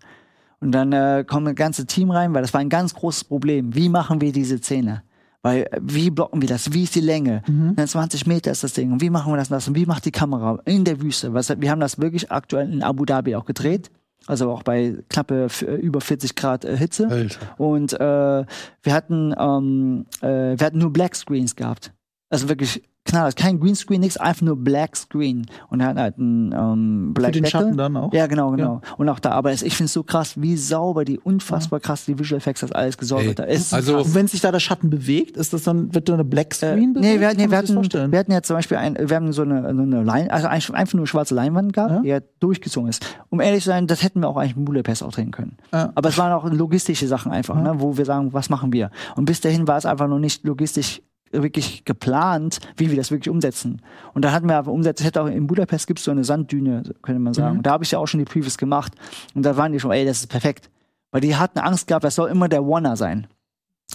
[0.61, 3.75] Und dann äh, kommt das ganze Team rein, weil das war ein ganz großes Problem.
[3.75, 5.03] Wie machen wir diese Szene?
[5.43, 6.73] Weil, äh, wie blocken wir das?
[6.75, 7.43] Wie ist die Länge?
[7.77, 8.93] Dann 20 Meter ist das Ding.
[8.93, 9.69] Und wie machen wir das und das?
[9.69, 11.33] Und wie macht die Kamera in der Wüste?
[11.33, 13.91] Was, wir haben das wirklich aktuell in Abu Dhabi auch gedreht.
[14.27, 17.09] Also auch bei knappe äh, über 40 Grad äh, Hitze.
[17.09, 17.55] Alter.
[17.59, 21.93] Und äh, wir hatten ähm, äh, wir hatten nur Black Screens gehabt.
[22.29, 25.47] Also wirklich knallhart, kein Greenscreen, nichts, einfach nur Black Screen.
[25.69, 27.47] Und er hat halt einen ähm, Black Für den.
[27.51, 28.13] Schatten dann auch?
[28.13, 28.81] Ja, genau, genau.
[28.99, 32.05] Und auch da, aber es, ich finde es so krass, wie sauber die, unfassbar krass
[32.05, 33.39] die Visual Effects das alles gesorgt hat.
[33.41, 36.25] Da ist also- wenn sich da der Schatten bewegt, ist das dann, wird da eine
[36.25, 37.13] Black Äh, Screen bewegt?
[37.15, 39.43] nee, wir, hatten- nee, wir, hatten, wir hatten ja zum Beispiel ein, wir haben so
[39.43, 42.01] eine, so eine Lein, also einfach nur eine schwarze Leinwand gehabt, Ja.
[42.03, 43.05] die ja durchgezogen ist.
[43.31, 45.57] Um ehrlich zu sein, das hätten wir auch eigentlich in Budapest auch drehen können.
[45.73, 45.91] Ja.
[45.95, 48.91] Aber es waren auch logistische Sachen einfach, ne, wo wir sagen, was machen wir?
[49.17, 53.31] Und bis dahin war es einfach noch nicht logistisch wirklich geplant, wie wir das wirklich
[53.31, 53.83] umsetzen.
[54.15, 56.83] Und da hatten wir aber umsetzt, hätte auch in Budapest gibt es so eine Sanddüne,
[57.03, 57.59] könnte man sagen.
[57.59, 58.93] Und da habe ich ja auch schon die Previews gemacht.
[59.35, 60.71] Und da waren die schon, ey, das ist perfekt.
[61.13, 63.27] Weil die hatten Angst gehabt, das soll immer der Oneer sein.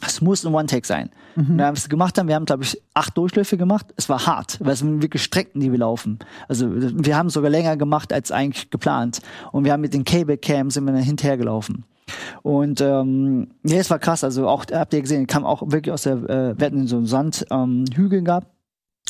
[0.05, 1.09] Es muss ein One-Take sein.
[1.49, 3.93] Und dann, was wir gemacht haben, wir haben, glaube ich, acht Durchläufe gemacht.
[3.95, 6.19] Es war hart, weil es sind wirklich Strecken, die wir laufen.
[6.49, 9.21] Also wir haben sogar länger gemacht als eigentlich geplant.
[9.53, 11.85] Und wir haben mit den Cable Cam sind wir dann hinterhergelaufen.
[12.43, 14.23] Und ähm, ja, es war krass.
[14.23, 17.05] Also auch habt ihr gesehen, kam auch wirklich aus der, äh, wir hatten so einen
[17.05, 18.47] Sandhügel ähm, gehabt.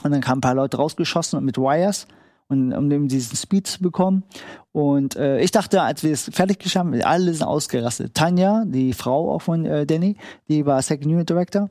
[0.04, 2.08] Und dann kamen ein paar Leute rausgeschossen mit Wires
[2.48, 4.24] und um eben diesen Speed zu bekommen.
[4.72, 8.14] Und äh, ich dachte, als wir es fertig geschafft haben, alle sind ausgerastet.
[8.14, 10.18] Tanja, die Frau auch von äh, Danny,
[10.48, 11.70] die war Second Unit Director.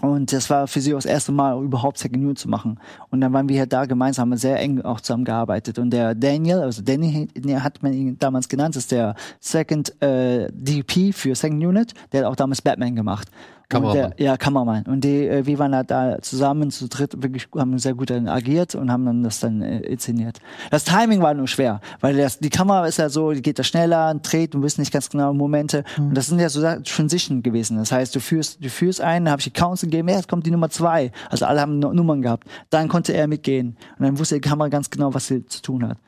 [0.00, 2.78] Und das war für sie auch das erste Mal, überhaupt Second Unit zu machen.
[3.10, 5.78] Und dann waren wir halt da gemeinsam, sehr eng auch zusammengearbeitet.
[5.78, 11.12] Und der Daniel, also Danny hat man ihn damals genannt, ist der Second äh, DP
[11.12, 11.94] für Second Unit.
[12.12, 13.28] Der hat auch damals Batman gemacht.
[13.70, 14.14] Und Kameramann.
[14.16, 14.82] Der, ja, Kameramann.
[14.84, 18.26] Und die, äh, wir waren da, da zusammen zu dritt, wirklich haben sehr gut dann
[18.26, 20.38] agiert und haben dann das dann äh, inszeniert.
[20.70, 23.62] Das Timing war nur schwer, weil das, die Kamera ist ja so, die geht da
[23.64, 25.84] schneller, dreht, du wisst nicht ganz genau Momente.
[25.98, 27.76] Und das sind ja so Transition gewesen.
[27.76, 30.28] Das heißt, du führst, du führst einen, dann habe ich die Counts gegeben, ja, jetzt
[30.28, 31.12] kommt die Nummer zwei.
[31.28, 32.48] Also alle haben Nu- Nummern gehabt.
[32.70, 33.76] Dann konnte er mitgehen.
[33.98, 35.98] Und dann wusste die Kamera ganz genau, was sie zu tun hat.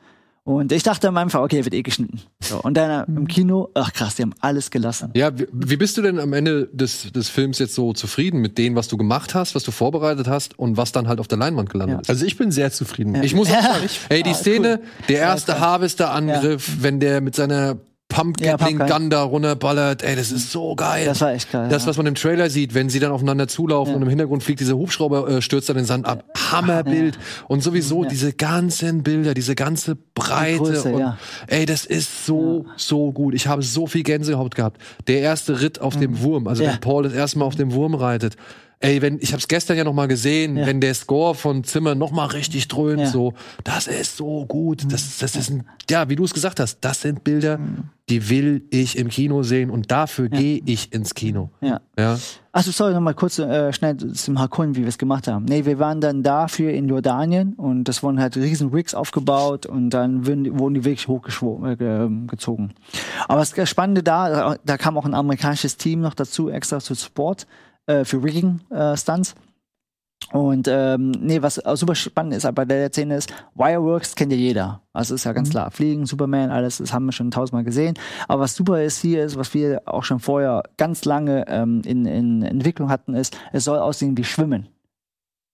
[0.43, 2.19] Und ich dachte am Anfang, okay, wird eh geschnitten.
[2.41, 5.11] So, und dann äh, im Kino, ach krass, die haben alles gelassen.
[5.15, 8.57] Ja, wie, wie bist du denn am Ende des, des Films jetzt so zufrieden mit
[8.57, 11.37] dem, was du gemacht hast, was du vorbereitet hast und was dann halt auf der
[11.37, 12.01] Leinwand gelandet Ja.
[12.01, 12.09] ist?
[12.09, 13.21] Also ich bin sehr zufrieden.
[13.21, 13.61] Ich muss auch Ja.
[13.61, 17.77] sagen, ey, die Szene, der erste Harvester-Angriff, wenn der mit seiner
[18.11, 18.87] Pumpkin Ja, Pumpkin.
[18.87, 21.05] Gun da runterballert, ey, das ist so geil.
[21.05, 21.69] Das war echt geil.
[21.69, 21.89] Das, ja.
[21.89, 24.75] was man im Trailer sieht, wenn sie dann aufeinander zulaufen und im Hintergrund fliegt dieser
[24.77, 26.23] Hubschrauber, äh, stürzt dann den Sand ab.
[26.51, 27.17] Hammerbild.
[27.47, 30.57] Und sowieso diese ganzen Bilder, diese ganze Breite.
[30.57, 31.17] Größe, und, ja.
[31.47, 33.33] Ey, das ist so, so gut.
[33.33, 34.81] Ich habe so viel Gänsehaut gehabt.
[35.07, 36.67] Der erste Ritt auf dem Wurm, also Mhm.
[36.67, 36.73] Ja.
[36.73, 38.35] wenn Paul das erste Mal auf dem Wurm reitet.
[38.83, 40.65] Ey, wenn, ich habe es gestern ja noch mal gesehen, Ja.
[40.65, 43.07] wenn der Score von Zimmer noch mal richtig dröhnt, Ja.
[43.07, 43.11] Mhm.
[43.11, 43.33] so,
[43.63, 44.91] das ist so gut.
[44.91, 47.83] Das, das ist ein, ja, wie du es gesagt hast, das sind Bilder, Mhm.
[48.09, 51.51] die will ich im Kino sehen und dafür gehe ich ins Kino.
[51.61, 51.79] Ja.
[51.97, 52.17] Ja.
[52.53, 55.45] Achso, sorry, nochmal kurz äh, schnell zum Hakun, wie wir es gemacht haben.
[55.45, 59.91] Nee, wir waren dann dafür in Jordanien und das wurden halt riesen Rigs aufgebaut und
[59.91, 61.69] dann wurden die, wurden die wirklich hochgezogen.
[61.71, 62.73] Äh, gezogen.
[63.27, 67.45] Aber das Spannende da, da kam auch ein amerikanisches Team noch dazu, extra zu Sport
[67.87, 69.35] äh, für Rigging-Stunts.
[70.31, 74.31] Und ähm, nee, was auch super spannend ist aber bei der Szene ist, Wireworks kennt
[74.31, 74.81] ja jeder.
[74.93, 75.71] Also ist ja ganz klar.
[75.71, 77.95] Fliegen, Superman, alles, das haben wir schon tausendmal gesehen.
[78.27, 82.05] Aber was super ist hier ist, was wir auch schon vorher ganz lange ähm, in,
[82.05, 84.69] in Entwicklung hatten, ist, es soll aussehen wie Schwimmen.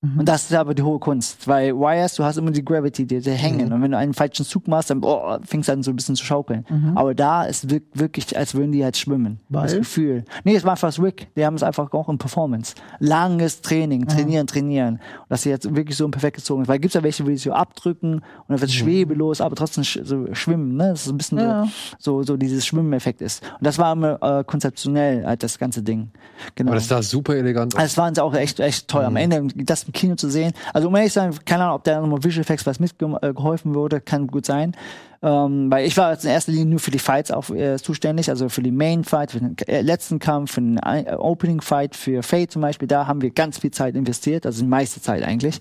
[0.03, 1.47] Und das ist aber die hohe Kunst.
[1.47, 3.73] Weil Wires, du hast immer die Gravity, die, die hängen.
[3.73, 6.15] Und wenn du einen falschen Zug machst, dann oh, fängst du an so ein bisschen
[6.15, 6.65] zu schaukeln.
[6.93, 9.39] Aber da ist wirk wirklich, als würden die halt schwimmen.
[9.49, 9.79] Das Weil?
[9.79, 10.25] Gefühl.
[10.43, 11.29] Nee, es war einfach das Rick.
[11.35, 12.75] Die haben es einfach auch in Performance.
[12.99, 14.95] Langes Training, trainieren, trainieren.
[14.95, 16.67] Und dass sie jetzt wirklich so perfekt gezogen ist.
[16.67, 20.27] Weil gibt's ja welche, die so abdrücken und dann wird schwebelos, aber trotzdem sch so
[20.33, 20.89] schwimmen, ne?
[20.89, 21.63] Das ist ein bisschen Ja.
[21.97, 23.41] so, so, so dieses Schwimmeffekt ist.
[23.43, 26.11] Und das war immer äh, konzeptionell, halt das ganze Ding.
[26.53, 26.69] Genau.
[26.69, 27.79] Aber das sah super elegant aus.
[27.79, 29.03] Also es war uns auch echt, echt toll.
[29.03, 30.53] Am Ende das im Kino zu sehen.
[30.73, 34.01] Also um ehrlich zu sein, keine Ahnung, ob da nochmal Visual Effects was mitgeholfen wurde,
[34.01, 34.75] kann gut sein.
[35.21, 38.29] Ähm, weil ich war jetzt in erster Linie nur für die Fights auch äh, zuständig,
[38.29, 41.95] also für die Main Fight, für den äh, letzten Kampf, für den äh, Opening Fight,
[41.95, 45.23] für Fate zum Beispiel, da haben wir ganz viel Zeit investiert, also die meiste Zeit
[45.23, 45.59] eigentlich.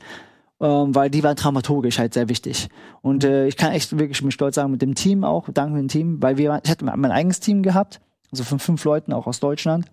[0.60, 2.68] Ähm, weil die waren dramaturgisch halt sehr wichtig.
[3.02, 5.88] Und äh, ich kann echt wirklich mit Stolz sagen, mit dem Team auch, danke dem
[5.88, 8.00] Team, weil wir, ich hatte mein eigenes Team gehabt,
[8.30, 9.86] also von fünf Leuten auch aus Deutschland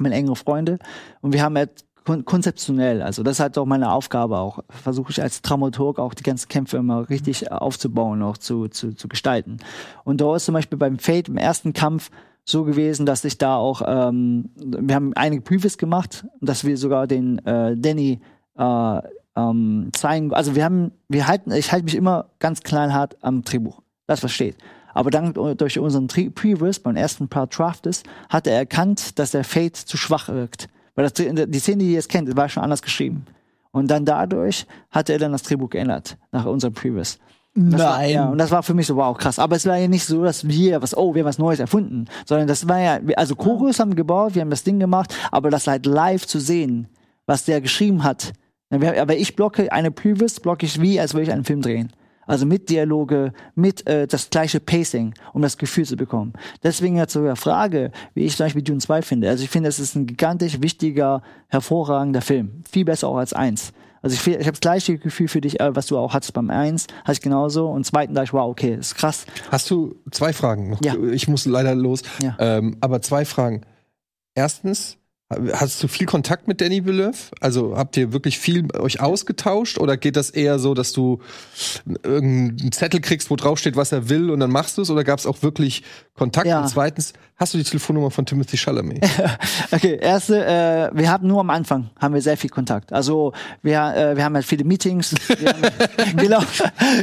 [0.00, 0.78] meine engere Freunde.
[1.20, 5.10] Und wir haben halt kon konzeptionell, also das ist halt auch meine Aufgabe auch, versuche
[5.10, 9.58] ich als Dramaturg auch die ganzen Kämpfe immer richtig aufzubauen, auch zu, zu, zu gestalten.
[10.04, 12.10] Und da ist zum Beispiel beim Fate im ersten Kampf
[12.46, 17.06] so gewesen, dass ich da auch, ähm, wir haben einige Previews gemacht, dass wir sogar
[17.06, 18.20] den äh, Danny
[18.56, 19.00] äh,
[19.36, 23.82] ähm, zeigen, also wir haben, wir halten, ich halte mich immer ganz knallhart am Drehbuch,
[24.06, 24.56] das was steht.
[24.94, 29.76] Aber dann durch unseren Previous, beim ersten Part Draftes, hat er erkannt, dass der Fate
[29.76, 30.70] zu schwach wirkt.
[30.98, 33.24] Weil das, die Szene, die ihr jetzt kennt, war schon anders geschrieben.
[33.70, 37.20] Und dann dadurch hat er dann das Drehbuch geändert, nach unserem Previous.
[37.54, 38.10] Das War, Nein.
[38.10, 39.38] ja, und das war für mich so, wow, krass.
[39.38, 42.06] Aber es war ja nicht so, dass wir was, oh, wir haben was Neues erfunden.
[42.26, 45.50] Sondern das war ja, also Chorus haben wir gebaut, wir haben das Ding gemacht, aber
[45.50, 46.88] das halt live zu sehen,
[47.26, 48.32] was der geschrieben hat.
[48.68, 51.92] Aber ich blocke eine Previous, blocke ich wie, als würde ich einen Film drehen.
[52.28, 56.34] Also mit Dialoge, mit äh, das gleiche Pacing, um das Gefühl zu bekommen.
[56.62, 59.28] Deswegen jetzt sogar Frage, wie ich zum Beispiel Dune 2 finde.
[59.28, 62.62] Also ich finde, es ist ein gigantisch wichtiger, hervorragender Film.
[62.70, 63.72] Viel besser auch als eins.
[64.02, 66.50] Also ich, ich habe das gleiche Gefühl für dich, äh, was du auch hattest beim
[66.50, 67.68] eins, hatte ich genauso.
[67.68, 69.24] Und zweiten da ich, wow, okay, ist krass.
[69.50, 70.82] Hast du zwei Fragen noch?
[70.82, 70.96] Ja.
[70.96, 72.02] Ich muss leider los.
[72.22, 72.36] Ja.
[72.38, 73.62] Ähm, aber zwei Fragen.
[74.34, 74.97] Erstens,
[75.30, 77.18] hast du viel Kontakt mit Danny Villeneuve?
[77.40, 81.20] Also habt ihr wirklich viel euch ausgetauscht oder geht das eher so, dass du
[82.02, 84.90] irgendeinen Zettel kriegst, wo drauf steht, was er will und dann machst du es?
[84.90, 85.82] Oder gab es auch wirklich
[86.14, 86.46] Kontakt?
[86.46, 86.62] Ja.
[86.62, 89.04] Und zweitens, hast du die Telefonnummer von Timothy Chalamet?
[89.70, 92.92] Okay, erste, äh, wir haben nur am Anfang haben wir sehr viel Kontakt.
[92.92, 95.14] Also wir, äh, wir haben halt viele Meetings.
[95.38, 95.62] Wir haben,
[96.16, 96.40] genau,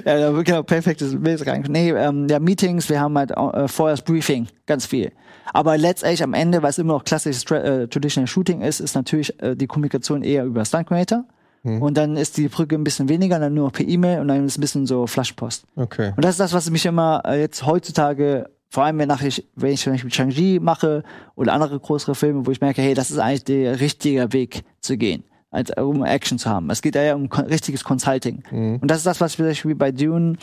[0.03, 1.63] ja, genau, perfektes Bild rein.
[1.69, 5.11] Nee, ähm, ja, Meetings, wir haben halt äh, vorher das Briefing, ganz viel.
[5.53, 9.55] Aber letztendlich am Ende, was immer noch klassisches äh, Traditional Shooting ist, ist natürlich äh,
[9.55, 11.25] die Kommunikation eher über Stunt Creator.
[11.65, 14.45] Und dann ist die Brücke ein bisschen weniger, dann nur noch per E-Mail und dann
[14.45, 15.65] ist ein bisschen so Flaschpost.
[15.75, 16.13] Okay.
[16.15, 19.71] Und das ist das, was mich immer äh, jetzt heutzutage, vor allem wenn, ich, wenn
[19.71, 21.01] ich zum Beispiel Shang-Chi mache
[21.33, 24.95] oder andere größere Filme, wo ich merke, hey, das ist eigentlich der richtige Weg zu
[24.95, 26.69] gehen, als, um Action zu haben.
[26.69, 28.43] Es geht ja um kon richtiges Consulting.
[28.81, 30.37] Und das ist das, was ich zum Beispiel bei Dune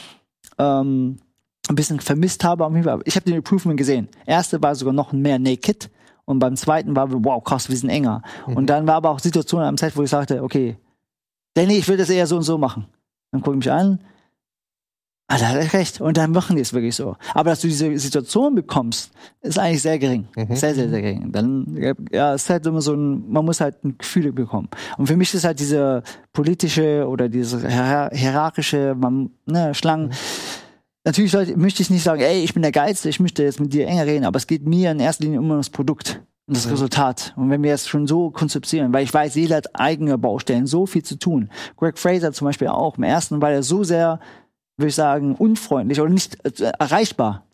[0.59, 1.19] ähm,
[1.69, 2.69] ein bisschen vermisst habe.
[3.05, 4.09] Ich habe den Improvement gesehen.
[4.27, 5.91] Erste war sogar noch mehr naked.
[6.25, 8.23] Und beim zweiten war, wow, krass, wir sind enger.
[8.47, 10.77] Und dann war aber auch Situationen am Zeit, wo ich sagte, okay,
[11.55, 12.87] Danny, ich will das eher so und so machen.
[13.33, 13.99] Dann gucke ich mich an,
[15.29, 16.01] Ah, da hat er recht.
[16.03, 17.17] Und dann machen die es wirklich so.
[17.33, 20.29] Aber dass du diese Situation bekommst, ist eigentlich sehr gering.
[20.57, 21.33] Sehr, sehr, sehr gering.
[21.33, 24.69] Dann, ja, ist halt immer so ein, man muss halt ein Gefühl bekommen.
[24.99, 26.03] Und für mich ist halt diese
[26.35, 30.13] politische oder diese hier- hierarchische, man, ne, Schlangen.
[31.05, 33.73] Natürlich sollte, möchte ich nicht sagen, ey, ich bin der Geilste, ich möchte jetzt mit
[33.73, 36.57] dir enger reden, aber es geht mir in erster Linie immer um das Produkt und
[36.57, 37.33] das Resultat.
[37.37, 40.87] Und wenn wir es schon so konzeptieren, weil ich weiß, jeder hat eigene Baustellen, so
[40.87, 41.51] viel zu tun.
[41.77, 42.99] Greg Fraser zum Beispiel auch.
[42.99, 44.21] Im ersten war er so sehr,
[44.77, 47.47] würde ich sagen, unfreundlich oder nicht äh, erreichbar.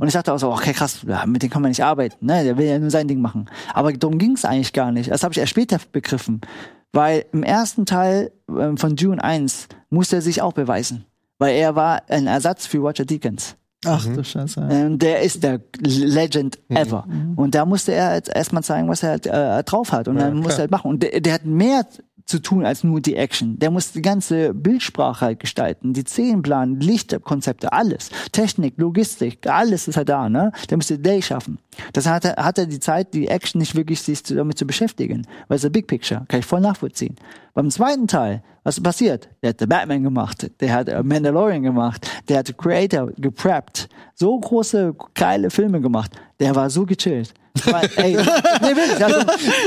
[0.00, 2.42] Und ich dachte auch so, okay, krass, mit dem kann man nicht arbeiten, ne?
[2.42, 3.48] Der will ja nur sein Ding machen.
[3.74, 5.10] Aber darum ging es eigentlich gar nicht.
[5.10, 6.40] Das habe ich erst später begriffen.
[6.92, 11.04] Weil im ersten Teil ähm, von Dune 1 musste er sich auch beweisen.
[11.38, 13.56] Weil er war ein Ersatz für Roger Deakins.
[13.84, 14.60] Ach du Scheiße.
[14.60, 14.70] ja.
[14.70, 16.76] Ähm, der ist der Legend Mhm.
[16.76, 17.06] ever.
[17.36, 20.08] Und da musste er jetzt erstmal zeigen, was er halt, äh, drauf hat.
[20.08, 20.90] Und dann musste er halt machen.
[20.90, 21.86] Und der, der hat mehr
[22.26, 23.58] zu tun als nur die Action.
[23.58, 28.10] Der muss die ganze Bildsprache halt gestalten, die Szenenplan, Lichtkonzepte, alles.
[28.32, 30.52] Technik, Logistik, alles ist halt da, ne?
[30.68, 31.58] Der muss die Day schaffen.
[31.92, 35.26] Das hat er, hat er die Zeit, die Action nicht wirklich sich damit zu beschäftigen.
[35.48, 36.24] Weil es ist Big Picture.
[36.28, 37.16] Kann ich voll nachvollziehen.
[37.54, 39.28] Beim zweiten Teil, was passiert?
[39.42, 43.88] Der hat The Batman gemacht, der hat äh, Mandalorian gemacht, der hat The Creator gepreppt,
[44.14, 46.10] so große, geile Filme gemacht.
[46.40, 47.32] Der war so gechillt.
[47.64, 48.16] War, ey,
[48.62, 49.20] nee, wirklich, also,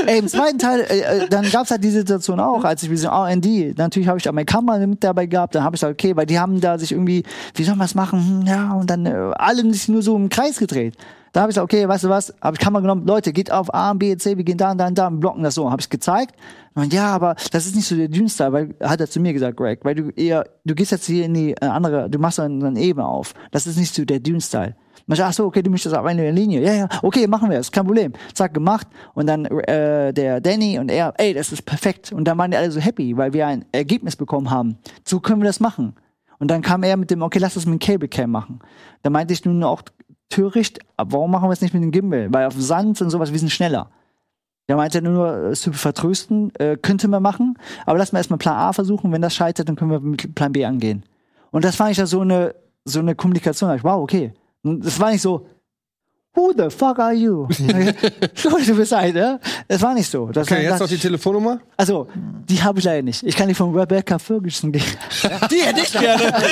[0.06, 2.98] ey, im zweiten Teil, äh, äh, dann gab's halt die Situation auch, als ich mit
[2.98, 5.92] diesem R&D, natürlich habe ich auch meine Kamera mit dabei gehabt, dann habe ich gesagt,
[5.92, 8.42] okay, weil die haben da sich irgendwie, wie soll man das machen?
[8.42, 10.94] Hm, ja, und dann äh, alle sich nur so im Kreis gedreht.
[11.32, 13.72] Da habe ich gesagt, okay, weißt du was, habe ich Kamera genommen, Leute, geht auf
[13.72, 15.70] A, B, C, wir gehen da und da und da und blocken das so.
[15.70, 16.34] Habe ich gezeigt.
[16.74, 19.56] Und ja, aber das ist nicht so der Dune-Style, weil hat er zu mir gesagt,
[19.56, 22.62] Greg, weil du eher, du gehst jetzt hier in die äh, andere, du machst dann
[22.62, 23.34] eine Ebene auf.
[23.52, 24.74] Das ist nicht so der Dune-Style.
[25.10, 26.62] Und ich, ach so, okay, du möchtest auf eine Linie.
[26.62, 28.12] Ja, ja, okay, machen wir es, kein Problem.
[28.32, 28.86] Zack, gemacht.
[29.12, 32.12] Und dann äh, der Danny und er, ey, das ist perfekt.
[32.12, 34.78] Und dann waren die alle so happy, weil wir ein Ergebnis bekommen haben.
[35.04, 35.96] So können wir das machen.
[36.38, 38.60] Und dann kam er mit dem, okay, lass das mit dem Cable Cam machen.
[39.02, 39.82] Da meinte ich nun auch
[40.28, 42.32] töricht, warum machen wir es nicht mit dem Gimbal?
[42.32, 43.90] Weil auf Sand und sowas, wir sind schneller.
[44.68, 48.56] Der meinte nur, äh, zu vertrösten, äh, könnte man machen, aber lass mal erstmal Plan
[48.56, 51.02] A versuchen, wenn das scheitert, dann können wir mit Plan B angehen.
[51.50, 52.54] Und das fand ich ja so eine,
[52.84, 53.70] so eine Kommunikation.
[53.70, 54.32] Da Ich, wow, okay.
[54.62, 55.46] Und das war nicht so,
[56.34, 57.48] who the fuck are you?
[58.44, 59.40] Leute, Bescheid, ne?
[59.68, 60.26] Das war nicht so.
[60.26, 61.60] Das Okay, jetzt noch die Telefonnummer?
[61.76, 62.08] also,
[62.48, 63.22] die habe ich leider nicht.
[63.22, 64.84] Ich kann die von Rebecca Ferguson geben.
[65.50, 66.32] Die hätte ich gerne.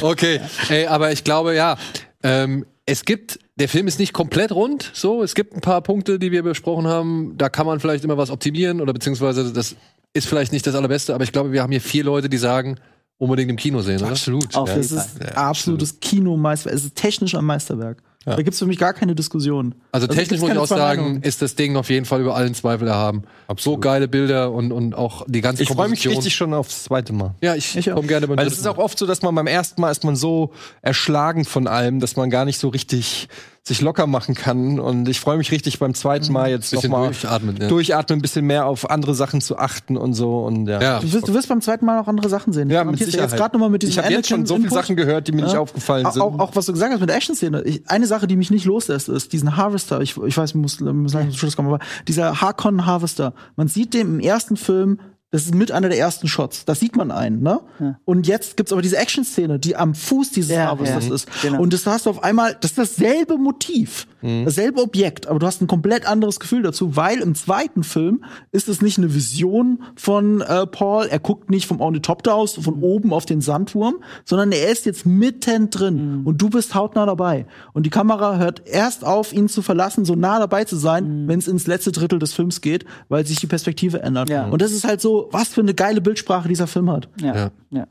[0.00, 1.76] Okay, ey, aber ich glaube, ja,
[2.22, 6.18] ähm, es gibt, der Film ist nicht komplett rund, so, es gibt ein paar Punkte,
[6.18, 9.76] die wir besprochen haben, da kann man vielleicht immer was optimieren oder beziehungsweise das
[10.12, 12.76] ist vielleicht nicht das allerbeste, aber ich glaube, wir haben hier vier Leute, die sagen,
[13.18, 14.10] unbedingt im Kino sehen, oder?
[14.10, 14.54] Absolut.
[14.54, 14.76] Auf Ja.
[14.76, 16.78] Das ist absolutes Kinomeisterwerk.
[16.78, 18.02] Es ist technisch ein Meisterwerk.
[18.26, 19.74] Da gibt's für mich gar keine Diskussion.
[19.92, 22.54] Also technisch gibt's muss ich auch sagen, ist das Ding auf jeden Fall über allen
[22.54, 23.24] Zweifel erhaben.
[23.58, 27.12] So geile Bilder und, und auch die ganze Ich freue mich richtig schon aufs zweite
[27.12, 27.34] Mal.
[27.42, 29.46] Ja, ich, Ich komme gerne beim Weil es ist auch oft so, dass man beim
[29.46, 33.28] ersten Mal ist man so erschlagen von allem, dass man gar nicht so richtig
[33.66, 34.78] sich locker machen kann.
[34.78, 37.68] Und ich freue mich richtig beim zweiten Mal jetzt Bisschen nochmal durchatmen, ja.
[37.68, 40.40] durchatmen, ein bisschen mehr auf andere Sachen zu achten und so.
[40.44, 40.80] Und ja.
[40.82, 41.00] Ja.
[41.00, 42.68] Du wirst, du wirst beim zweiten Mal auch andere Sachen sehen.
[42.68, 43.30] Ja, Ich mit jetzt- Sicherheit.
[43.30, 44.68] Jetzt gerade nochmal mit diesem ich habe jetzt schon so viele.
[44.68, 45.60] Sachen gehört, die mir nicht Ja.
[45.60, 46.22] aufgefallen Auch, sind.
[46.22, 47.64] auch, auch was du gesagt hast mit der Action-Szene.
[47.86, 50.02] Eine Sache, die mich nicht loslässt, ist diesen Harvester.
[50.02, 53.32] Ich, ich weiß, ich muss, muss sagen, zum Schluss kommen, aber dieser Harkon Harvester.
[53.56, 55.00] Man sieht dem im ersten Film,
[55.34, 56.64] das ist mit einer der ersten Shots.
[56.64, 57.58] Das sieht man einen, ne?
[58.04, 61.14] Und jetzt gibt's aber diese Action-Szene, die am Fuß dieses Ja, Harvesters ja.
[61.16, 61.28] ist.
[61.42, 61.60] Genau.
[61.60, 65.60] Und das hast du auf einmal, das ist dasselbe Motiv, dasselbe Objekt, aber du hast
[65.60, 70.40] ein komplett anderes Gefühl dazu, weil im zweiten Film ist es nicht eine Vision von
[70.40, 73.96] äh, Paul, er guckt nicht vom On the Top aus, von oben auf den Sandwurm,
[74.24, 77.46] sondern er ist jetzt mittendrin und du bist hautnah dabei.
[77.72, 81.40] Und die Kamera hört erst auf, ihn zu verlassen, so nah dabei zu sein, wenn
[81.40, 84.30] es ins letzte Drittel des Films geht, weil sich die Perspektive ändert.
[84.30, 84.46] Ja.
[84.46, 87.08] Und das ist halt so, was für eine geile Bildsprache dieser Film hat.
[87.20, 87.34] Ja.
[87.36, 87.50] Ja.
[87.70, 87.86] ja.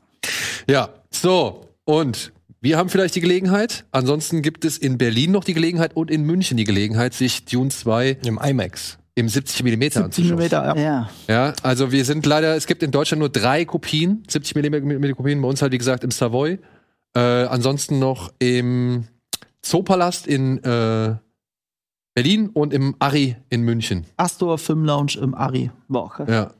[0.68, 1.66] Ja, so.
[1.84, 3.84] Und wir haben vielleicht die Gelegenheit.
[3.90, 7.68] Ansonsten gibt es in Berlin noch die Gelegenheit und in München die Gelegenheit, sich Dune
[7.68, 8.98] 2 Im IMAX.
[9.14, 10.38] im 70 mm 70 anzuschauen.
[10.38, 10.76] mm, ja.
[10.76, 11.10] Ja.
[11.28, 15.42] Ja, also wir sind leider, es gibt in Deutschland nur drei Kopien, 70 mm Kopien,
[15.42, 16.58] bei uns halt wie gesagt im Savoy.
[17.14, 19.04] Äh, ansonsten noch im
[19.60, 21.16] Zoopalast in äh,
[22.14, 24.06] Berlin und im Ari in München.
[24.16, 25.70] Astor Film Lounge im Ari.
[25.88, 26.28] Boah, krass.
[26.30, 26.50] Ja.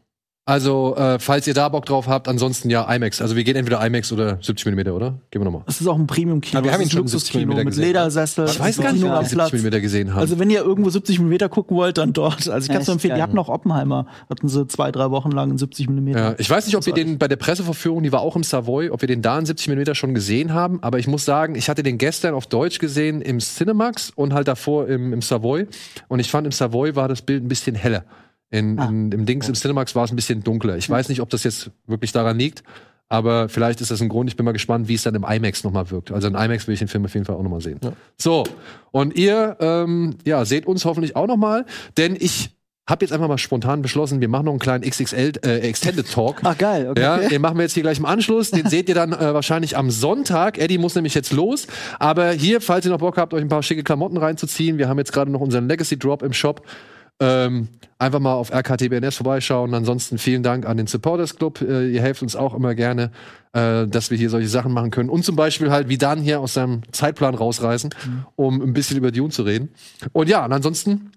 [0.46, 3.22] Also, äh, falls ihr da Bock drauf habt, ansonsten ja IMAX.
[3.22, 5.18] Also wir gehen entweder IMAX oder 70 mm, oder?
[5.30, 5.62] Gehen wir nochmal.
[5.64, 6.58] Das ist auch ein Premium-Kino.
[6.58, 7.84] Aber wir haben Das ihn ist schon Luxuskino 70 mit gesehen.
[7.84, 8.44] Ledersessel.
[8.44, 9.50] Ich weiß gar nicht, ob wir Platz.
[9.52, 10.20] 70 mm gesehen haben.
[10.20, 12.46] Also wenn ihr irgendwo 70 mm gucken wollt, dann dort.
[12.46, 13.16] Also ich kann es nur empfehlen.
[13.16, 14.06] Ihr habt noch Oppenheimer.
[14.28, 16.08] Hatten sie zwei, drei Wochen lang in 70 mm.
[16.08, 18.90] Ja, ich weiß nicht, ob wir den bei der Presseverführung, die war auch im Savoy,
[18.90, 21.70] ob wir den da in 70 mm schon gesehen haben, aber ich muss sagen, ich
[21.70, 25.66] hatte den gestern auf Deutsch gesehen im Cinemax und halt davor im, im Savoy
[26.08, 28.04] und ich fand im Savoy war das Bild ein bisschen heller.
[28.54, 30.76] In, in, Im Dings, im Cinemax war es ein bisschen dunkler.
[30.76, 32.62] Ich weiß nicht, ob das jetzt wirklich daran liegt,
[33.08, 34.30] aber vielleicht ist das ein Grund.
[34.30, 36.12] Ich bin mal gespannt, wie es dann im IMAX nochmal wirkt.
[36.12, 37.80] Also in IMAX will ich den Film auf jeden Fall auch nochmal sehen.
[38.16, 38.44] So,
[38.92, 41.66] und ihr ähm, ja, seht uns hoffentlich auch nochmal,
[41.96, 42.50] denn ich
[42.86, 46.36] habe jetzt einfach mal spontan beschlossen, wir machen noch einen kleinen XXL äh, Extended Talk.
[46.44, 47.00] Ach, geil, okay.
[47.00, 48.52] Ja, den machen wir jetzt hier gleich im Anschluss.
[48.52, 50.58] Den seht ihr dann äh, wahrscheinlich am Sonntag.
[50.58, 51.66] Eddie muss nämlich jetzt los.
[51.98, 54.98] Aber hier, falls ihr noch Bock habt, euch ein paar schicke Klamotten reinzuziehen, wir haben
[54.98, 56.62] jetzt gerade noch unseren Legacy Drop im Shop.
[57.20, 57.68] Ähm,
[57.98, 59.72] einfach mal auf RKTBNS vorbeischauen.
[59.72, 61.60] Ansonsten vielen Dank an den Supporters Club.
[61.60, 63.10] Äh, ihr helft uns auch immer gerne,
[63.52, 65.08] äh, dass wir hier solche Sachen machen können.
[65.08, 67.94] Und zum Beispiel halt wie Dan hier aus seinem Zeitplan rausreißen,
[68.36, 69.70] um ein bisschen über Dune zu reden.
[70.12, 71.12] Und ja, und ansonsten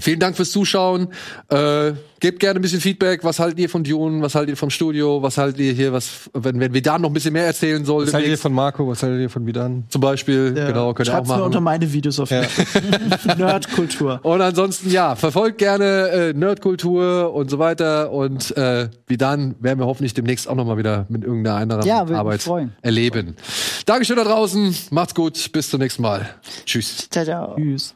[0.00, 1.08] Vielen Dank fürs Zuschauen.
[1.48, 3.24] Äh, gebt gerne ein bisschen Feedback.
[3.24, 4.22] Was haltet ihr von Dune?
[4.22, 5.22] Was haltet ihr vom Studio?
[5.22, 5.92] Was haltet ihr hier?
[5.92, 8.06] Was, wenn, wenn wir da noch ein bisschen mehr erzählen sollen?
[8.06, 8.86] Was haltet ihr von Marco?
[8.88, 9.84] Was haltet ihr von Bidan?
[9.88, 10.66] Zum Beispiel, Ja.
[10.68, 11.64] genau, könnt ihr auch Schreibt's mir unter machen.
[11.64, 12.30] meine Videos auf
[13.36, 14.20] Nerdkultur.
[14.22, 18.12] Und ansonsten, ja, verfolgt gerne äh, Nerdkultur und so weiter.
[18.12, 21.84] Und äh, wie dann werden wir hoffentlich demnächst auch noch mal wieder mit irgendeiner anderen
[21.86, 22.48] Ja, Arbeit
[22.82, 23.36] erleben.
[23.86, 24.74] Dankeschön da draußen.
[24.90, 25.50] Macht's gut.
[25.52, 26.28] Bis zum nächsten Mal.
[26.64, 27.08] Tschüss.
[27.10, 27.56] Ciao, ciao.
[27.56, 27.94] Tschüss.